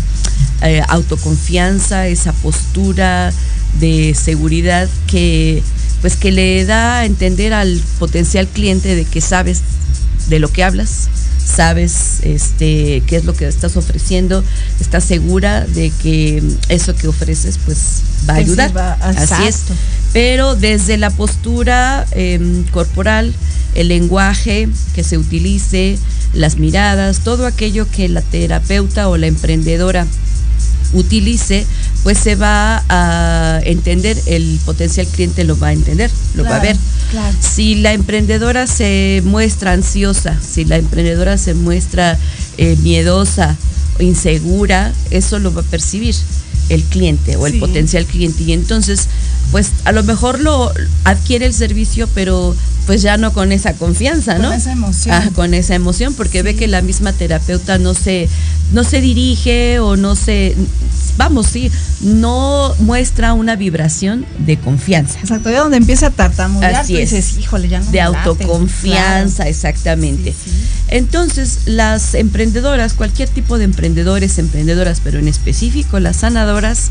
eh, 0.63 0.83
autoconfianza, 0.89 2.07
esa 2.07 2.35
postura 2.35 3.33
de 3.79 4.15
seguridad 4.21 4.89
que 5.07 5.63
pues 6.03 6.17
que 6.17 6.33
le 6.33 6.65
da 6.65 6.99
a 6.99 7.05
entender 7.05 7.53
al 7.53 7.81
potencial 7.99 8.49
cliente 8.49 8.95
de 8.95 9.05
que 9.05 9.21
sabes 9.21 9.61
de 10.29 10.39
lo 10.39 10.51
que 10.51 10.65
hablas, 10.65 11.09
sabes 11.45 12.21
este 12.23 13.03
qué 13.07 13.17
es 13.17 13.25
lo 13.25 13.35
que 13.35 13.47
estás 13.47 13.77
ofreciendo, 13.77 14.45
estás 14.81 15.05
segura 15.05 15.67
de 15.67 15.91
que 16.03 16.43
eso 16.69 16.95
que 16.95 17.09
ofreces 17.09 17.59
pues 17.65 18.03
va 18.29 18.35
a 18.35 18.37
ayudar. 18.37 18.99
Así 19.01 19.47
es. 19.47 19.63
Pero 20.13 20.57
desde 20.57 20.97
la 20.97 21.11
postura 21.11 22.07
em, 22.13 22.65
corporal, 22.65 23.33
el 23.75 23.89
lenguaje 23.89 24.69
que 24.95 25.05
se 25.05 25.19
utilice, 25.19 25.99
las 26.33 26.57
miradas, 26.57 27.21
todo 27.21 27.47
aquello 27.47 27.89
que 27.91 28.09
la 28.09 28.23
terapeuta 28.23 29.09
o 29.09 29.17
la 29.17 29.27
emprendedora 29.27 30.07
utilice, 30.93 31.67
pues 32.03 32.19
se 32.19 32.35
va 32.35 32.85
a 32.89 33.61
entender, 33.65 34.21
el 34.27 34.59
potencial 34.65 35.07
cliente 35.07 35.45
lo 35.45 35.59
va 35.59 35.69
a 35.69 35.73
entender, 35.73 36.11
lo 36.35 36.45
va 36.45 36.57
a 36.57 36.61
ver. 36.61 36.77
Si 37.41 37.77
la 37.77 37.93
emprendedora 37.93 38.67
se 38.67 39.23
muestra 39.25 39.73
ansiosa, 39.73 40.39
si 40.41 40.65
la 40.65 40.77
emprendedora 40.77 41.39
se 41.39 41.55
muestra 41.55 42.19
eh, 42.59 42.77
miedosa, 42.83 43.57
insegura, 43.99 44.93
eso 45.11 45.39
lo 45.39 45.53
va 45.53 45.63
a 45.63 45.65
percibir 45.65 46.15
el 46.69 46.83
cliente 46.85 47.37
o 47.37 47.47
el 47.47 47.59
potencial 47.59 48.07
cliente. 48.07 48.45
Y 48.45 48.53
entonces, 48.53 49.09
pues 49.51 49.71
a 49.85 49.93
lo 49.93 50.03
mejor 50.05 50.41
lo 50.41 50.73
adquiere 51.05 51.47
el 51.47 51.53
servicio, 51.53 52.09
pero 52.15 52.57
pues 52.91 53.03
ya 53.03 53.17
no 53.19 53.33
con 53.33 53.53
esa 53.53 53.75
confianza, 53.75 54.37
¿no? 54.39 54.49
Con 54.49 54.55
esa 54.59 54.73
emoción. 54.73 55.15
Ah, 55.15 55.31
con 55.37 55.55
esa 55.55 55.77
emoción, 55.77 56.13
porque 56.15 56.43
ve 56.43 56.57
que 56.57 56.67
la 56.67 56.83
misma 56.83 57.13
terapeuta 57.13 57.79
no 57.79 57.95
se, 57.95 58.29
no 58.73 58.83
se 58.83 59.01
dirige 59.01 59.79
o 59.79 59.95
no 59.97 60.17
se, 60.17 60.57
vamos, 61.17 61.47
sí, 61.47 61.71
no 62.01 62.75
muestra 62.81 63.33
una 63.35 63.55
vibración 63.55 64.27
de 64.45 64.59
confianza. 64.59 65.21
Exacto, 65.21 65.51
de 65.51 65.55
donde 65.59 65.77
empieza 65.77 66.07
a 66.09 66.11
tartamudear, 66.11 66.75
Así 66.75 66.97
es. 66.97 67.13
dices, 67.13 67.39
híjole, 67.39 67.69
ya 67.69 67.79
no 67.79 67.85
de 67.85 67.93
me 67.93 67.99
late". 67.99 68.29
autoconfianza, 68.29 69.37
Claro. 69.37 69.51
exactamente. 69.51 70.35
Entonces, 70.89 71.61
las 71.67 72.15
emprendedoras, 72.15 72.95
cualquier 72.95 73.29
tipo 73.29 73.57
de 73.57 73.67
emprendedores, 73.67 74.37
emprendedoras, 74.41 75.01
pero 75.05 75.21
en 75.21 75.29
específico 75.29 76.01
las 76.01 76.17
sanadoras, 76.17 76.91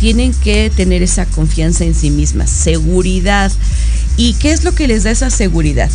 tienen 0.00 0.34
que 0.34 0.72
tener 0.74 1.04
esa 1.04 1.24
confianza 1.26 1.84
en 1.84 1.94
sí 1.94 2.10
mismas, 2.10 2.50
seguridad. 2.50 3.52
¿Y 4.18 4.32
qué 4.34 4.52
es 4.52 4.64
lo 4.64 4.74
que 4.74 4.88
les 4.88 5.04
da 5.04 5.10
esa 5.10 5.28
seguridad? 5.36 5.90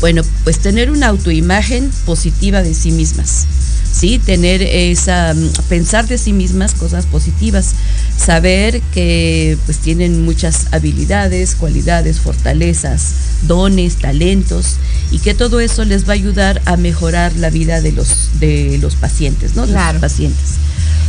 Bueno, 0.00 0.22
pues 0.44 0.58
tener 0.58 0.90
una 0.90 1.08
autoimagen 1.08 1.90
positiva 2.04 2.62
de 2.62 2.74
sí 2.74 2.90
mismas. 2.90 3.46
Sí, 3.90 4.18
tener 4.18 4.60
esa 4.60 5.32
mm, 5.32 5.50
pensar 5.70 6.06
de 6.06 6.18
sí 6.18 6.34
mismas 6.34 6.74
cosas 6.74 7.06
positivas, 7.06 7.70
saber 8.18 8.82
que 8.92 9.56
pues 9.64 9.78
tienen 9.78 10.22
muchas 10.22 10.66
habilidades, 10.72 11.54
cualidades, 11.54 12.20
fortalezas, 12.20 13.12
dones, 13.46 13.96
talentos 13.96 14.76
y 15.10 15.18
que 15.20 15.32
todo 15.32 15.60
eso 15.60 15.86
les 15.86 16.04
va 16.06 16.10
a 16.10 16.14
ayudar 16.14 16.60
a 16.66 16.76
mejorar 16.76 17.34
la 17.36 17.48
vida 17.48 17.80
de 17.80 17.92
los 17.92 18.38
de 18.38 18.76
los 18.82 18.96
pacientes, 18.96 19.56
¿no? 19.56 19.62
De 19.62 19.72
los 19.72 19.80
Claro. 19.80 20.00
pacientes. 20.00 20.56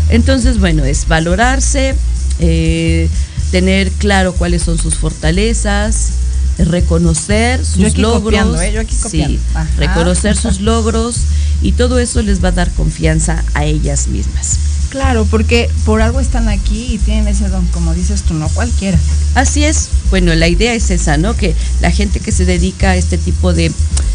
Entonces, 0.10 0.60
bueno, 0.60 0.86
es 0.86 1.10
valorarse, 1.10 1.94
eh, 2.40 3.10
tener 3.52 3.92
claro 3.92 4.32
cuáles 4.34 4.62
son 4.62 4.78
sus 4.78 4.96
fortalezas, 4.96 6.12
reconocer 6.58 7.64
sus 7.66 7.78
Yo 7.78 7.88
aquí 7.88 8.02
logros, 8.02 8.24
copiando, 8.24 8.62
¿eh? 8.62 8.72
Yo 8.74 8.82
aquí 8.82 8.96
copiando. 8.96 9.38
sí, 9.38 9.44
Ajá. 9.54 9.68
reconocer 9.78 10.36
sus 10.36 10.62
logros 10.62 11.18
y 11.62 11.74
todo 11.74 12.00
eso 12.00 12.22
les 12.22 12.44
va 12.44 12.50
a 12.50 12.54
dar 12.54 12.72
confianza 12.72 13.44
a 13.54 13.66
ellas 13.66 14.08
mismas. 14.08 14.58
Claro, 14.90 15.26
porque 15.30 15.70
por 15.86 16.02
algo 16.02 16.20
están 16.22 16.48
aquí 16.48 16.88
y 16.94 16.98
tienen 16.98 17.28
ese 17.28 17.50
don, 17.50 17.66
como 17.68 17.94
dices 17.94 18.24
tú, 18.24 18.34
no 18.34 18.48
cualquiera. 18.50 18.98
Así 19.36 19.66
es, 19.66 19.90
bueno, 20.10 20.34
la 20.34 20.48
idea 20.48 20.74
es 20.74 20.90
esa, 20.92 21.18
¿no? 21.18 21.36
Que 21.36 21.54
la 21.82 21.92
gente 21.92 22.22
que 22.22 22.32
se 22.32 22.46
dedica 22.46 22.92
a 22.92 22.96
este 22.96 23.18
tipo 23.18 23.54
de 23.54 23.72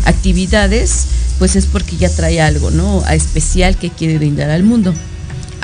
actividades, 0.06 1.06
pues 1.38 1.56
es 1.56 1.66
porque 1.66 1.96
ya 1.96 2.08
trae 2.08 2.40
algo, 2.40 2.70
¿no? 2.70 3.02
A 3.06 3.14
especial 3.14 3.76
que 3.76 3.90
quiere 3.90 4.16
brindar 4.18 4.50
al 4.50 4.62
mundo. 4.62 4.94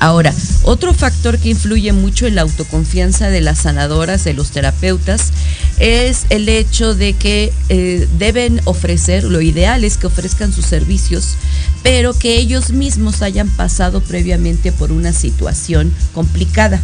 Ahora, 0.00 0.32
otro 0.62 0.94
factor 0.94 1.38
que 1.38 1.50
influye 1.50 1.92
mucho 1.92 2.26
en 2.28 2.36
la 2.36 2.42
autoconfianza 2.42 3.30
de 3.30 3.40
las 3.40 3.62
sanadoras, 3.62 4.22
de 4.22 4.32
los 4.32 4.52
terapeutas, 4.52 5.32
es 5.80 6.26
el 6.30 6.48
hecho 6.48 6.94
de 6.94 7.14
que 7.14 7.52
eh, 7.68 8.06
deben 8.16 8.60
ofrecer, 8.64 9.24
lo 9.24 9.40
ideal 9.40 9.82
es 9.82 9.96
que 9.96 10.06
ofrezcan 10.06 10.52
sus 10.52 10.66
servicios, 10.66 11.34
pero 11.82 12.16
que 12.16 12.38
ellos 12.38 12.70
mismos 12.70 13.22
hayan 13.22 13.48
pasado 13.48 14.00
previamente 14.00 14.70
por 14.70 14.92
una 14.92 15.12
situación 15.12 15.92
complicada. 16.14 16.80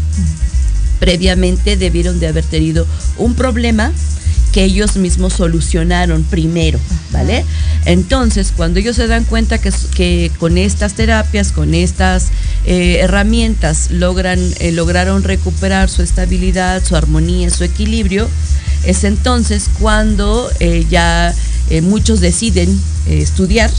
Previamente 0.99 1.77
debieron 1.77 2.19
de 2.19 2.27
haber 2.27 2.45
tenido 2.45 2.85
un 3.17 3.35
problema 3.35 3.93
que 4.55 4.63
ellos 4.63 4.95
mismos 4.95 5.33
solucionaron 5.33 6.23
primero, 6.23 6.79
¿vale? 7.11 7.45
Entonces, 7.87 8.53
cuando 8.57 8.79
ellos 8.79 8.95
se 8.95 9.09
dan 9.09 9.25
cuenta 9.25 9.59
que, 9.59 9.73
que 9.97 10.31
con 10.39 10.59
estas 10.59 10.95
terapias, 10.95 11.51
con 11.51 11.75
estas 11.75 12.29
eh, 12.65 12.99
herramientas, 13.01 13.91
logran, 13.91 14.39
eh, 14.61 14.71
lograron 14.71 15.25
recuperar 15.25 15.91
su 15.91 16.03
estabilidad, 16.03 16.85
su 16.85 16.95
armonía, 16.95 17.51
su 17.51 17.65
equilibrio, 17.65 18.29
es 18.85 19.03
entonces 19.03 19.69
cuando 19.81 20.49
eh, 20.61 20.87
ya 20.89 21.35
muchos 21.83 22.21
deciden 22.21 22.81
estudiar 23.09 23.73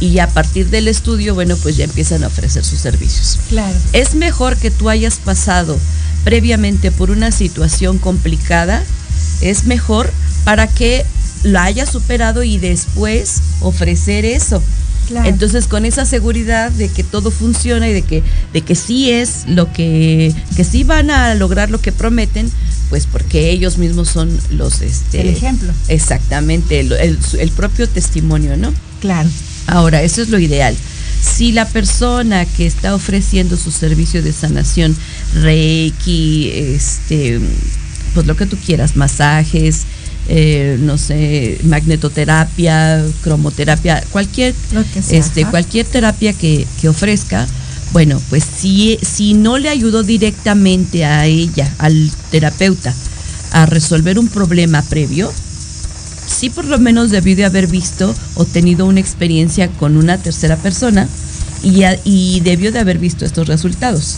y 0.00 0.18
a 0.18 0.26
partir 0.26 0.68
del 0.68 0.88
estudio, 0.88 1.34
bueno, 1.34 1.56
pues 1.62 1.78
ya 1.78 1.84
empiezan 1.84 2.24
a 2.24 2.26
ofrecer 2.26 2.62
sus 2.62 2.78
servicios. 2.78 3.38
Claro. 3.48 3.74
Es 3.94 4.14
mejor 4.14 4.56
que 4.56 4.70
tú 4.70 4.90
hayas 4.90 5.16
pasado 5.16 5.78
previamente 6.24 6.90
por 6.90 7.10
una 7.10 7.30
situación 7.30 7.96
complicada, 7.96 8.84
es 9.40 9.64
mejor 9.64 10.10
para 10.44 10.66
que 10.66 11.04
la 11.42 11.64
hayas 11.64 11.90
superado 11.90 12.42
y 12.42 12.58
después 12.58 13.40
ofrecer 13.60 14.24
eso. 14.24 14.62
Claro. 15.08 15.28
Entonces 15.28 15.66
con 15.66 15.84
esa 15.86 16.04
seguridad 16.04 16.70
de 16.70 16.88
que 16.88 17.02
todo 17.02 17.30
funciona 17.30 17.88
y 17.88 17.92
de 17.92 18.02
que, 18.02 18.22
de 18.52 18.60
que 18.62 18.74
sí 18.76 19.10
es 19.10 19.44
lo 19.48 19.72
que, 19.72 20.32
que 20.56 20.62
sí 20.64 20.84
van 20.84 21.10
a 21.10 21.34
lograr 21.34 21.68
lo 21.70 21.80
que 21.80 21.90
prometen, 21.90 22.48
pues 22.90 23.06
porque 23.10 23.50
ellos 23.50 23.76
mismos 23.78 24.08
son 24.08 24.36
los 24.50 24.82
este 24.82 25.20
El 25.22 25.28
ejemplo. 25.30 25.72
Exactamente, 25.88 26.80
el, 26.80 26.92
el- 26.92 27.18
el 27.38 27.50
propio 27.50 27.88
testimonio, 27.88 28.56
¿no? 28.56 28.72
Claro. 29.00 29.28
Ahora, 29.66 30.02
eso 30.02 30.22
es 30.22 30.28
lo 30.28 30.38
ideal. 30.38 30.76
Si 31.22 31.52
la 31.52 31.66
persona 31.66 32.44
que 32.46 32.66
está 32.66 32.94
ofreciendo 32.94 33.56
su 33.56 33.70
servicio 33.70 34.22
de 34.22 34.32
sanación, 34.32 34.96
Reiki, 35.34 36.50
este, 36.54 37.40
pues 38.14 38.26
lo 38.26 38.36
que 38.36 38.46
tú 38.46 38.56
quieras, 38.64 38.96
masajes, 38.96 39.82
eh, 40.28 40.76
no 40.80 40.98
sé, 40.98 41.58
magnetoterapia, 41.64 43.04
cromoterapia, 43.22 44.02
cualquier, 44.10 44.54
sea, 45.02 45.18
este, 45.18 45.42
ajá. 45.42 45.50
cualquier 45.50 45.86
terapia 45.86 46.32
que, 46.32 46.66
que 46.80 46.88
ofrezca, 46.88 47.46
bueno, 47.92 48.20
pues 48.30 48.44
si, 48.44 48.98
si 49.02 49.34
no 49.34 49.58
le 49.58 49.68
ayudó 49.68 50.02
directamente 50.02 51.04
a 51.04 51.26
ella, 51.26 51.72
al 51.78 52.10
terapeuta, 52.30 52.94
a 53.52 53.66
resolver 53.66 54.18
un 54.18 54.28
problema 54.28 54.82
previo, 54.82 55.32
sí 56.26 56.50
por 56.50 56.64
lo 56.66 56.78
menos 56.78 57.10
debió 57.10 57.34
de 57.34 57.44
haber 57.44 57.66
visto 57.66 58.14
o 58.36 58.44
tenido 58.44 58.86
una 58.86 59.00
experiencia 59.00 59.68
con 59.68 59.96
una 59.96 60.18
tercera 60.18 60.56
persona 60.56 61.08
y, 61.62 61.82
a- 61.82 61.98
y 62.04 62.40
debió 62.40 62.70
de 62.70 62.78
haber 62.78 62.98
visto 62.98 63.24
estos 63.24 63.48
resultados. 63.48 64.16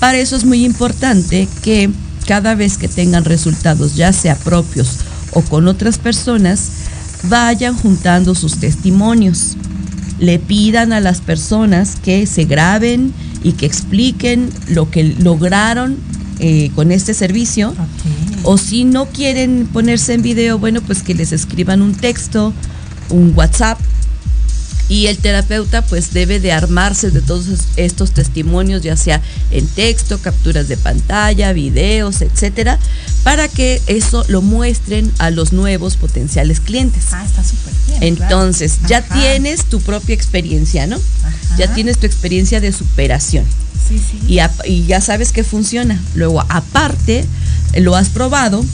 Para 0.00 0.18
eso 0.18 0.34
es 0.36 0.44
muy 0.44 0.64
importante 0.64 1.46
que 1.62 1.90
cada 2.26 2.54
vez 2.54 2.78
que 2.78 2.88
tengan 2.88 3.24
resultados, 3.24 3.96
ya 3.96 4.12
sea 4.12 4.36
propios 4.36 4.98
o 5.32 5.42
con 5.42 5.68
otras 5.68 5.98
personas, 5.98 6.70
vayan 7.24 7.76
juntando 7.76 8.34
sus 8.34 8.58
testimonios. 8.58 9.56
Le 10.18 10.38
pidan 10.38 10.92
a 10.92 11.00
las 11.00 11.20
personas 11.20 11.96
que 12.02 12.26
se 12.26 12.44
graben 12.44 13.12
y 13.42 13.52
que 13.52 13.66
expliquen 13.66 14.50
lo 14.68 14.90
que 14.90 15.04
lograron 15.18 15.96
eh, 16.38 16.70
con 16.74 16.92
este 16.92 17.14
servicio. 17.14 17.74
O 18.42 18.58
si 18.58 18.84
no 18.84 19.06
quieren 19.06 19.68
ponerse 19.72 20.14
en 20.14 20.22
video, 20.22 20.58
bueno, 20.58 20.80
pues 20.82 21.02
que 21.02 21.14
les 21.14 21.32
escriban 21.32 21.82
un 21.82 21.94
texto, 21.94 22.52
un 23.10 23.32
WhatsApp. 23.34 23.78
Y 24.88 25.06
el 25.06 25.16
terapeuta 25.16 25.80
pues 25.82 26.12
debe 26.12 26.40
de 26.40 26.52
armarse 26.52 27.10
de 27.10 27.22
todos 27.22 27.46
es- 27.46 27.60
estos 27.76 28.10
testimonios, 28.12 28.82
ya 28.82 28.96
sea 28.96 29.22
en 29.50 29.66
texto, 29.66 30.18
capturas 30.18 30.68
de 30.68 30.76
pantalla, 30.76 31.52
videos, 31.54 32.20
etcétera, 32.20 32.78
para 33.22 33.48
que 33.48 33.80
eso 33.86 34.24
lo 34.28 34.42
muestren 34.42 35.10
a 35.18 35.30
los 35.30 35.52
nuevos 35.54 35.96
potenciales 35.96 36.60
clientes. 36.60 37.04
Ah, 37.12 37.24
está 37.24 37.42
súper 37.42 37.72
bien. 38.00 38.16
claro. 38.16 38.32
Entonces, 38.34 38.78
ya 38.86 38.98
Ajá. 38.98 39.14
tienes 39.20 39.64
tu 39.64 39.80
propia 39.80 40.14
experiencia, 40.14 40.86
¿no? 40.86 41.00
Ya 41.56 41.72
tienes 41.72 41.98
tu 41.98 42.04
experiencia 42.06 42.60
de 42.60 42.72
superación 42.72 43.44
Sí, 43.88 43.98
sí. 43.98 44.18
y, 44.28 44.38
y 44.70 44.86
ya 44.86 45.00
sabes 45.00 45.32
que 45.32 45.44
funciona. 45.44 46.02
Luego, 46.14 46.44
aparte, 46.48 47.24
lo 47.76 47.96
has 47.96 48.08
probado 48.10 48.64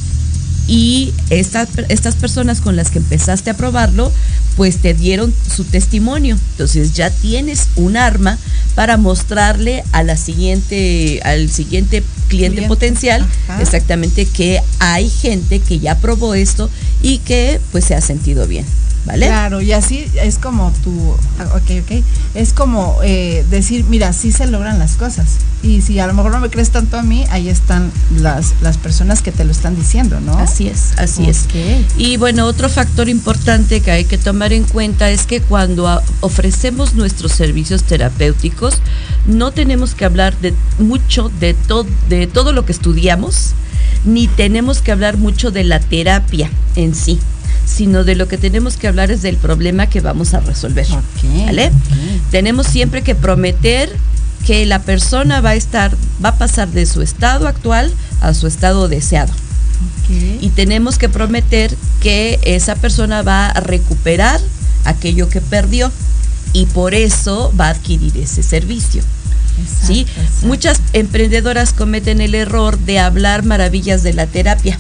y 0.70 1.12
esta- 1.30 1.66
estas 1.88 2.14
personas 2.14 2.60
con 2.60 2.76
las 2.76 2.90
que 2.92 2.98
empezaste 2.98 3.50
a 3.50 3.54
probarlo, 3.56 4.12
pues 4.56 4.76
te 4.78 4.94
dieron 4.94 5.34
su 5.54 5.64
testimonio. 5.64 6.38
Entonces 6.52 6.92
ya 6.92 7.10
tienes 7.10 7.66
un 7.74 7.96
arma 7.96 8.38
para 8.76 8.96
mostrarle 8.96 9.82
a 9.90 10.04
la 10.04 10.16
siguiente, 10.16 11.20
al 11.24 11.50
siguiente 11.50 12.04
cliente, 12.28 12.58
Cliente. 12.58 12.68
potencial, 12.68 13.26
Ajá. 13.48 13.60
exactamente 13.60 14.26
que 14.26 14.60
hay 14.78 15.10
gente 15.10 15.58
que 15.58 15.80
ya 15.80 15.98
probó 15.98 16.34
esto 16.34 16.70
y 17.02 17.18
que 17.18 17.60
pues 17.72 17.84
se 17.86 17.96
ha 17.96 18.00
sentido 18.00 18.46
bien. 18.46 18.64
¿Vale? 19.06 19.26
Claro, 19.26 19.62
y 19.62 19.72
así 19.72 20.06
es 20.22 20.36
como 20.38 20.72
tú, 20.84 21.16
ah, 21.38 21.56
ok, 21.56 21.82
ok, 21.84 22.04
es 22.34 22.52
como 22.52 22.98
eh, 23.02 23.46
decir, 23.48 23.84
mira, 23.88 24.12
sí 24.12 24.30
se 24.30 24.46
logran 24.46 24.78
las 24.78 24.92
cosas. 24.96 25.26
Y 25.62 25.80
si 25.80 25.98
a 26.00 26.06
lo 26.06 26.12
mejor 26.14 26.32
no 26.32 26.40
me 26.40 26.50
crees 26.50 26.70
tanto 26.70 26.98
a 26.98 27.02
mí, 27.02 27.24
ahí 27.30 27.48
están 27.48 27.90
las, 28.16 28.52
las 28.60 28.76
personas 28.76 29.22
que 29.22 29.32
te 29.32 29.44
lo 29.44 29.52
están 29.52 29.74
diciendo, 29.74 30.20
¿no? 30.20 30.36
Así 30.38 30.68
es, 30.68 30.92
así 30.98 31.24
es. 31.28 31.44
Ok. 31.46 31.54
Y 31.98 32.18
bueno, 32.18 32.44
otro 32.46 32.68
factor 32.68 33.08
importante 33.08 33.80
que 33.80 33.90
hay 33.90 34.04
que 34.04 34.18
tomar 34.18 34.52
en 34.52 34.64
cuenta 34.64 35.10
es 35.10 35.24
que 35.26 35.40
cuando 35.40 36.02
ofrecemos 36.20 36.94
nuestros 36.94 37.32
servicios 37.32 37.82
terapéuticos, 37.84 38.74
no 39.26 39.50
tenemos 39.50 39.94
que 39.94 40.04
hablar 40.04 40.36
de 40.40 40.52
mucho 40.78 41.30
de, 41.40 41.54
to- 41.54 41.86
de 42.10 42.26
todo 42.26 42.52
lo 42.52 42.64
que 42.66 42.72
estudiamos, 42.72 43.50
ni 44.04 44.28
tenemos 44.28 44.80
que 44.82 44.92
hablar 44.92 45.16
mucho 45.16 45.50
de 45.50 45.64
la 45.64 45.80
terapia 45.80 46.50
en 46.76 46.94
sí, 46.94 47.18
sino 47.70 48.04
de 48.04 48.14
lo 48.14 48.28
que 48.28 48.36
tenemos 48.36 48.76
que 48.76 48.88
hablar 48.88 49.10
es 49.10 49.22
del 49.22 49.36
problema 49.36 49.86
que 49.86 50.00
vamos 50.00 50.34
a 50.34 50.40
resolver. 50.40 50.86
¿Vale? 51.46 51.70
Tenemos 52.30 52.66
siempre 52.66 53.02
que 53.02 53.14
prometer 53.14 53.90
que 54.46 54.66
la 54.66 54.80
persona 54.80 55.40
va 55.40 55.50
a 55.50 55.54
estar, 55.54 55.94
va 56.24 56.30
a 56.30 56.38
pasar 56.38 56.68
de 56.68 56.86
su 56.86 57.02
estado 57.02 57.46
actual 57.46 57.92
a 58.20 58.34
su 58.34 58.46
estado 58.46 58.88
deseado. 58.88 59.32
Y 60.40 60.48
tenemos 60.50 60.98
que 60.98 61.08
prometer 61.08 61.74
que 62.00 62.40
esa 62.42 62.74
persona 62.74 63.22
va 63.22 63.46
a 63.46 63.60
recuperar 63.60 64.40
aquello 64.84 65.28
que 65.28 65.40
perdió 65.40 65.92
y 66.52 66.66
por 66.66 66.94
eso 66.94 67.52
va 67.58 67.66
a 67.66 67.70
adquirir 67.70 68.16
ese 68.16 68.42
servicio. 68.42 69.02
¿sí? 69.86 70.06
Muchas 70.42 70.80
emprendedoras 70.94 71.72
cometen 71.72 72.20
el 72.20 72.34
error 72.34 72.76
de 72.78 72.98
hablar 72.98 73.44
maravillas 73.44 74.02
de 74.02 74.12
la 74.12 74.26
terapia. 74.26 74.78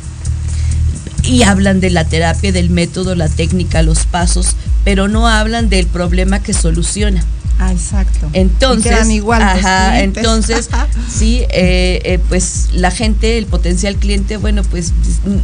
Y 1.24 1.42
hablan 1.42 1.80
de 1.80 1.90
la 1.90 2.04
terapia, 2.04 2.52
del 2.52 2.70
método, 2.70 3.14
la 3.14 3.28
técnica, 3.28 3.82
los 3.82 4.04
pasos, 4.06 4.56
pero 4.84 5.08
no 5.08 5.28
hablan 5.28 5.68
del 5.68 5.86
problema 5.86 6.42
que 6.42 6.52
soluciona. 6.52 7.24
Ah, 7.60 7.72
exacto. 7.72 8.30
Entonces, 8.32 9.10
igual 9.10 9.42
ajá, 9.42 10.00
entonces, 10.00 10.70
sí, 11.12 11.42
eh, 11.50 12.00
eh, 12.04 12.18
pues 12.30 12.70
la 12.72 12.90
gente, 12.90 13.36
el 13.36 13.44
potencial 13.44 13.96
cliente, 13.96 14.38
bueno, 14.38 14.62
pues 14.62 14.94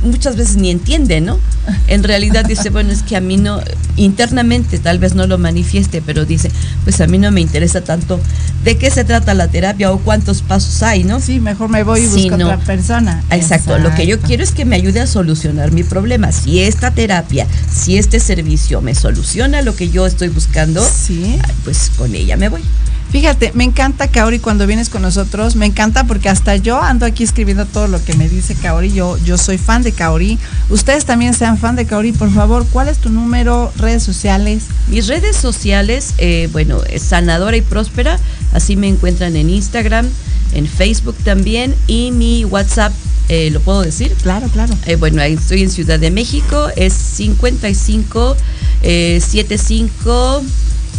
muchas 0.02 0.34
veces 0.36 0.56
ni 0.56 0.70
entiende, 0.70 1.20
¿no? 1.20 1.38
En 1.88 2.02
realidad 2.02 2.46
dice, 2.46 2.70
bueno, 2.70 2.90
es 2.90 3.02
que 3.02 3.16
a 3.16 3.20
mí 3.20 3.36
no, 3.36 3.60
internamente 3.96 4.78
tal 4.78 4.98
vez 4.98 5.14
no 5.14 5.26
lo 5.26 5.36
manifieste, 5.36 6.00
pero 6.00 6.24
dice, 6.24 6.50
pues 6.84 7.02
a 7.02 7.06
mí 7.06 7.18
no 7.18 7.30
me 7.32 7.42
interesa 7.42 7.82
tanto 7.82 8.18
de 8.64 8.78
qué 8.78 8.90
se 8.90 9.04
trata 9.04 9.34
la 9.34 9.48
terapia 9.48 9.92
o 9.92 9.98
cuántos 9.98 10.40
pasos 10.40 10.82
hay, 10.82 11.04
¿no? 11.04 11.20
Sí, 11.20 11.38
mejor 11.38 11.68
me 11.68 11.82
voy 11.82 12.00
y 12.00 12.06
busco 12.06 12.34
otra 12.34 12.58
persona. 12.60 13.22
Exacto. 13.30 13.78
lo 13.78 13.94
que 13.94 14.06
yo 14.06 14.20
quiero 14.20 14.42
es 14.42 14.52
que 14.52 14.64
me 14.64 14.76
ayude 14.76 15.00
a 15.00 15.06
solucionar 15.06 15.65
mi 15.72 15.84
problema. 15.84 16.32
Si 16.32 16.60
esta 16.60 16.90
terapia, 16.90 17.46
si 17.72 17.98
este 17.98 18.20
servicio 18.20 18.80
me 18.80 18.94
soluciona 18.94 19.62
lo 19.62 19.74
que 19.74 19.90
yo 19.90 20.06
estoy 20.06 20.28
buscando, 20.28 20.84
¿Sí? 20.84 21.38
pues 21.64 21.90
con 21.96 22.14
ella 22.14 22.36
me 22.36 22.48
voy. 22.48 22.62
Fíjate, 23.16 23.52
me 23.54 23.64
encanta 23.64 24.08
Kaori 24.08 24.40
cuando 24.40 24.66
vienes 24.66 24.90
con 24.90 25.00
nosotros, 25.00 25.56
me 25.56 25.64
encanta 25.64 26.04
porque 26.04 26.28
hasta 26.28 26.56
yo 26.56 26.82
ando 26.82 27.06
aquí 27.06 27.24
escribiendo 27.24 27.64
todo 27.64 27.88
lo 27.88 28.04
que 28.04 28.12
me 28.12 28.28
dice 28.28 28.54
Kaori, 28.54 28.92
yo, 28.92 29.16
yo 29.24 29.38
soy 29.38 29.56
fan 29.56 29.82
de 29.82 29.92
Kaori, 29.92 30.38
ustedes 30.68 31.06
también 31.06 31.32
sean 31.32 31.56
fan 31.56 31.76
de 31.76 31.86
Kaori, 31.86 32.12
por 32.12 32.30
favor, 32.30 32.66
¿cuál 32.70 32.88
es 32.88 32.98
tu 32.98 33.08
número, 33.08 33.72
redes 33.78 34.02
sociales? 34.02 34.64
Mis 34.88 35.06
redes 35.06 35.34
sociales, 35.34 36.12
eh, 36.18 36.50
bueno, 36.52 36.82
es 36.90 37.04
sanadora 37.04 37.56
y 37.56 37.62
próspera, 37.62 38.18
así 38.52 38.76
me 38.76 38.86
encuentran 38.86 39.34
en 39.34 39.48
Instagram, 39.48 40.06
en 40.52 40.66
Facebook 40.66 41.16
también 41.24 41.74
y 41.86 42.10
mi 42.10 42.44
WhatsApp 42.44 42.92
eh, 43.30 43.48
¿lo 43.50 43.60
puedo 43.60 43.80
decir? 43.80 44.14
Claro, 44.22 44.46
claro. 44.50 44.76
Eh, 44.84 44.96
bueno, 44.96 45.22
estoy 45.22 45.62
en 45.62 45.70
Ciudad 45.70 45.98
de 45.98 46.10
México, 46.10 46.68
es 46.76 46.92
55 46.92 48.36
75 48.82 50.44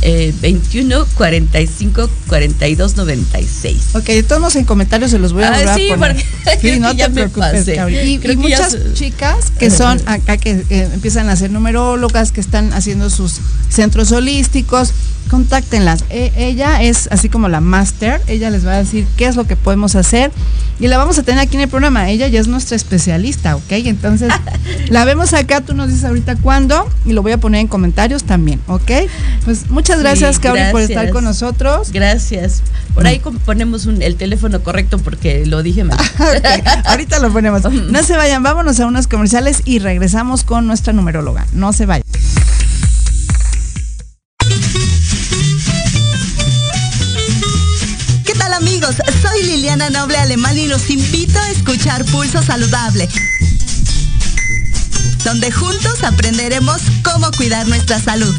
eh, 0.02 0.34
21 0.42 1.06
45 1.16 2.10
42 2.28 2.96
96. 2.96 3.96
Ok, 3.96 4.06
de 4.06 4.24
todos 4.24 4.56
en 4.56 4.66
comentarios 4.66 5.12
se 5.12 5.20
los 5.20 5.34
voy 5.34 5.44
a 5.44 5.54
ah, 5.54 5.76
sí, 5.76 5.88
poner. 5.90 6.16
Porque 6.44 6.60
sí, 6.74 6.80
no 6.80 6.96
te 6.96 7.10
preocupes. 7.10 7.68
Y, 7.68 8.20
y 8.24 8.36
muchas 8.36 8.78
chicas 8.94 9.52
que 9.58 9.70
son 9.70 10.02
acá 10.06 10.38
que 10.38 10.64
eh, 10.70 10.90
empiezan 10.94 11.30
a 11.30 11.36
ser 11.36 11.52
numerólogas, 11.52 12.32
que 12.32 12.42
están 12.42 12.74
haciendo 12.74 13.10
sus 13.10 13.40
centros 13.70 14.12
holísticos, 14.12 14.94
contáctenlas. 15.30 16.04
E, 16.10 16.32
ella 16.36 16.82
es 16.82 17.08
así 17.12 17.30
como 17.30 17.50
la 17.50 17.62
máster, 17.62 18.22
ella 18.28 18.50
les 18.50 18.66
va 18.66 18.74
a 18.74 18.78
decir 18.78 19.06
qué 19.18 19.26
es 19.26 19.36
lo 19.36 19.46
que 19.46 19.56
podemos 19.56 19.96
hacer 19.96 20.32
y 20.80 20.88
la 20.88 20.98
vamos 20.98 21.18
a 21.18 21.24
tener 21.24 21.40
aquí 21.40 21.56
en 21.56 21.64
el 21.64 21.70
programa. 21.70 22.10
Ella 22.10 22.28
ya 22.28 22.40
es 22.40 22.48
nuestra 22.48 22.76
especialista, 22.76 23.56
¿ok? 23.56 23.72
Entonces, 23.72 24.32
la 24.90 25.06
vemos 25.06 25.34
acá, 25.34 25.62
tú 25.62 25.74
nos 25.74 25.90
dices 25.90 26.06
ahorita 26.06 26.36
cuándo 26.38 26.88
y 27.06 27.14
lo 27.14 27.22
voy 27.22 27.32
a 27.32 27.38
poner 27.38 27.62
en 27.62 27.68
comentarios 27.68 28.24
también, 28.24 28.62
¿ok? 28.68 28.92
Pues 29.46 29.70
muchas 29.70 29.87
gracias, 30.00 30.36
sí, 30.36 30.42
por 30.72 30.82
estar 30.82 31.10
con 31.10 31.24
nosotros. 31.24 31.92
Gracias. 31.92 32.62
Por 32.94 33.08
ahí 33.08 33.22
ponemos 33.46 33.86
el 33.86 34.16
teléfono 34.16 34.62
correcto 34.62 34.98
porque 34.98 35.46
lo 35.46 35.64
dije 35.64 35.84
mal. 35.84 35.98
okay, 36.16 36.62
ahorita 36.86 37.20
lo 37.20 37.32
ponemos. 37.32 37.62
No 37.88 38.04
se 38.04 38.18
vayan, 38.18 38.44
vámonos 38.44 38.80
a 38.80 38.86
unos 38.86 39.08
comerciales 39.08 39.62
y 39.66 39.80
regresamos 39.80 40.44
con 40.44 40.68
nuestra 40.68 40.94
numeróloga. 40.94 41.46
No 41.54 41.74
se 41.74 41.86
vayan. 41.86 42.04
amigos, 48.58 48.96
soy 49.22 49.44
Liliana 49.44 49.90
Noble 49.92 50.18
Alemán 50.18 50.58
y 50.58 50.68
los 50.68 50.90
invito 50.90 51.40
a 51.40 51.50
escuchar 51.52 52.04
Pulso 52.06 52.42
Saludable, 52.42 53.08
donde 55.24 55.52
juntos 55.52 56.04
aprenderemos 56.04 56.82
cómo 57.04 57.32
cuidar 57.32 57.68
nuestra 57.68 58.00
salud. 58.00 58.36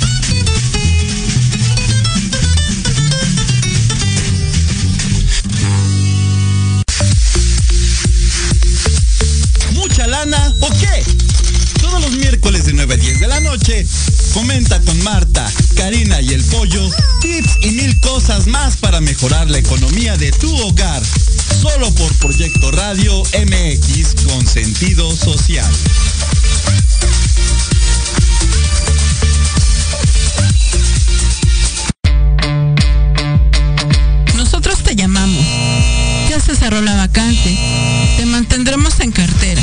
lana 10.06 10.54
o 10.60 10.68
qué? 10.68 11.15
Los 12.06 12.18
miércoles 12.18 12.64
de 12.66 12.72
9 12.72 12.94
a 12.94 12.96
10 12.98 13.18
de 13.18 13.26
la 13.26 13.40
noche, 13.40 13.84
comenta 14.32 14.80
con 14.82 14.96
Marta, 15.02 15.44
Karina 15.74 16.20
y 16.20 16.34
el 16.34 16.44
Pollo 16.44 16.88
tips 17.20 17.58
y 17.62 17.70
mil 17.72 17.98
cosas 17.98 18.46
más 18.46 18.76
para 18.76 19.00
mejorar 19.00 19.50
la 19.50 19.58
economía 19.58 20.16
de 20.16 20.30
tu 20.30 20.54
hogar. 20.56 21.02
Solo 21.60 21.90
por 21.96 22.14
Proyecto 22.18 22.70
Radio 22.70 23.24
MX 23.24 24.24
con 24.24 24.46
sentido 24.46 25.16
social. 25.16 25.68
Nosotros 34.36 34.78
te 34.84 34.94
llamamos. 34.94 35.44
Ya 36.30 36.38
se 36.38 36.54
cerró 36.54 36.80
la 36.82 36.94
vacante. 36.94 37.58
Te 38.16 38.26
mantendremos 38.26 39.00
en 39.00 39.10
cartera. 39.10 39.62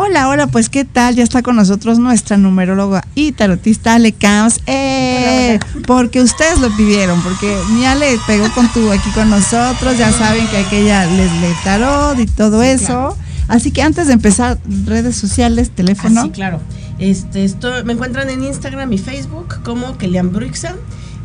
Hola, 0.00 0.28
hola, 0.28 0.46
pues 0.46 0.68
qué 0.68 0.84
tal, 0.84 1.16
ya 1.16 1.24
está 1.24 1.42
con 1.42 1.56
nosotros 1.56 1.98
nuestra 1.98 2.36
numeróloga 2.36 3.02
y 3.16 3.32
tarotista 3.32 3.94
Ale 3.94 4.12
Camps, 4.12 4.60
eh, 4.66 5.58
porque 5.88 6.22
ustedes 6.22 6.60
lo 6.60 6.70
pidieron, 6.76 7.20
porque 7.20 7.58
mi 7.72 7.84
Ale 7.84 8.16
pegó 8.24 8.48
con 8.54 8.72
tu 8.72 8.92
aquí 8.92 9.10
con 9.10 9.28
nosotros, 9.28 9.98
ya 9.98 10.12
saben 10.12 10.46
que 10.46 10.58
aquella 10.58 11.04
les 11.04 11.32
lee 11.40 11.52
tarot 11.64 12.16
y 12.16 12.26
todo 12.26 12.62
eso. 12.62 12.86
Claro. 12.86 13.16
Así 13.48 13.72
que 13.72 13.82
antes 13.82 14.06
de 14.06 14.12
empezar, 14.12 14.60
redes 14.84 15.16
sociales, 15.16 15.70
teléfono. 15.70 16.20
Ah, 16.20 16.24
sí, 16.26 16.30
claro. 16.30 16.60
Este, 17.00 17.42
esto, 17.42 17.68
me 17.84 17.94
encuentran 17.94 18.30
en 18.30 18.44
Instagram 18.44 18.92
y 18.92 18.98
Facebook 18.98 19.64
como 19.64 19.98
Kelian 19.98 20.30
Bruxa 20.30 20.76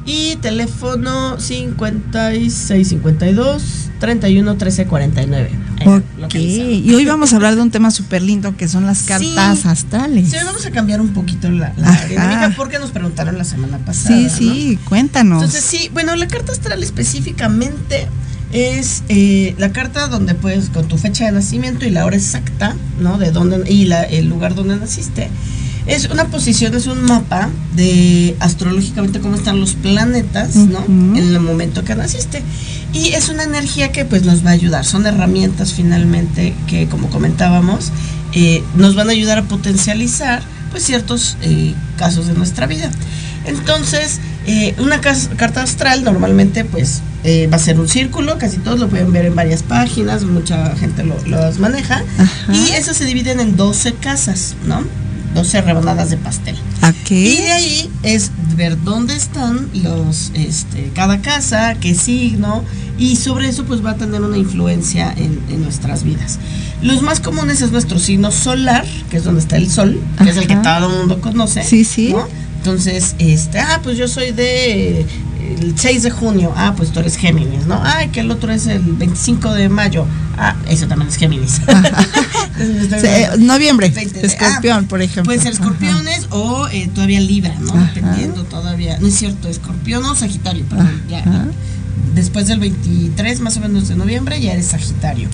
y 0.06 0.36
teléfono 0.38 1.39
5652 1.39 3.64
31 3.99 4.58
13 4.58 4.86
49. 4.86 5.49
Ok, 6.24 6.36
y 6.36 6.93
hoy 6.93 7.06
vamos 7.06 7.34
a 7.34 7.38
hablar 7.38 7.56
de 7.56 7.62
un 7.62 7.72
tema 7.72 7.89
súper 7.91 8.22
lindo 8.22 8.56
que 8.56 8.68
son 8.68 8.86
las 8.86 9.04
cartas 9.04 9.60
sí. 9.60 9.68
astrales. 9.68 10.30
Sí, 10.30 10.38
hoy 10.38 10.43
vamos 10.45 10.66
a 10.66 10.72
cambiar 10.72 11.01
un 11.01 11.14
poquito 11.14 11.49
la, 11.49 11.74
la 11.78 12.06
dinámica 12.06 12.54
porque 12.56 12.80
nos 12.80 12.91
preguntaron 12.91 13.38
la 13.38 13.43
semana 13.43 13.80
pasada. 13.80 14.30
Sí, 14.30 14.30
sí, 14.30 14.80
¿no? 14.80 14.89
cuéntanos. 14.89 15.43
Entonces, 15.43 15.64
sí, 15.64 15.89
bueno, 15.93 16.16
la 16.16 16.28
carta 16.28 16.51
astral 16.51 16.84
específicamente 16.84 18.08
es 18.54 19.04
eh, 19.10 19.56
la 19.58 19.72
carta 19.72 20.08
donde 20.08 20.36
puedes, 20.36 20.70
con 20.70 20.88
tu 20.88 20.97
fecha 20.97 21.26
de 21.26 21.32
nacimiento 21.32 21.86
y 21.86 21.89
la 21.89 22.06
hora 22.06 22.16
exacta, 22.16 22.76
¿no? 22.99 23.18
De 23.18 23.32
dónde, 23.32 23.70
y 23.70 23.86
la, 23.86 24.04
el 24.04 24.30
lugar 24.30 24.56
donde 24.56 24.78
naciste. 24.78 25.30
Es 25.86 26.09
una 26.09 26.25
posición, 26.25 26.75
es 26.75 26.88
un 26.88 27.03
mapa 27.03 27.49
de 27.75 28.36
astrológicamente 28.39 29.19
cómo 29.19 29.36
están 29.36 29.59
los 29.59 29.73
planetas, 29.73 30.55
¿no? 30.55 30.79
Uh 30.79 30.84
-huh. 30.84 31.17
En 31.17 31.36
el 31.36 31.39
momento 31.39 31.84
que 31.84 31.95
naciste. 31.95 32.41
Y 32.93 33.09
es 33.09 33.29
una 33.29 33.43
energía 33.43 33.91
que 33.91 34.05
pues 34.05 34.23
nos 34.23 34.45
va 34.45 34.51
a 34.51 34.53
ayudar. 34.53 34.86
Son 34.86 35.05
herramientas 35.05 35.73
finalmente 35.73 36.53
que, 36.67 36.88
como 36.88 37.09
comentábamos, 37.09 37.91
eh, 38.34 38.63
nos 38.75 38.95
van 38.95 39.09
a 39.09 39.11
ayudar 39.11 39.39
a 39.39 39.43
potencializar 39.43 40.41
pues 40.71 40.84
ciertos 40.84 41.38
eh, 41.41 41.73
casos 41.97 42.27
de 42.27 42.34
nuestra 42.34 42.65
vida. 42.65 42.89
Entonces, 43.45 44.19
eh, 44.45 44.75
una 44.79 45.01
carta 45.01 45.63
astral 45.63 46.03
normalmente 46.03 46.65
pues 46.65 47.01
eh, 47.23 47.47
va 47.51 47.57
a 47.57 47.59
ser 47.59 47.79
un 47.79 47.88
círculo, 47.88 48.38
casi 48.38 48.57
todos 48.57 48.79
lo 48.79 48.89
pueden 48.89 49.11
ver 49.11 49.25
en 49.25 49.36
varias 49.36 49.63
páginas, 49.63 50.23
mucha 50.23 50.75
gente 50.75 51.03
lo, 51.03 51.15
los 51.25 51.59
maneja. 51.59 52.03
Ajá. 52.17 52.53
Y 52.53 52.71
esas 52.71 52.97
se 52.97 53.05
dividen 53.05 53.39
en 53.39 53.55
12 53.55 53.93
casas, 53.93 54.55
¿no? 54.65 54.84
12 55.34 55.61
rebanadas 55.61 56.09
de 56.09 56.17
pastel. 56.17 56.55
Y 57.09 57.38
de 57.38 57.51
ahí 57.51 57.91
es 58.03 58.31
ver 58.55 58.81
dónde 58.84 59.15
están 59.15 59.69
los, 59.73 60.31
este, 60.34 60.91
cada 60.93 61.21
casa, 61.21 61.75
qué 61.75 61.95
signo, 61.95 62.63
y 62.97 63.15
sobre 63.15 63.47
eso 63.47 63.65
pues 63.65 63.84
va 63.84 63.91
a 63.91 63.95
tener 63.95 64.21
una 64.21 64.38
influencia 64.38 65.13
en, 65.15 65.41
en 65.49 65.63
nuestras 65.63 66.03
vidas. 66.03 66.39
Los 66.81 67.01
más 67.01 67.19
comunes 67.19 67.61
es 67.61 67.71
nuestro 67.71 67.99
signo 67.99 68.31
solar, 68.31 68.86
que 69.09 69.17
es 69.17 69.23
donde 69.23 69.41
está 69.41 69.57
el 69.57 69.69
sol, 69.69 69.99
que 70.21 70.29
es 70.29 70.38
el 70.38 70.47
que 70.47 70.55
todo 70.57 70.89
el 70.89 70.97
mundo 70.97 71.21
conoce. 71.21 71.63
Sí, 71.63 71.84
sí. 71.84 72.11
¿no? 72.11 72.27
Entonces, 72.57 73.15
este, 73.19 73.59
ah, 73.59 73.81
pues 73.84 73.97
yo 73.97 74.07
soy 74.07 74.31
de 74.31 75.05
el 75.59 75.77
6 75.77 76.03
de 76.03 76.11
junio, 76.11 76.53
ah, 76.55 76.73
pues 76.75 76.91
tú 76.91 76.99
eres 76.99 77.17
Géminis, 77.17 77.65
¿no? 77.67 77.75
Ah, 77.75 78.05
que 78.11 78.21
el 78.21 78.31
otro 78.31 78.51
es 78.51 78.67
el 78.67 78.81
25 78.81 79.53
de 79.53 79.69
mayo, 79.69 80.05
ah, 80.38 80.55
ese 80.69 80.88
también 80.88 81.09
es 81.09 81.17
Géminis. 81.17 81.61
Eh, 82.64 83.30
noviembre, 83.39 83.91
escorpión, 84.22 84.86
por 84.86 85.01
ejemplo. 85.01 85.26
Puede 85.26 85.39
ser 85.39 85.53
escorpiones 85.53 86.28
o 86.30 86.68
eh, 86.70 86.89
todavía 86.93 87.20
Libra, 87.20 87.55
¿no? 87.59 87.74
Dependiendo 87.93 88.43
todavía. 88.45 88.97
No 88.99 89.07
es 89.07 89.16
cierto, 89.16 89.49
escorpión 89.49 90.03
o 90.05 90.16
Sagitario, 90.16 90.66
perdón, 90.66 91.01
ya. 91.09 91.24
Después 92.16 92.47
del 92.47 92.59
23 92.59 93.39
más 93.39 93.57
o 93.57 93.59
menos 93.61 93.88
de 93.88 93.95
noviembre 93.95 94.39
ya 94.39 94.53
eres 94.53 94.68
Sagitario. 94.68 95.30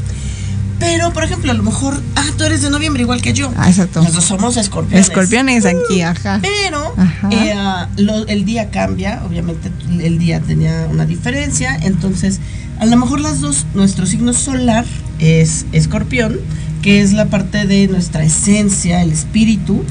Pero, 0.80 1.12
por 1.12 1.26
ejemplo, 1.26 1.52
a 1.52 1.56
lo 1.56 1.62
mejor, 1.64 2.02
ah, 2.16 2.24
tú 2.38 2.46
eres 2.46 2.62
de 2.62 2.70
noviembre 2.70 3.04
igual 3.04 3.22
que 3.22 3.34
yo. 3.34 3.52
Ah, 3.58 3.68
exacto. 3.70 4.02
Los 4.02 4.14
dos 4.14 4.24
somos 4.24 4.56
escorpiones. 4.56 5.10
Escorpiones 5.10 5.66
aquí, 5.66 6.02
ajá. 6.02 6.40
Pero 6.42 6.94
Ajá. 6.96 7.30
eh, 7.32 7.54
ah, 7.54 7.90
lo- 7.98 8.26
el 8.28 8.46
día 8.46 8.70
cambia, 8.72 9.22
obviamente 9.28 9.72
el 10.00 10.18
día 10.20 10.40
tenía 10.40 10.88
una 10.90 11.06
diferencia, 11.06 11.76
entonces 11.82 12.40
a 12.80 12.86
lo 12.86 12.96
mejor 12.96 13.20
las 13.20 13.42
dos, 13.42 13.66
nuestro 13.74 14.06
signo 14.06 14.32
solar 14.32 14.86
es 15.20 15.66
escorpión, 15.72 16.38
que 16.82 17.02
es 17.02 17.14
la 17.14 17.26
parte 17.26 17.66
de 17.68 17.88
nuestra 17.88 18.24
esencia, 18.24 19.02
el 19.02 19.12
espíritu, 19.12 19.84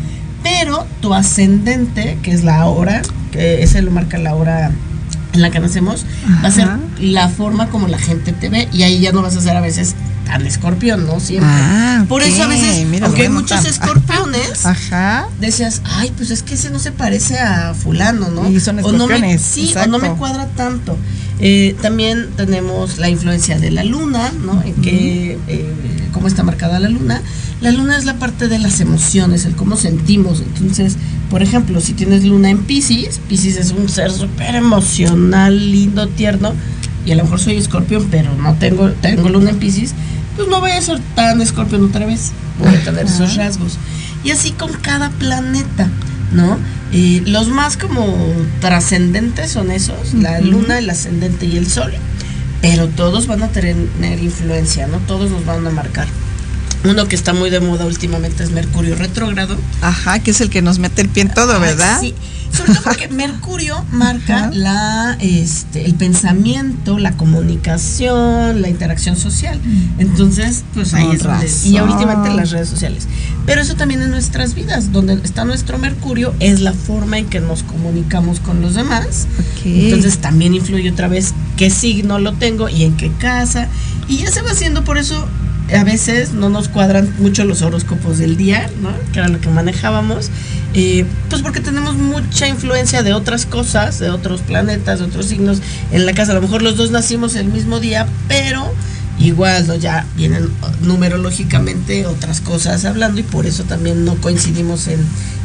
pero 0.42 0.86
tu 1.00 1.14
ascendente, 1.14 2.18
que 2.22 2.32
es 2.32 2.44
la 2.44 2.64
hora, 2.66 3.02
que 3.32 3.62
ese 3.62 3.82
lo 3.82 3.90
marca 3.90 4.18
la 4.18 4.34
hora 4.34 4.70
en 5.34 5.42
la 5.42 5.50
que 5.50 5.60
nacemos, 5.60 6.06
va 6.42 6.48
a 6.48 6.50
ser 6.50 6.68
la 7.00 7.28
forma 7.28 7.68
como 7.68 7.86
la 7.88 7.98
gente 7.98 8.32
te 8.32 8.48
ve 8.48 8.68
y 8.72 8.82
ahí 8.82 9.00
ya 9.00 9.12
no 9.12 9.22
vas 9.22 9.36
a 9.36 9.40
ser 9.40 9.56
a 9.56 9.60
veces 9.60 9.94
tan 10.26 10.46
escorpión, 10.46 11.06
¿no? 11.06 11.20
Siempre. 11.20 11.48
Ah, 11.50 12.04
Por 12.08 12.22
eso 12.22 12.42
a 12.42 12.46
veces, 12.48 12.86
mira, 12.86 13.06
aunque 13.06 13.22
hay 13.22 13.28
muchos 13.28 13.64
escorpiones, 13.64 14.64
Ajá. 14.66 15.26
decías, 15.40 15.80
ay, 15.84 16.12
pues 16.16 16.30
es 16.30 16.42
que 16.42 16.54
ese 16.54 16.70
no 16.70 16.78
se 16.78 16.92
parece 16.92 17.38
a 17.38 17.74
fulano, 17.74 18.28
¿no? 18.30 18.50
Y 18.50 18.60
son 18.60 18.78
O 18.80 18.92
no 18.92 19.06
me- 19.06 19.14
escorpiones, 19.14 19.42
sí, 19.42 19.74
o 19.82 19.86
no 19.86 19.98
me 19.98 20.10
cuadra 20.12 20.46
tanto. 20.48 20.96
Eh, 21.40 21.76
también 21.80 22.30
tenemos 22.36 22.98
la 22.98 23.08
influencia 23.08 23.58
de 23.58 23.70
la 23.70 23.84
luna, 23.84 24.32
¿no? 24.44 24.62
En 24.62 24.74
que, 24.74 25.38
eh, 25.46 25.74
cómo 26.12 26.26
está 26.26 26.42
marcada 26.42 26.80
la 26.80 26.88
luna. 26.88 27.22
La 27.60 27.70
luna 27.70 27.96
es 27.96 28.04
la 28.04 28.14
parte 28.14 28.48
de 28.48 28.58
las 28.58 28.80
emociones, 28.80 29.44
el 29.44 29.54
cómo 29.54 29.76
sentimos. 29.76 30.40
Entonces, 30.40 30.96
por 31.30 31.42
ejemplo, 31.42 31.80
si 31.80 31.92
tienes 31.92 32.24
luna 32.24 32.50
en 32.50 32.58
Pisces, 32.58 33.20
Pisces 33.28 33.56
es 33.56 33.72
un 33.72 33.88
ser 33.88 34.10
súper 34.10 34.56
emocional, 34.56 35.70
lindo, 35.70 36.08
tierno, 36.08 36.54
y 37.04 37.12
a 37.12 37.16
lo 37.16 37.24
mejor 37.24 37.40
soy 37.40 37.56
escorpión, 37.56 38.08
pero 38.10 38.34
no 38.34 38.54
tengo, 38.54 38.90
tengo 38.90 39.28
luna 39.28 39.50
en 39.50 39.56
Pisces, 39.56 39.94
pues 40.36 40.48
no 40.48 40.60
voy 40.60 40.72
a 40.72 40.80
ser 40.80 41.00
tan 41.14 41.40
escorpión 41.40 41.84
otra 41.84 42.06
vez. 42.06 42.32
Voy 42.58 42.74
a 42.74 42.82
tener 42.82 43.06
esos 43.06 43.36
rasgos. 43.36 43.78
Y 44.24 44.30
así 44.30 44.50
con 44.50 44.72
cada 44.72 45.10
planeta, 45.10 45.88
¿no? 46.32 46.58
Eh, 46.92 47.22
los 47.26 47.48
más 47.48 47.76
como 47.76 48.06
trascendentes 48.60 49.50
son 49.50 49.70
esos, 49.70 50.14
la 50.14 50.40
luna, 50.40 50.78
el 50.78 50.88
ascendente 50.88 51.46
y 51.46 51.56
el 51.56 51.66
sol, 51.66 51.92
pero 52.62 52.88
todos 52.88 53.26
van 53.26 53.42
a 53.42 53.48
tener 53.48 53.76
influencia, 54.22 54.86
¿no? 54.86 54.98
Todos 55.00 55.30
nos 55.30 55.44
van 55.44 55.66
a 55.66 55.70
marcar. 55.70 56.08
Uno 56.84 57.08
que 57.08 57.16
está 57.16 57.32
muy 57.32 57.50
de 57.50 57.60
moda 57.60 57.86
últimamente 57.86 58.44
es 58.44 58.50
Mercurio 58.50 58.94
retrógrado. 58.94 59.56
Ajá, 59.82 60.20
que 60.20 60.30
es 60.30 60.40
el 60.40 60.48
que 60.48 60.62
nos 60.62 60.78
mete 60.78 61.02
el 61.02 61.08
pie 61.08 61.24
en 61.24 61.34
todo, 61.34 61.58
¿verdad? 61.58 62.00
Sí, 62.00 62.14
sobre 62.52 62.74
todo 62.74 62.84
porque 62.84 63.08
Mercurio 63.10 63.84
marca 63.90 64.50
la, 64.52 65.16
este, 65.20 65.84
el 65.84 65.94
pensamiento, 65.94 66.98
la 66.98 67.12
comunicación, 67.12 68.62
la 68.62 68.68
interacción 68.68 69.16
social. 69.16 69.60
Entonces, 69.98 70.64
pues 70.72 70.94
ahí 70.94 71.06
Con 71.06 71.16
es 71.16 71.22
donde, 71.22 71.50
y 71.64 71.80
últimamente 71.80 72.32
las 72.32 72.50
redes 72.50 72.68
sociales. 72.68 73.08
Pero 73.44 73.60
eso 73.60 73.74
también 73.74 74.02
en 74.02 74.10
nuestras 74.10 74.54
vidas, 74.54 74.92
donde 74.92 75.14
está 75.14 75.44
nuestro 75.44 75.78
Mercurio, 75.78 76.32
es 76.38 76.60
la 76.60 76.72
forma 76.72 77.18
en 77.18 77.26
que 77.26 77.40
nos 77.40 77.64
comunicamos 77.64 78.38
con 78.40 78.62
los 78.62 78.74
demás. 78.74 79.26
Ok. 79.38 79.66
Entonces 79.66 80.18
también 80.18 80.54
influye 80.54 80.90
otra 80.90 81.08
vez 81.08 81.34
qué 81.56 81.70
signo 81.70 82.18
lo 82.18 82.34
tengo 82.34 82.68
y 82.68 82.84
en 82.84 82.96
qué 82.96 83.10
casa. 83.18 83.68
Y 84.08 84.18
ya 84.18 84.30
se 84.30 84.42
va 84.42 84.52
haciendo 84.52 84.84
por 84.84 84.96
eso 84.96 85.26
a 85.74 85.84
veces 85.84 86.32
no 86.32 86.48
nos 86.48 86.68
cuadran 86.68 87.12
mucho 87.18 87.44
los 87.44 87.62
horóscopos 87.62 88.18
del 88.18 88.36
día, 88.36 88.70
¿no? 88.82 88.90
Que 89.12 89.18
era 89.18 89.28
lo 89.28 89.40
que 89.40 89.48
manejábamos. 89.48 90.30
eh, 90.74 91.04
pues 91.30 91.42
porque 91.42 91.60
tenemos 91.60 91.96
mucha 91.96 92.46
influencia 92.46 93.02
de 93.02 93.12
otras 93.12 93.46
cosas, 93.46 93.98
de 93.98 94.10
otros 94.10 94.40
planetas, 94.42 94.98
de 94.98 95.06
otros 95.06 95.26
signos 95.26 95.60
en 95.92 96.06
la 96.06 96.12
casa. 96.12 96.32
A 96.32 96.34
lo 96.34 96.42
mejor 96.42 96.62
los 96.62 96.76
dos 96.76 96.90
nacimos 96.90 97.34
el 97.36 97.48
mismo 97.48 97.80
día, 97.80 98.06
pero 98.28 98.72
igual, 99.18 99.66
¿no? 99.66 99.74
Ya 99.74 100.06
vienen 100.16 100.48
numerológicamente 100.82 102.06
otras 102.06 102.40
cosas 102.40 102.84
hablando 102.84 103.20
y 103.20 103.24
por 103.24 103.46
eso 103.46 103.64
también 103.64 104.04
no 104.04 104.14
coincidimos 104.16 104.86
en, 104.88 105.00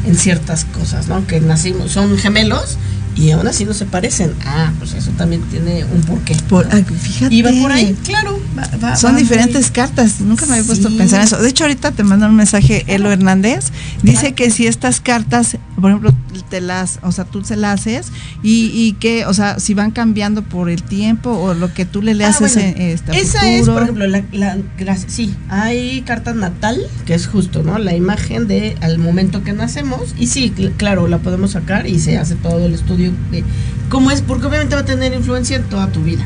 en 0.06 0.16
ciertas 0.16 0.66
cosas, 0.66 1.08
¿no? 1.08 1.26
Que 1.26 1.40
nacimos, 1.42 1.92
son 1.92 2.18
gemelos 2.18 2.78
y 3.16 3.32
aún 3.32 3.48
así 3.48 3.66
no 3.66 3.74
se 3.74 3.86
parecen. 3.86 4.32
Ah, 4.46 4.72
pues 4.80 4.94
eso 4.94 5.12
también 5.18 5.42
tiene 5.44 5.86
un 5.86 6.02
porqué. 6.02 6.36
Por, 6.50 6.66
fíjate. 6.70 7.34
Y 7.34 7.42
va 7.42 7.52
por 7.62 7.72
ahí, 7.72 7.96
claro. 8.06 8.40
va- 8.58 8.70
va- 8.84 8.96
Son 8.96 9.14
va 9.16 9.20
diferentes 9.20 9.72
cartas, 9.72 10.20
nunca 10.22 10.46
me 10.46 10.54
había 10.54 10.66
puesto 10.66 10.90
Sí. 10.90 10.96
a 10.96 10.98
pensar 10.98 11.20
en 11.20 11.26
eso. 11.26 11.38
De 11.42 11.50
hecho, 11.50 11.64
ahorita 11.66 11.92
te 11.92 12.04
manda 12.04 12.28
un 12.28 12.36
mensaje 12.36 12.84
Elo 12.88 13.12
Hernández. 13.12 13.66
Dice 14.02 14.34
que 14.34 14.50
si 14.52 14.68
estas 14.68 15.00
cartas, 15.02 15.58
por 15.80 15.90
ejemplo, 15.92 16.14
te 16.50 16.62
las, 16.62 17.00
o 17.04 17.12
sea, 17.12 17.26
tú 17.26 17.44
se 17.44 17.56
las 17.56 17.82
haces 17.82 18.08
y, 18.44 18.72
y 18.74 18.94
que, 18.94 19.26
o 19.26 19.34
sea, 19.34 19.60
si 19.60 19.74
van 19.74 19.92
cambiando 19.92 20.42
por 20.44 20.70
el 20.70 20.84
tiempo 20.84 21.32
o 21.32 21.54
lo 21.54 21.74
que 21.74 21.86
tú 21.86 22.02
le 22.02 22.14
le 22.14 22.26
Ah, 22.26 22.30
haces 22.30 22.54
bueno, 22.56 22.74
en 22.78 22.82
este 22.90 23.12
Esa 23.18 23.40
futuro. 23.40 23.56
es, 23.62 23.70
por 23.70 23.84
ejemplo, 23.84 24.08
la, 24.08 24.24
la- 24.32 24.98
sí, 25.08 25.34
hay 25.50 26.02
carta 26.02 26.34
natal, 26.34 26.78
que 27.06 27.14
es 27.16 27.28
justo, 27.28 27.64
¿no? 27.64 27.78
La 27.80 27.96
imagen 27.96 28.48
de 28.48 28.76
al 28.82 28.98
momento 29.00 29.44
que 29.44 29.54
nacemos. 29.54 30.14
Y 30.18 30.28
sí, 30.28 30.54
cl- 30.56 30.74
claro, 30.78 31.08
la 31.08 31.18
podemos 31.20 31.52
sacar 31.52 31.88
y 31.88 32.00
se 32.00 32.18
hace 32.18 32.36
todo 32.36 32.66
el 32.66 32.74
estudio 32.74 33.03
cómo 33.90 34.12
es, 34.12 34.22
porque 34.22 34.48
obviamente 34.48 34.76
va 34.76 34.82
a 34.82 34.86
tener 34.86 35.14
influencia 35.14 35.58
en 35.58 35.64
toda 35.64 35.88
tu 35.88 36.04
vida. 36.04 36.26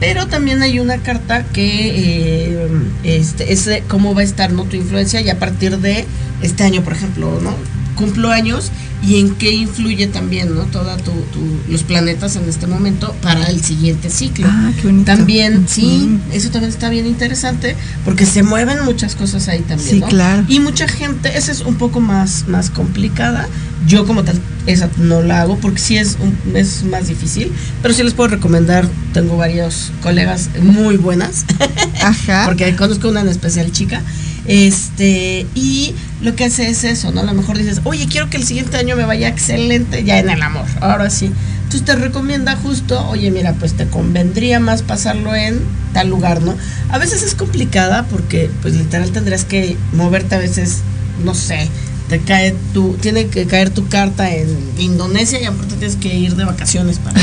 Pero 0.00 0.26
también 0.26 0.62
hay 0.62 0.80
una 0.80 0.98
carta 0.98 1.44
que 1.44 2.54
eh, 2.54 2.68
este, 3.04 3.52
es 3.52 3.70
cómo 3.88 4.14
va 4.14 4.22
a 4.22 4.24
estar 4.24 4.52
¿no? 4.52 4.64
tu 4.64 4.76
influencia 4.76 5.20
y 5.20 5.30
a 5.30 5.38
partir 5.38 5.78
de 5.78 6.04
este 6.42 6.64
año, 6.64 6.82
por 6.82 6.92
ejemplo, 6.92 7.38
¿no? 7.40 7.54
Cumplo 7.94 8.30
años 8.30 8.72
y 9.02 9.16
en 9.18 9.34
qué 9.34 9.50
influye 9.52 10.06
también, 10.06 10.54
¿no? 10.54 10.62
Toda 10.66 10.96
tu, 10.96 11.10
tu- 11.10 11.60
los 11.68 11.82
planetas 11.82 12.36
en 12.36 12.48
este 12.48 12.66
momento 12.66 13.14
para 13.20 13.46
el 13.46 13.60
siguiente 13.62 14.10
ciclo. 14.10 14.46
Ah, 14.48 14.70
qué 14.76 14.82
bonito. 14.88 15.04
También, 15.06 15.66
sí, 15.68 16.18
eso 16.32 16.50
también 16.50 16.72
está 16.72 16.88
bien 16.88 17.06
interesante 17.06 17.74
porque 18.04 18.26
se 18.26 18.42
mueven 18.44 18.84
muchas 18.84 19.16
cosas 19.16 19.48
ahí 19.48 19.60
también. 19.60 19.90
Sí, 19.90 20.00
¿no? 20.00 20.06
claro. 20.08 20.44
Y 20.48 20.60
mucha 20.60 20.86
gente, 20.86 21.36
esa 21.36 21.50
es 21.50 21.60
un 21.62 21.74
poco 21.74 22.00
más, 22.00 22.46
más 22.48 22.70
complicada. 22.70 23.48
Yo 23.88 24.06
como 24.06 24.22
tal, 24.22 24.40
esa 24.66 24.88
no 24.98 25.22
la 25.22 25.40
hago 25.42 25.58
porque 25.58 25.80
sí 25.80 25.96
es, 25.96 26.16
un- 26.20 26.56
es 26.56 26.84
más 26.84 27.08
difícil, 27.08 27.50
pero 27.82 27.92
sí 27.92 28.04
les 28.04 28.14
puedo 28.14 28.28
recomendar, 28.28 28.88
tengo 29.12 29.36
varios 29.36 29.90
colegas 30.00 30.50
muy 30.62 30.96
buenas, 30.96 31.44
Ajá. 32.02 32.44
porque 32.46 32.76
conozco 32.76 33.08
una 33.08 33.22
en 33.22 33.28
especial 33.28 33.72
chica, 33.72 34.00
este, 34.46 35.46
y 35.56 35.94
lo 36.22 36.34
que 36.36 36.44
hace 36.44 36.68
es 36.68 36.84
eso, 36.84 37.10
¿no? 37.10 37.20
A 37.20 37.24
lo 37.24 37.34
mejor 37.34 37.58
dices, 37.58 37.80
oye, 37.84 38.06
quiero 38.08 38.30
que 38.30 38.36
el 38.36 38.44
siguiente 38.44 38.76
año 38.76 38.96
me 38.96 39.04
vaya 39.04 39.28
excelente 39.28 40.04
ya 40.04 40.18
en 40.18 40.30
el 40.30 40.42
amor, 40.42 40.66
ahora 40.80 41.10
sí. 41.10 41.30
Entonces 41.64 41.84
te 41.84 41.96
recomienda 41.96 42.54
justo, 42.56 43.08
oye, 43.08 43.30
mira, 43.30 43.54
pues 43.54 43.74
te 43.74 43.86
convendría 43.86 44.60
más 44.60 44.82
pasarlo 44.82 45.34
en 45.34 45.60
tal 45.92 46.08
lugar, 46.08 46.42
¿no? 46.42 46.56
A 46.90 46.98
veces 46.98 47.22
es 47.22 47.34
complicada 47.34 48.04
porque, 48.04 48.50
pues 48.60 48.74
literal 48.74 49.10
tendrías 49.10 49.44
que 49.44 49.76
moverte 49.92 50.34
a 50.34 50.38
veces, 50.38 50.78
no 51.24 51.34
sé, 51.34 51.68
te 52.08 52.20
cae 52.20 52.54
tu, 52.74 52.94
tiene 53.00 53.28
que 53.28 53.46
caer 53.46 53.70
tu 53.70 53.88
carta 53.88 54.30
en 54.34 54.48
Indonesia 54.78 55.40
y 55.40 55.44
aparte 55.44 55.76
tienes 55.76 55.96
que 55.96 56.14
ir 56.14 56.36
de 56.36 56.44
vacaciones 56.44 56.98
para. 56.98 57.20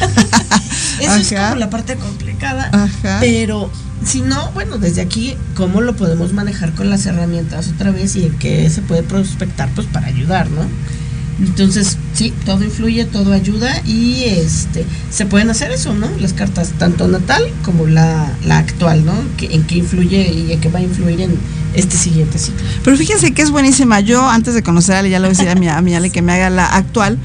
Eso 1.00 1.14
es 1.16 1.32
como 1.32 1.56
la 1.56 1.70
parte 1.70 1.96
complicada, 1.96 2.70
Ajá. 2.72 3.18
pero 3.20 3.70
si 4.04 4.20
no, 4.20 4.50
bueno, 4.52 4.78
desde 4.78 5.00
aquí, 5.00 5.34
¿cómo 5.56 5.80
lo 5.80 5.94
podemos 5.94 6.32
manejar 6.32 6.74
con 6.74 6.90
las 6.90 7.06
herramientas 7.06 7.68
otra 7.74 7.90
vez 7.90 8.16
y 8.16 8.26
en 8.26 8.38
qué 8.38 8.68
se 8.70 8.82
puede 8.82 9.02
prospectar, 9.02 9.68
pues 9.74 9.86
para 9.86 10.06
ayudar, 10.06 10.50
¿no? 10.50 10.62
Entonces, 11.40 11.96
sí, 12.12 12.32
todo 12.44 12.62
influye, 12.62 13.04
todo 13.04 13.32
ayuda 13.32 13.80
y 13.86 14.24
este 14.24 14.84
se 15.10 15.26
pueden 15.26 15.50
hacer 15.50 15.72
eso, 15.72 15.94
¿no? 15.94 16.08
Las 16.20 16.34
cartas, 16.34 16.72
tanto 16.78 17.08
natal 17.08 17.42
como 17.64 17.86
la, 17.86 18.30
la 18.44 18.58
actual, 18.58 19.04
¿no? 19.04 19.14
Que, 19.36 19.54
en 19.54 19.64
qué 19.64 19.76
influye 19.76 20.30
y 20.30 20.52
en 20.52 20.60
qué 20.60 20.68
va 20.68 20.78
a 20.80 20.82
influir 20.82 21.20
en 21.20 21.36
este 21.74 21.96
siguiente 21.96 22.38
ciclo. 22.38 22.62
Pero 22.84 22.96
fíjense 22.96 23.32
que 23.32 23.42
es 23.42 23.50
buenísima. 23.50 24.00
Yo, 24.00 24.28
antes 24.28 24.54
de 24.54 24.62
conocer 24.62 24.96
a 24.96 24.98
Ale, 25.00 25.10
ya 25.10 25.18
le 25.18 25.28
voy 25.28 25.34
a 25.34 25.38
decir 25.38 25.48
a 25.48 25.54
mi, 25.54 25.68
a 25.68 25.80
mi 25.80 25.94
Ale 25.94 26.10
que 26.10 26.22
me 26.22 26.32
haga 26.32 26.50
la 26.50 26.66
actual. 26.66 27.18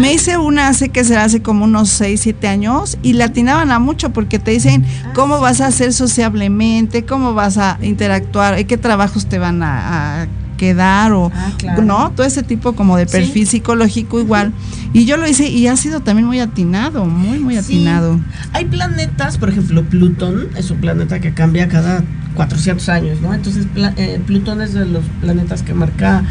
Me 0.00 0.12
hice 0.14 0.38
una 0.38 0.68
hace 0.68 0.88
que 0.88 1.04
será 1.04 1.24
hace 1.24 1.42
como 1.42 1.64
unos 1.64 1.90
6, 1.90 2.20
7 2.22 2.48
años 2.48 2.96
y 3.02 3.12
la 3.12 3.26
atinaban 3.26 3.70
a 3.70 3.78
mucho 3.78 4.10
porque 4.12 4.38
te 4.38 4.50
dicen 4.52 4.84
cómo 5.14 5.40
vas 5.40 5.60
a 5.60 5.66
hacer 5.66 5.92
sociablemente, 5.92 7.04
cómo 7.04 7.34
vas 7.34 7.58
a 7.58 7.78
interactuar, 7.82 8.64
qué 8.66 8.76
trabajos 8.78 9.26
te 9.26 9.38
van 9.38 9.62
a, 9.62 10.22
a 10.22 10.26
quedar 10.56 11.12
o 11.12 11.30
claro. 11.58 11.82
no, 11.82 12.10
todo 12.12 12.26
ese 12.26 12.42
tipo 12.42 12.74
como 12.74 12.96
de 12.96 13.06
perfil 13.06 13.46
psicológico 13.46 14.20
igual. 14.20 14.52
Y 14.92 15.04
yo 15.04 15.16
lo 15.16 15.28
hice 15.28 15.48
y 15.48 15.66
ha 15.68 15.76
sido 15.76 16.00
también 16.00 16.26
muy 16.26 16.40
atinado, 16.40 17.04
muy 17.04 17.38
muy 17.38 17.54
Sí. 17.54 17.60
atinado. 17.60 18.18
Hay 18.52 18.64
planetas, 18.66 19.38
por 19.38 19.50
ejemplo, 19.50 19.84
Plutón 19.84 20.48
es 20.56 20.70
un 20.70 20.78
planeta 20.78 21.20
que 21.20 21.32
cambia 21.34 21.68
cada 21.68 22.02
400 22.34 22.88
años, 22.88 23.20
¿no? 23.20 23.32
Entonces, 23.34 23.66
pla- 23.72 23.94
eh, 23.96 24.20
Plutón 24.26 24.60
es 24.62 24.72
de 24.74 24.86
los 24.86 25.04
planetas 25.20 25.62
que 25.62 25.74
marca 25.74 26.24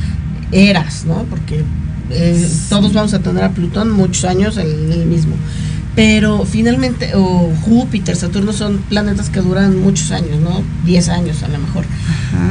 eras, 0.51 1.05
¿no? 1.05 1.23
Porque 1.29 1.63
eh, 2.11 2.49
todos 2.69 2.93
vamos 2.93 3.13
a 3.13 3.19
tener 3.19 3.43
a 3.43 3.51
Plutón 3.51 3.91
muchos 3.91 4.25
años 4.25 4.57
en 4.57 4.91
el 4.91 5.05
mismo. 5.05 5.35
Pero 5.95 6.45
finalmente, 6.45 7.11
o 7.15 7.51
Júpiter, 7.61 8.15
Saturno 8.15 8.53
son 8.53 8.77
planetas 8.89 9.29
que 9.29 9.41
duran 9.41 9.81
muchos 9.81 10.11
años, 10.11 10.39
¿no? 10.39 10.63
10 10.85 11.09
años 11.09 11.43
a 11.43 11.47
lo 11.49 11.57
mejor. 11.59 11.83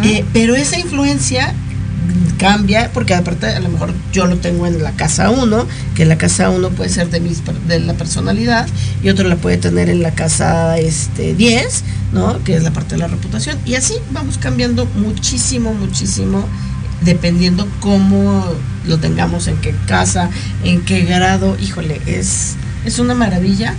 Eh, 0.05 0.25
pero 0.33 0.55
esa 0.55 0.79
influencia 0.79 1.55
cambia 2.39 2.91
porque 2.93 3.15
aparte 3.15 3.47
a 3.47 3.61
lo 3.61 3.69
mejor 3.69 3.93
yo 4.13 4.27
lo 4.27 4.37
tengo 4.37 4.67
en 4.67 4.83
la 4.83 4.93
casa 4.93 5.31
1 5.31 5.67
que 5.95 6.07
la 6.07 6.17
casa 6.17 6.51
1 6.51 6.71
puede 6.71 6.89
ser 6.89 7.11
de 7.11 7.21
mis 7.21 7.43
de 7.67 7.81
la 7.81 7.95
personalidad 7.95 8.67
y 9.03 9.09
otro 9.09 9.29
la 9.29 9.37
puede 9.37 9.57
tener 9.59 9.91
en 9.91 10.03
la 10.03 10.13
casa 10.13 10.79
este 10.79 11.35
10 11.35 11.85
no 12.13 12.43
que 12.45 12.55
es 12.55 12.63
la 12.63 12.71
parte 12.71 12.95
de 12.95 13.01
la 13.01 13.09
reputación 13.09 13.59
y 13.67 13.75
así 13.75 13.95
vamos 14.13 14.39
cambiando 14.39 14.87
muchísimo 14.87 15.75
muchísimo 15.75 16.45
dependiendo 17.03 17.67
cómo 17.81 18.45
lo 18.89 18.99
tengamos 18.99 19.47
en 19.47 19.57
qué 19.59 19.74
casa 19.86 20.30
en 20.64 20.80
qué 20.82 21.03
grado 21.03 21.57
híjole 21.61 22.01
es 22.07 22.57
es 22.84 22.99
una 22.99 23.14
maravilla. 23.14 23.74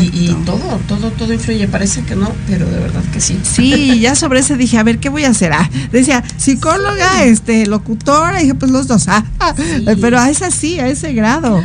Y, 0.00 0.30
y 0.30 0.36
todo 0.44 0.80
todo 0.86 1.10
todo 1.10 1.32
influye. 1.32 1.66
Parece 1.66 2.02
que 2.02 2.14
no 2.14 2.30
pero 2.46 2.66
de 2.70 2.78
verdad 2.78 3.02
que 3.12 3.20
sí. 3.20 3.38
Sí, 3.42 3.98
ya 4.00 4.14
sobre 4.14 4.40
ese 4.40 4.56
dije, 4.56 4.78
a 4.78 4.84
ver, 4.84 4.98
¿qué 4.98 5.08
voy 5.08 5.24
a 5.24 5.30
hacer? 5.30 5.52
Ah, 5.52 5.68
decía, 5.90 6.22
psicóloga, 6.36 7.24
este, 7.24 7.66
locutora, 7.66 8.38
y 8.38 8.42
dije, 8.44 8.54
pues 8.54 8.70
los 8.70 8.86
dos, 8.86 9.08
ah, 9.08 9.24
ah, 9.40 9.54
pero 10.00 10.20
a 10.20 10.30
ese 10.30 10.50
sí, 10.52 10.78
a 10.78 10.86
ese 10.86 11.12
grado. 11.12 11.60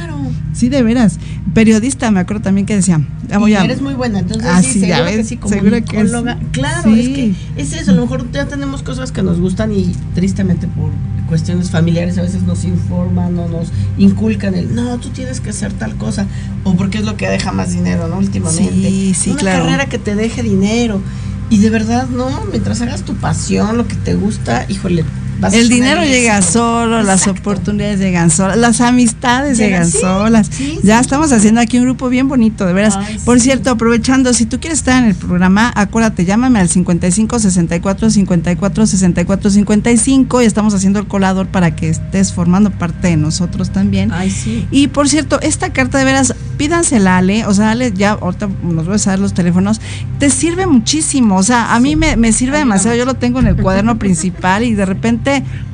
Sí, 0.54 0.70
de 0.70 0.84
veras. 0.84 1.18
Periodista, 1.54 2.12
me 2.12 2.22
acuerdo 2.22 2.44
también 2.44 2.66
que 2.66 2.76
decía, 2.76 3.02
ya 3.28 3.38
voy 3.38 3.52
Y 3.52 3.56
a... 3.56 3.64
eres 3.64 3.82
muy 3.82 3.94
buena, 3.94 4.20
entonces 4.20 4.48
Ah, 4.50 4.62
sí, 4.62 4.74
sí, 4.74 4.82
que 4.82 5.02
ves, 5.02 5.28
sí, 5.28 5.40
seguro 5.48 5.84
que 5.84 6.08
sí. 6.08 6.14
Claro, 6.52 6.96
es 6.96 7.10
que 7.10 7.34
es 7.58 7.74
eso, 7.74 7.92
a 7.92 7.94
lo 7.94 8.02
mejor 8.04 8.32
ya 8.32 8.46
tenemos 8.48 8.84
cosas 8.84 9.12
que 9.12 9.22
nos 9.22 9.40
gustan 9.40 9.74
y 9.74 9.94
tristemente 10.16 10.68
por 10.68 10.92
cuestiones 11.28 11.70
familiares 11.72 12.18
a 12.18 12.22
veces 12.22 12.44
nos 12.44 12.64
informan 12.66 13.38
o 13.40 13.48
nos 13.48 13.70
inculcan 13.98 14.56
el, 14.56 14.76
no, 14.76 14.98
tú 15.00 15.10
tienes 15.10 15.40
que 15.42 15.50
hacer 15.52 15.72
tal 15.74 15.96
cosa, 15.96 16.26
o 16.64 16.76
porque 16.76 16.98
es 17.00 17.06
lo 17.06 17.18
que 17.18 17.28
deja 17.30 17.52
más 17.52 17.72
dinero, 17.72 18.08
¿no? 18.08 18.18
Últimamente. 18.18 18.90
Sí, 18.90 19.14
sí, 19.14 19.30
Una 19.32 19.40
claro. 19.40 19.64
carrera 19.64 19.86
que 19.88 19.98
te 19.98 20.16
deje 20.16 20.44
dinero. 20.44 21.02
Y 21.50 21.58
de 21.58 21.70
verdad, 21.70 22.08
no, 22.08 22.30
mientras 22.50 22.82
hagas 22.82 23.04
tu 23.04 23.14
pasión, 23.16 23.78
lo 23.78 23.86
que 23.88 23.96
te 23.96 24.14
gusta, 24.14 24.66
híjole, 24.70 25.04
El 25.54 25.70
dinero 25.70 26.04
llega 26.04 26.42
solo, 26.42 27.02
las 27.04 27.28
oportunidades 27.28 28.00
llegan 28.00 28.30
solas, 28.30 28.58
las 28.58 28.82
amistades 28.82 29.58
Llegan, 29.58 29.86
llegan 29.86 29.92
sí, 29.92 30.00
solas. 30.00 30.50
ya 30.84 31.00
estamos 31.00 31.32
haciendo 31.32 31.62
aquí 31.62 31.78
un 31.78 31.86
grupo 31.86 32.10
bien 32.10 32.28
bonito, 32.28 32.66
de 32.66 32.74
veras. 32.74 32.96
Ay, 32.98 33.18
Por 33.26 33.40
cierto, 33.40 33.72
aprovechando, 33.72 34.34
si 34.34 34.46
tú 34.46 34.60
quieres 34.60 34.80
estar 34.80 35.02
en 35.02 35.10
el 35.10 35.16
programa, 35.16 35.72
acuérdate, 35.76 36.26
llámame 36.26 36.60
al 36.60 36.70
55 36.70 37.40
64 37.40 38.10
54 38.10 38.86
64 38.86 39.50
55 39.50 40.42
y 40.42 40.46
estamos 40.46 40.74
haciendo 40.74 41.00
el 41.00 41.08
colador 41.08 41.48
para 41.48 41.76
que 41.76 41.90
estés 41.90 42.34
formando 42.34 42.72
parte 42.72 43.10
de 43.10 43.18
nosotros 43.18 43.72
también. 43.72 44.12
Ay, 44.12 44.30
sí. 44.32 44.68
Y 44.72 44.88
por 44.88 45.10
cierto, 45.10 45.40
esta 45.42 45.72
carta 45.74 45.98
de 45.98 46.06
veras, 46.06 46.36
pídansela 46.58 47.16
a 47.16 47.18
Ale, 47.18 47.46
o 47.46 47.54
sea, 47.54 47.72
Ale 47.72 47.92
ya 47.94 48.12
ahorita 48.12 48.48
nos 48.64 48.86
voy 48.86 48.96
a 48.96 49.10
dar 49.10 49.20
los 49.20 49.34
teléfonos, 49.34 49.82
te 50.20 50.30
sirve 50.30 50.68
muchísimo, 50.68 51.38
o 51.38 51.44
sea, 51.44 51.74
a 51.74 51.80
mí 51.80 51.96
me, 51.96 52.16
me 52.18 52.32
sirve 52.32 52.58
demasiado, 52.58 52.96
yo 52.96 53.06
lo 53.06 53.16
tengo 53.16 53.40
en 53.40 53.48
el 53.48 53.56
cuaderno 53.62 53.98
principal 53.98 54.64
y 54.64 54.74
de 54.74 54.86
repente, 54.86 55.31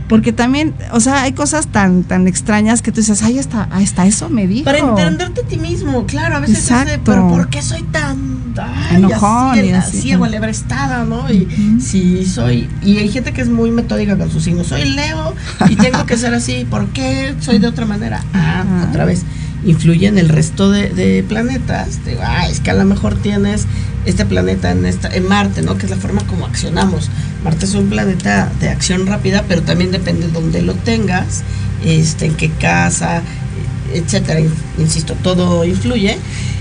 porque 0.08 0.32
también, 0.32 0.74
o 0.92 1.00
sea, 1.00 1.24
hay 1.24 1.34
cosas 1.34 1.68
tan 1.68 2.04
tan 2.04 2.28
extrañas 2.28 2.82
que 2.82 2.92
tú 2.92 3.02
dices, 3.02 3.22
ay, 3.24 3.40
hasta, 3.40 3.64
hasta 3.64 4.06
eso 4.06 4.30
me 4.30 4.48
dijo. 4.48 4.66
Para 4.66 4.80
entenderte 4.80 5.42
a 5.42 5.44
ti 5.44 5.58
mismo, 5.58 6.06
claro, 6.06 6.38
a 6.38 6.40
veces 6.40 6.60
es 6.60 6.68
de, 6.70 6.76
Exacto. 6.76 7.02
pero 7.06 7.28
¿por 7.28 7.50
qué 7.50 7.62
soy 7.62 7.84
tan 7.84 8.54
ay, 8.58 8.98
Enojón 8.98 9.52
así, 9.52 9.66
y 9.66 9.72
así. 9.72 9.98
así 9.98 10.12
alebrestada, 10.14 11.04
¿no? 11.04 11.32
Y 11.32 11.48
si 11.82 12.26
soy, 12.26 12.70
y 12.82 12.98
hay 12.98 13.10
gente 13.10 13.34
que 13.34 13.42
es 13.42 13.50
muy 13.50 13.72
metódica 13.72 14.18
con 14.18 14.32
sus 14.32 14.44
signos, 14.44 14.68
soy 14.68 14.86
Leo 14.86 15.36
y 15.70 15.76
tengo 15.76 16.06
que 16.06 16.18
ser 16.18 16.34
así, 16.34 16.66
¿por 16.70 16.88
qué 16.90 17.36
soy 17.40 17.60
de 17.60 17.68
otra 17.68 17.86
manera? 17.86 18.24
Ah, 18.34 18.86
otra 18.90 19.06
vez, 19.06 19.24
influye 19.66 20.08
en 20.08 20.18
el 20.18 20.30
resto 20.30 20.70
de, 20.72 20.90
de 20.90 21.24
planetas, 21.24 22.06
digo, 22.06 22.22
ah, 22.24 22.48
es 22.48 22.60
que 22.60 22.72
a 22.72 22.76
lo 22.76 22.86
mejor 22.86 23.16
tienes 23.16 23.66
este 24.06 24.26
planeta 24.26 24.72
en 24.72 24.86
esta, 24.86 25.10
en 25.14 25.28
Marte, 25.28 25.62
¿no? 25.62 25.78
Que 25.78 25.86
es 25.86 25.90
la 25.90 25.98
forma 25.98 26.22
como 26.28 26.46
accionamos. 26.46 27.10
Marte 27.44 27.66
es 27.66 27.74
un 27.76 27.88
planeta 27.90 28.52
de 28.60 28.70
acción 28.70 29.06
rápida, 29.08 29.44
pero 29.48 29.62
también 29.64 29.92
depende 29.92 30.28
de 30.28 30.32
dónde 30.34 30.62
lo 30.62 30.74
tengas, 30.76 31.44
este, 31.84 32.28
en 32.28 32.36
qué 32.36 32.50
casa, 32.52 33.22
etcétera, 33.94 34.40
in- 34.40 34.54
insisto, 34.78 35.14
todo 35.24 35.66
influye. 35.66 36.18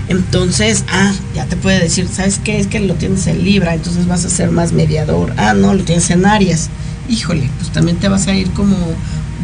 Entonces, 0.09 0.83
ah, 0.89 1.13
ya 1.35 1.45
te 1.45 1.55
puede 1.57 1.79
decir, 1.79 2.07
¿sabes 2.11 2.39
qué? 2.43 2.59
Es 2.59 2.67
que 2.67 2.79
lo 2.79 2.95
tienes 2.95 3.27
en 3.27 3.43
Libra, 3.43 3.73
entonces 3.75 4.07
vas 4.07 4.25
a 4.25 4.29
ser 4.29 4.51
más 4.51 4.71
mediador. 4.73 5.33
Ah, 5.37 5.53
no, 5.53 5.73
lo 5.73 5.83
tienes 5.83 6.09
en 6.09 6.25
Aries. 6.25 6.69
Híjole, 7.09 7.49
pues 7.59 7.71
también 7.71 7.97
te 7.97 8.07
vas 8.09 8.27
a 8.27 8.33
ir 8.35 8.49
como 8.51 8.75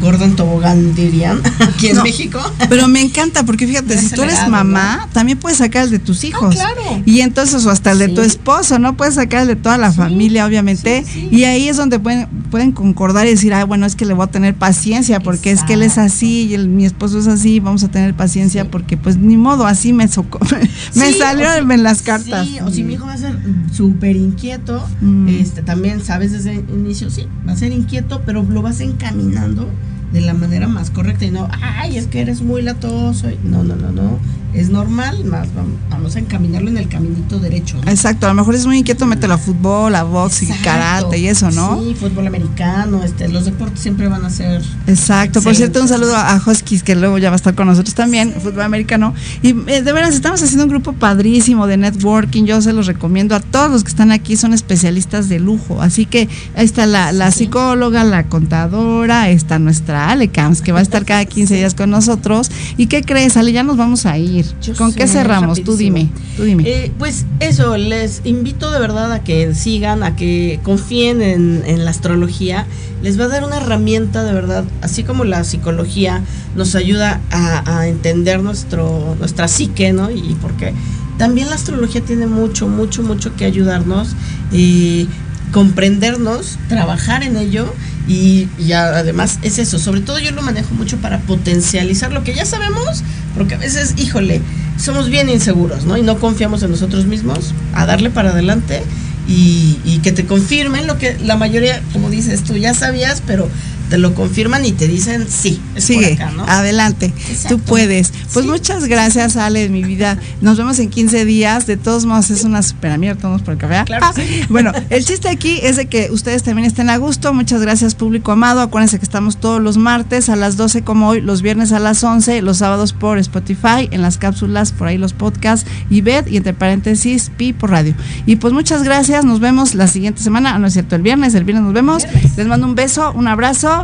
Gordon 0.00 0.36
Tobogán, 0.36 0.94
dirían, 0.94 1.40
aquí 1.58 1.88
en 1.88 1.96
No, 1.96 2.02
México. 2.02 2.40
Pero 2.68 2.88
me 2.88 3.00
encanta 3.00 3.44
porque 3.44 3.66
fíjate, 3.66 3.96
si 3.98 4.10
tú 4.10 4.22
eres 4.22 4.48
mamá, 4.48 5.08
también 5.12 5.38
puedes 5.38 5.58
sacar 5.58 5.84
el 5.84 5.90
de 5.90 5.98
tus 5.98 6.24
hijos. 6.24 6.54
claro. 6.54 7.02
Y 7.06 7.20
entonces, 7.20 7.64
o 7.64 7.70
hasta 7.70 7.92
el 7.92 7.98
de 7.98 8.08
tu 8.08 8.20
esposo, 8.20 8.78
¿no? 8.78 8.96
Puedes 8.96 9.14
sacar 9.14 9.42
el 9.42 9.48
de 9.48 9.56
toda 9.56 9.78
la 9.78 9.92
familia, 9.92 10.46
obviamente. 10.46 11.04
Y 11.30 11.44
ahí 11.44 11.68
es 11.68 11.76
donde 11.76 11.98
pueden, 11.98 12.28
pueden 12.54 12.70
concordar 12.70 13.26
y 13.26 13.30
decir, 13.30 13.52
ah, 13.52 13.64
bueno, 13.64 13.84
es 13.84 13.96
que 13.96 14.04
le 14.06 14.14
voy 14.14 14.22
a 14.22 14.28
tener 14.28 14.54
paciencia 14.54 15.18
porque 15.18 15.50
es 15.50 15.64
que 15.64 15.72
él 15.72 15.82
es 15.82 15.98
así 15.98 16.42
y 16.46 16.54
el- 16.54 16.68
mi 16.68 16.84
esposo 16.84 17.18
es 17.18 17.26
así, 17.26 17.58
vamos 17.58 17.82
a 17.82 17.88
tener 17.88 18.14
paciencia 18.14 18.70
porque 18.70 18.96
pues 18.96 19.16
ni 19.16 19.36
modo, 19.36 19.66
así 19.66 19.92
me, 19.92 20.06
soco- 20.08 20.38
me 20.94 21.08
Sí, 21.12 21.14
si- 21.14 21.72
en 21.72 21.82
las 21.82 22.02
cartas. 22.02 22.46
Sí, 22.46 22.60
o 22.60 22.70
si 22.70 22.84
mi 22.84 22.92
hijo 22.94 23.06
va 23.06 23.14
a 23.14 23.16
ser 23.18 23.36
súper 23.72 24.14
inquieto, 24.14 24.86
Mm. 25.00 25.30
este 25.30 25.62
también 25.62 26.00
sabes 26.04 26.30
desde 26.30 26.52
el 26.52 26.64
inicio, 26.72 27.10
sí, 27.10 27.26
va 27.44 27.54
a 27.54 27.56
ser 27.56 27.72
inquieto, 27.72 28.22
pero 28.24 28.44
lo 28.44 28.62
vas 28.62 28.78
encaminando 28.78 29.68
de 30.12 30.20
la 30.20 30.32
manera 30.32 30.68
más 30.68 30.90
correcta 30.90 31.24
y 31.24 31.32
no, 31.32 31.48
ay, 31.60 31.96
es 31.96 32.06
que 32.06 32.20
eres 32.20 32.40
muy 32.40 32.62
latoso. 32.62 33.30
y- 33.30 33.38
No, 33.42 33.64
no, 33.64 33.74
no, 33.74 33.90
no. 33.90 34.20
Es 34.54 34.68
normal, 34.70 35.24
más 35.24 35.48
vam- 35.48 35.74
vamos 35.90 36.14
a 36.14 36.20
encaminarlo 36.20 36.70
en 36.70 36.76
el 36.78 36.88
caminito 36.88 37.40
derecho. 37.40 37.76
¿no? 37.84 37.90
Exacto, 37.90 38.26
a 38.26 38.28
lo 38.28 38.34
mejor 38.36 38.54
es 38.54 38.64
muy 38.66 38.78
inquieto, 38.78 39.04
mételo 39.04 39.34
a 39.34 39.38
fútbol, 39.38 39.94
a 39.96 40.04
box 40.04 40.42
y 40.42 40.46
karate 40.62 41.18
y 41.18 41.26
eso, 41.26 41.50
¿no? 41.50 41.82
Sí, 41.82 41.96
fútbol 41.98 42.28
americano, 42.28 43.02
este, 43.02 43.28
los 43.28 43.46
deportes 43.46 43.80
siempre 43.80 44.06
van 44.06 44.24
a 44.24 44.30
ser. 44.30 44.62
Exacto, 44.86 45.42
por 45.42 45.56
cierto, 45.56 45.80
un 45.82 45.88
saludo 45.88 46.16
a 46.16 46.40
Huskies, 46.46 46.84
que 46.84 46.94
luego 46.94 47.18
ya 47.18 47.30
va 47.30 47.34
a 47.34 47.36
estar 47.36 47.54
con 47.56 47.66
nosotros 47.66 47.94
también, 47.96 48.32
fútbol 48.40 48.62
americano. 48.62 49.12
Y 49.42 49.48
eh, 49.68 49.82
de 49.82 49.92
veras, 49.92 50.14
estamos 50.14 50.40
haciendo 50.40 50.64
un 50.64 50.70
grupo 50.70 50.92
padrísimo 50.92 51.66
de 51.66 51.76
networking, 51.76 52.44
yo 52.44 52.62
se 52.62 52.72
los 52.72 52.86
recomiendo 52.86 53.34
a 53.34 53.40
todos 53.40 53.72
los 53.72 53.82
que 53.82 53.90
están 53.90 54.12
aquí, 54.12 54.36
son 54.36 54.54
especialistas 54.54 55.28
de 55.28 55.40
lujo. 55.40 55.82
Así 55.82 56.06
que 56.06 56.28
ahí 56.56 56.64
está 56.64 56.86
la, 56.86 57.10
la 57.10 57.32
psicóloga, 57.32 58.04
la 58.04 58.28
contadora, 58.28 59.30
está 59.30 59.58
nuestra 59.58 60.10
Ale 60.10 60.28
Camps, 60.28 60.62
que 60.62 60.70
va 60.70 60.78
a 60.78 60.82
estar 60.82 61.04
cada 61.04 61.24
15 61.24 61.56
días 61.56 61.74
con 61.74 61.90
nosotros. 61.90 62.50
¿Y 62.76 62.86
qué 62.86 63.02
crees, 63.02 63.36
Ale? 63.36 63.50
Ya 63.52 63.64
nos 63.64 63.76
vamos 63.76 64.06
a 64.06 64.16
ir. 64.16 64.43
Yo 64.62 64.74
¿Con 64.74 64.92
qué 64.92 65.06
cerramos? 65.06 65.62
Tú 65.62 65.76
dime, 65.76 66.08
tú 66.36 66.44
dime. 66.44 66.64
Eh, 66.66 66.92
pues 66.98 67.26
eso, 67.40 67.76
les 67.76 68.22
invito 68.24 68.70
de 68.70 68.78
verdad 68.78 69.12
a 69.12 69.22
que 69.22 69.54
sigan, 69.54 70.02
a 70.02 70.16
que 70.16 70.60
confíen 70.62 71.22
en, 71.22 71.62
en 71.66 71.84
la 71.84 71.90
astrología. 71.90 72.66
Les 73.02 73.20
va 73.20 73.24
a 73.24 73.28
dar 73.28 73.44
una 73.44 73.58
herramienta 73.58 74.22
de 74.24 74.32
verdad, 74.32 74.64
así 74.80 75.04
como 75.04 75.24
la 75.24 75.44
psicología 75.44 76.22
nos 76.56 76.74
ayuda 76.74 77.20
a, 77.30 77.78
a 77.78 77.88
entender 77.88 78.42
nuestro, 78.42 79.16
nuestra 79.18 79.48
psique, 79.48 79.92
¿no? 79.92 80.10
Y, 80.10 80.36
por 80.40 80.52
qué. 80.54 80.72
También 81.18 81.48
la 81.48 81.54
astrología 81.54 82.00
tiene 82.00 82.26
mucho, 82.26 82.66
mucho, 82.68 83.02
mucho 83.02 83.36
que 83.36 83.44
ayudarnos. 83.44 84.16
Y 84.52 85.08
comprendernos, 85.52 86.58
trabajar 86.68 87.22
en 87.22 87.36
ello 87.36 87.72
y, 88.06 88.48
y 88.58 88.72
además 88.72 89.38
es 89.42 89.58
eso, 89.58 89.78
sobre 89.78 90.00
todo 90.00 90.18
yo 90.18 90.30
lo 90.32 90.42
manejo 90.42 90.74
mucho 90.74 90.98
para 90.98 91.20
potencializar 91.20 92.12
lo 92.12 92.22
que 92.22 92.34
ya 92.34 92.44
sabemos, 92.44 93.02
porque 93.34 93.54
a 93.54 93.58
veces, 93.58 93.94
híjole, 93.96 94.42
somos 94.78 95.08
bien 95.08 95.28
inseguros, 95.28 95.84
¿no? 95.84 95.96
Y 95.96 96.02
no 96.02 96.18
confiamos 96.18 96.62
en 96.62 96.70
nosotros 96.70 97.06
mismos, 97.06 97.54
a 97.72 97.86
darle 97.86 98.10
para 98.10 98.30
adelante 98.30 98.82
y, 99.26 99.78
y 99.84 99.98
que 99.98 100.12
te 100.12 100.26
confirmen 100.26 100.86
lo 100.86 100.98
que 100.98 101.16
la 101.24 101.36
mayoría, 101.36 101.80
como 101.92 102.10
dices 102.10 102.44
tú, 102.44 102.56
ya 102.56 102.74
sabías, 102.74 103.22
pero 103.26 103.48
te 103.94 103.98
lo 103.98 104.12
confirman 104.12 104.64
y 104.64 104.72
te 104.72 104.88
dicen 104.88 105.24
sí, 105.28 105.60
Sigue, 105.76 106.14
acá, 106.14 106.32
¿no? 106.32 106.42
adelante, 106.48 107.12
Exacto. 107.30 107.58
tú 107.58 107.62
puedes. 107.62 108.12
Pues 108.32 108.44
muchas 108.44 108.86
gracias, 108.86 109.36
Ale, 109.36 109.68
mi 109.68 109.84
vida. 109.84 110.18
Nos 110.40 110.58
vemos 110.58 110.80
en 110.80 110.90
15 110.90 111.24
días. 111.24 111.68
De 111.68 111.76
todos 111.76 112.04
modos, 112.04 112.28
es 112.30 112.42
una 112.42 112.60
super 112.64 112.90
amiga, 112.90 113.14
todos 113.14 113.42
por 113.42 113.52
el 113.54 113.58
café. 113.60 113.84
Claro 113.86 114.06
Ah, 114.06 114.12
Bueno, 114.48 114.72
el 114.90 115.04
chiste 115.04 115.28
aquí 115.28 115.60
es 115.62 115.76
de 115.76 115.86
que 115.86 116.08
ustedes 116.10 116.42
también 116.42 116.66
estén 116.66 116.90
a 116.90 116.96
gusto. 116.96 117.32
Muchas 117.32 117.60
gracias, 117.62 117.94
público 117.94 118.32
amado. 118.32 118.62
Acuérdense 118.62 118.98
que 118.98 119.04
estamos 119.04 119.36
todos 119.36 119.62
los 119.62 119.76
martes 119.76 120.28
a 120.28 120.34
las 120.34 120.56
12 120.56 120.82
como 120.82 121.10
hoy, 121.10 121.20
los 121.20 121.40
viernes 121.40 121.70
a 121.70 121.78
las 121.78 122.02
11, 122.02 122.42
los 122.42 122.58
sábados 122.58 122.92
por 122.94 123.18
Spotify, 123.18 123.88
en 123.92 124.02
las 124.02 124.18
cápsulas, 124.18 124.72
por 124.72 124.88
ahí 124.88 124.98
los 124.98 125.12
podcasts, 125.12 125.70
y 125.88 126.00
BED, 126.00 126.26
y 126.26 126.36
entre 126.36 126.52
paréntesis, 126.52 127.30
Pi 127.36 127.52
por 127.52 127.70
radio. 127.70 127.94
Y 128.26 128.36
pues 128.36 128.52
muchas 128.52 128.82
gracias, 128.82 129.24
nos 129.24 129.38
vemos 129.38 129.76
la 129.76 129.86
siguiente 129.86 130.20
semana. 130.20 130.56
Ah, 130.56 130.58
no 130.58 130.66
es 130.66 130.72
cierto, 130.72 130.96
el 130.96 131.02
viernes, 131.02 131.36
el 131.36 131.44
viernes 131.44 131.62
nos 131.64 131.74
vemos. 131.74 132.02
Les 132.36 132.48
mando 132.48 132.66
un 132.66 132.74
beso, 132.74 133.12
un 133.14 133.28
abrazo 133.28 133.83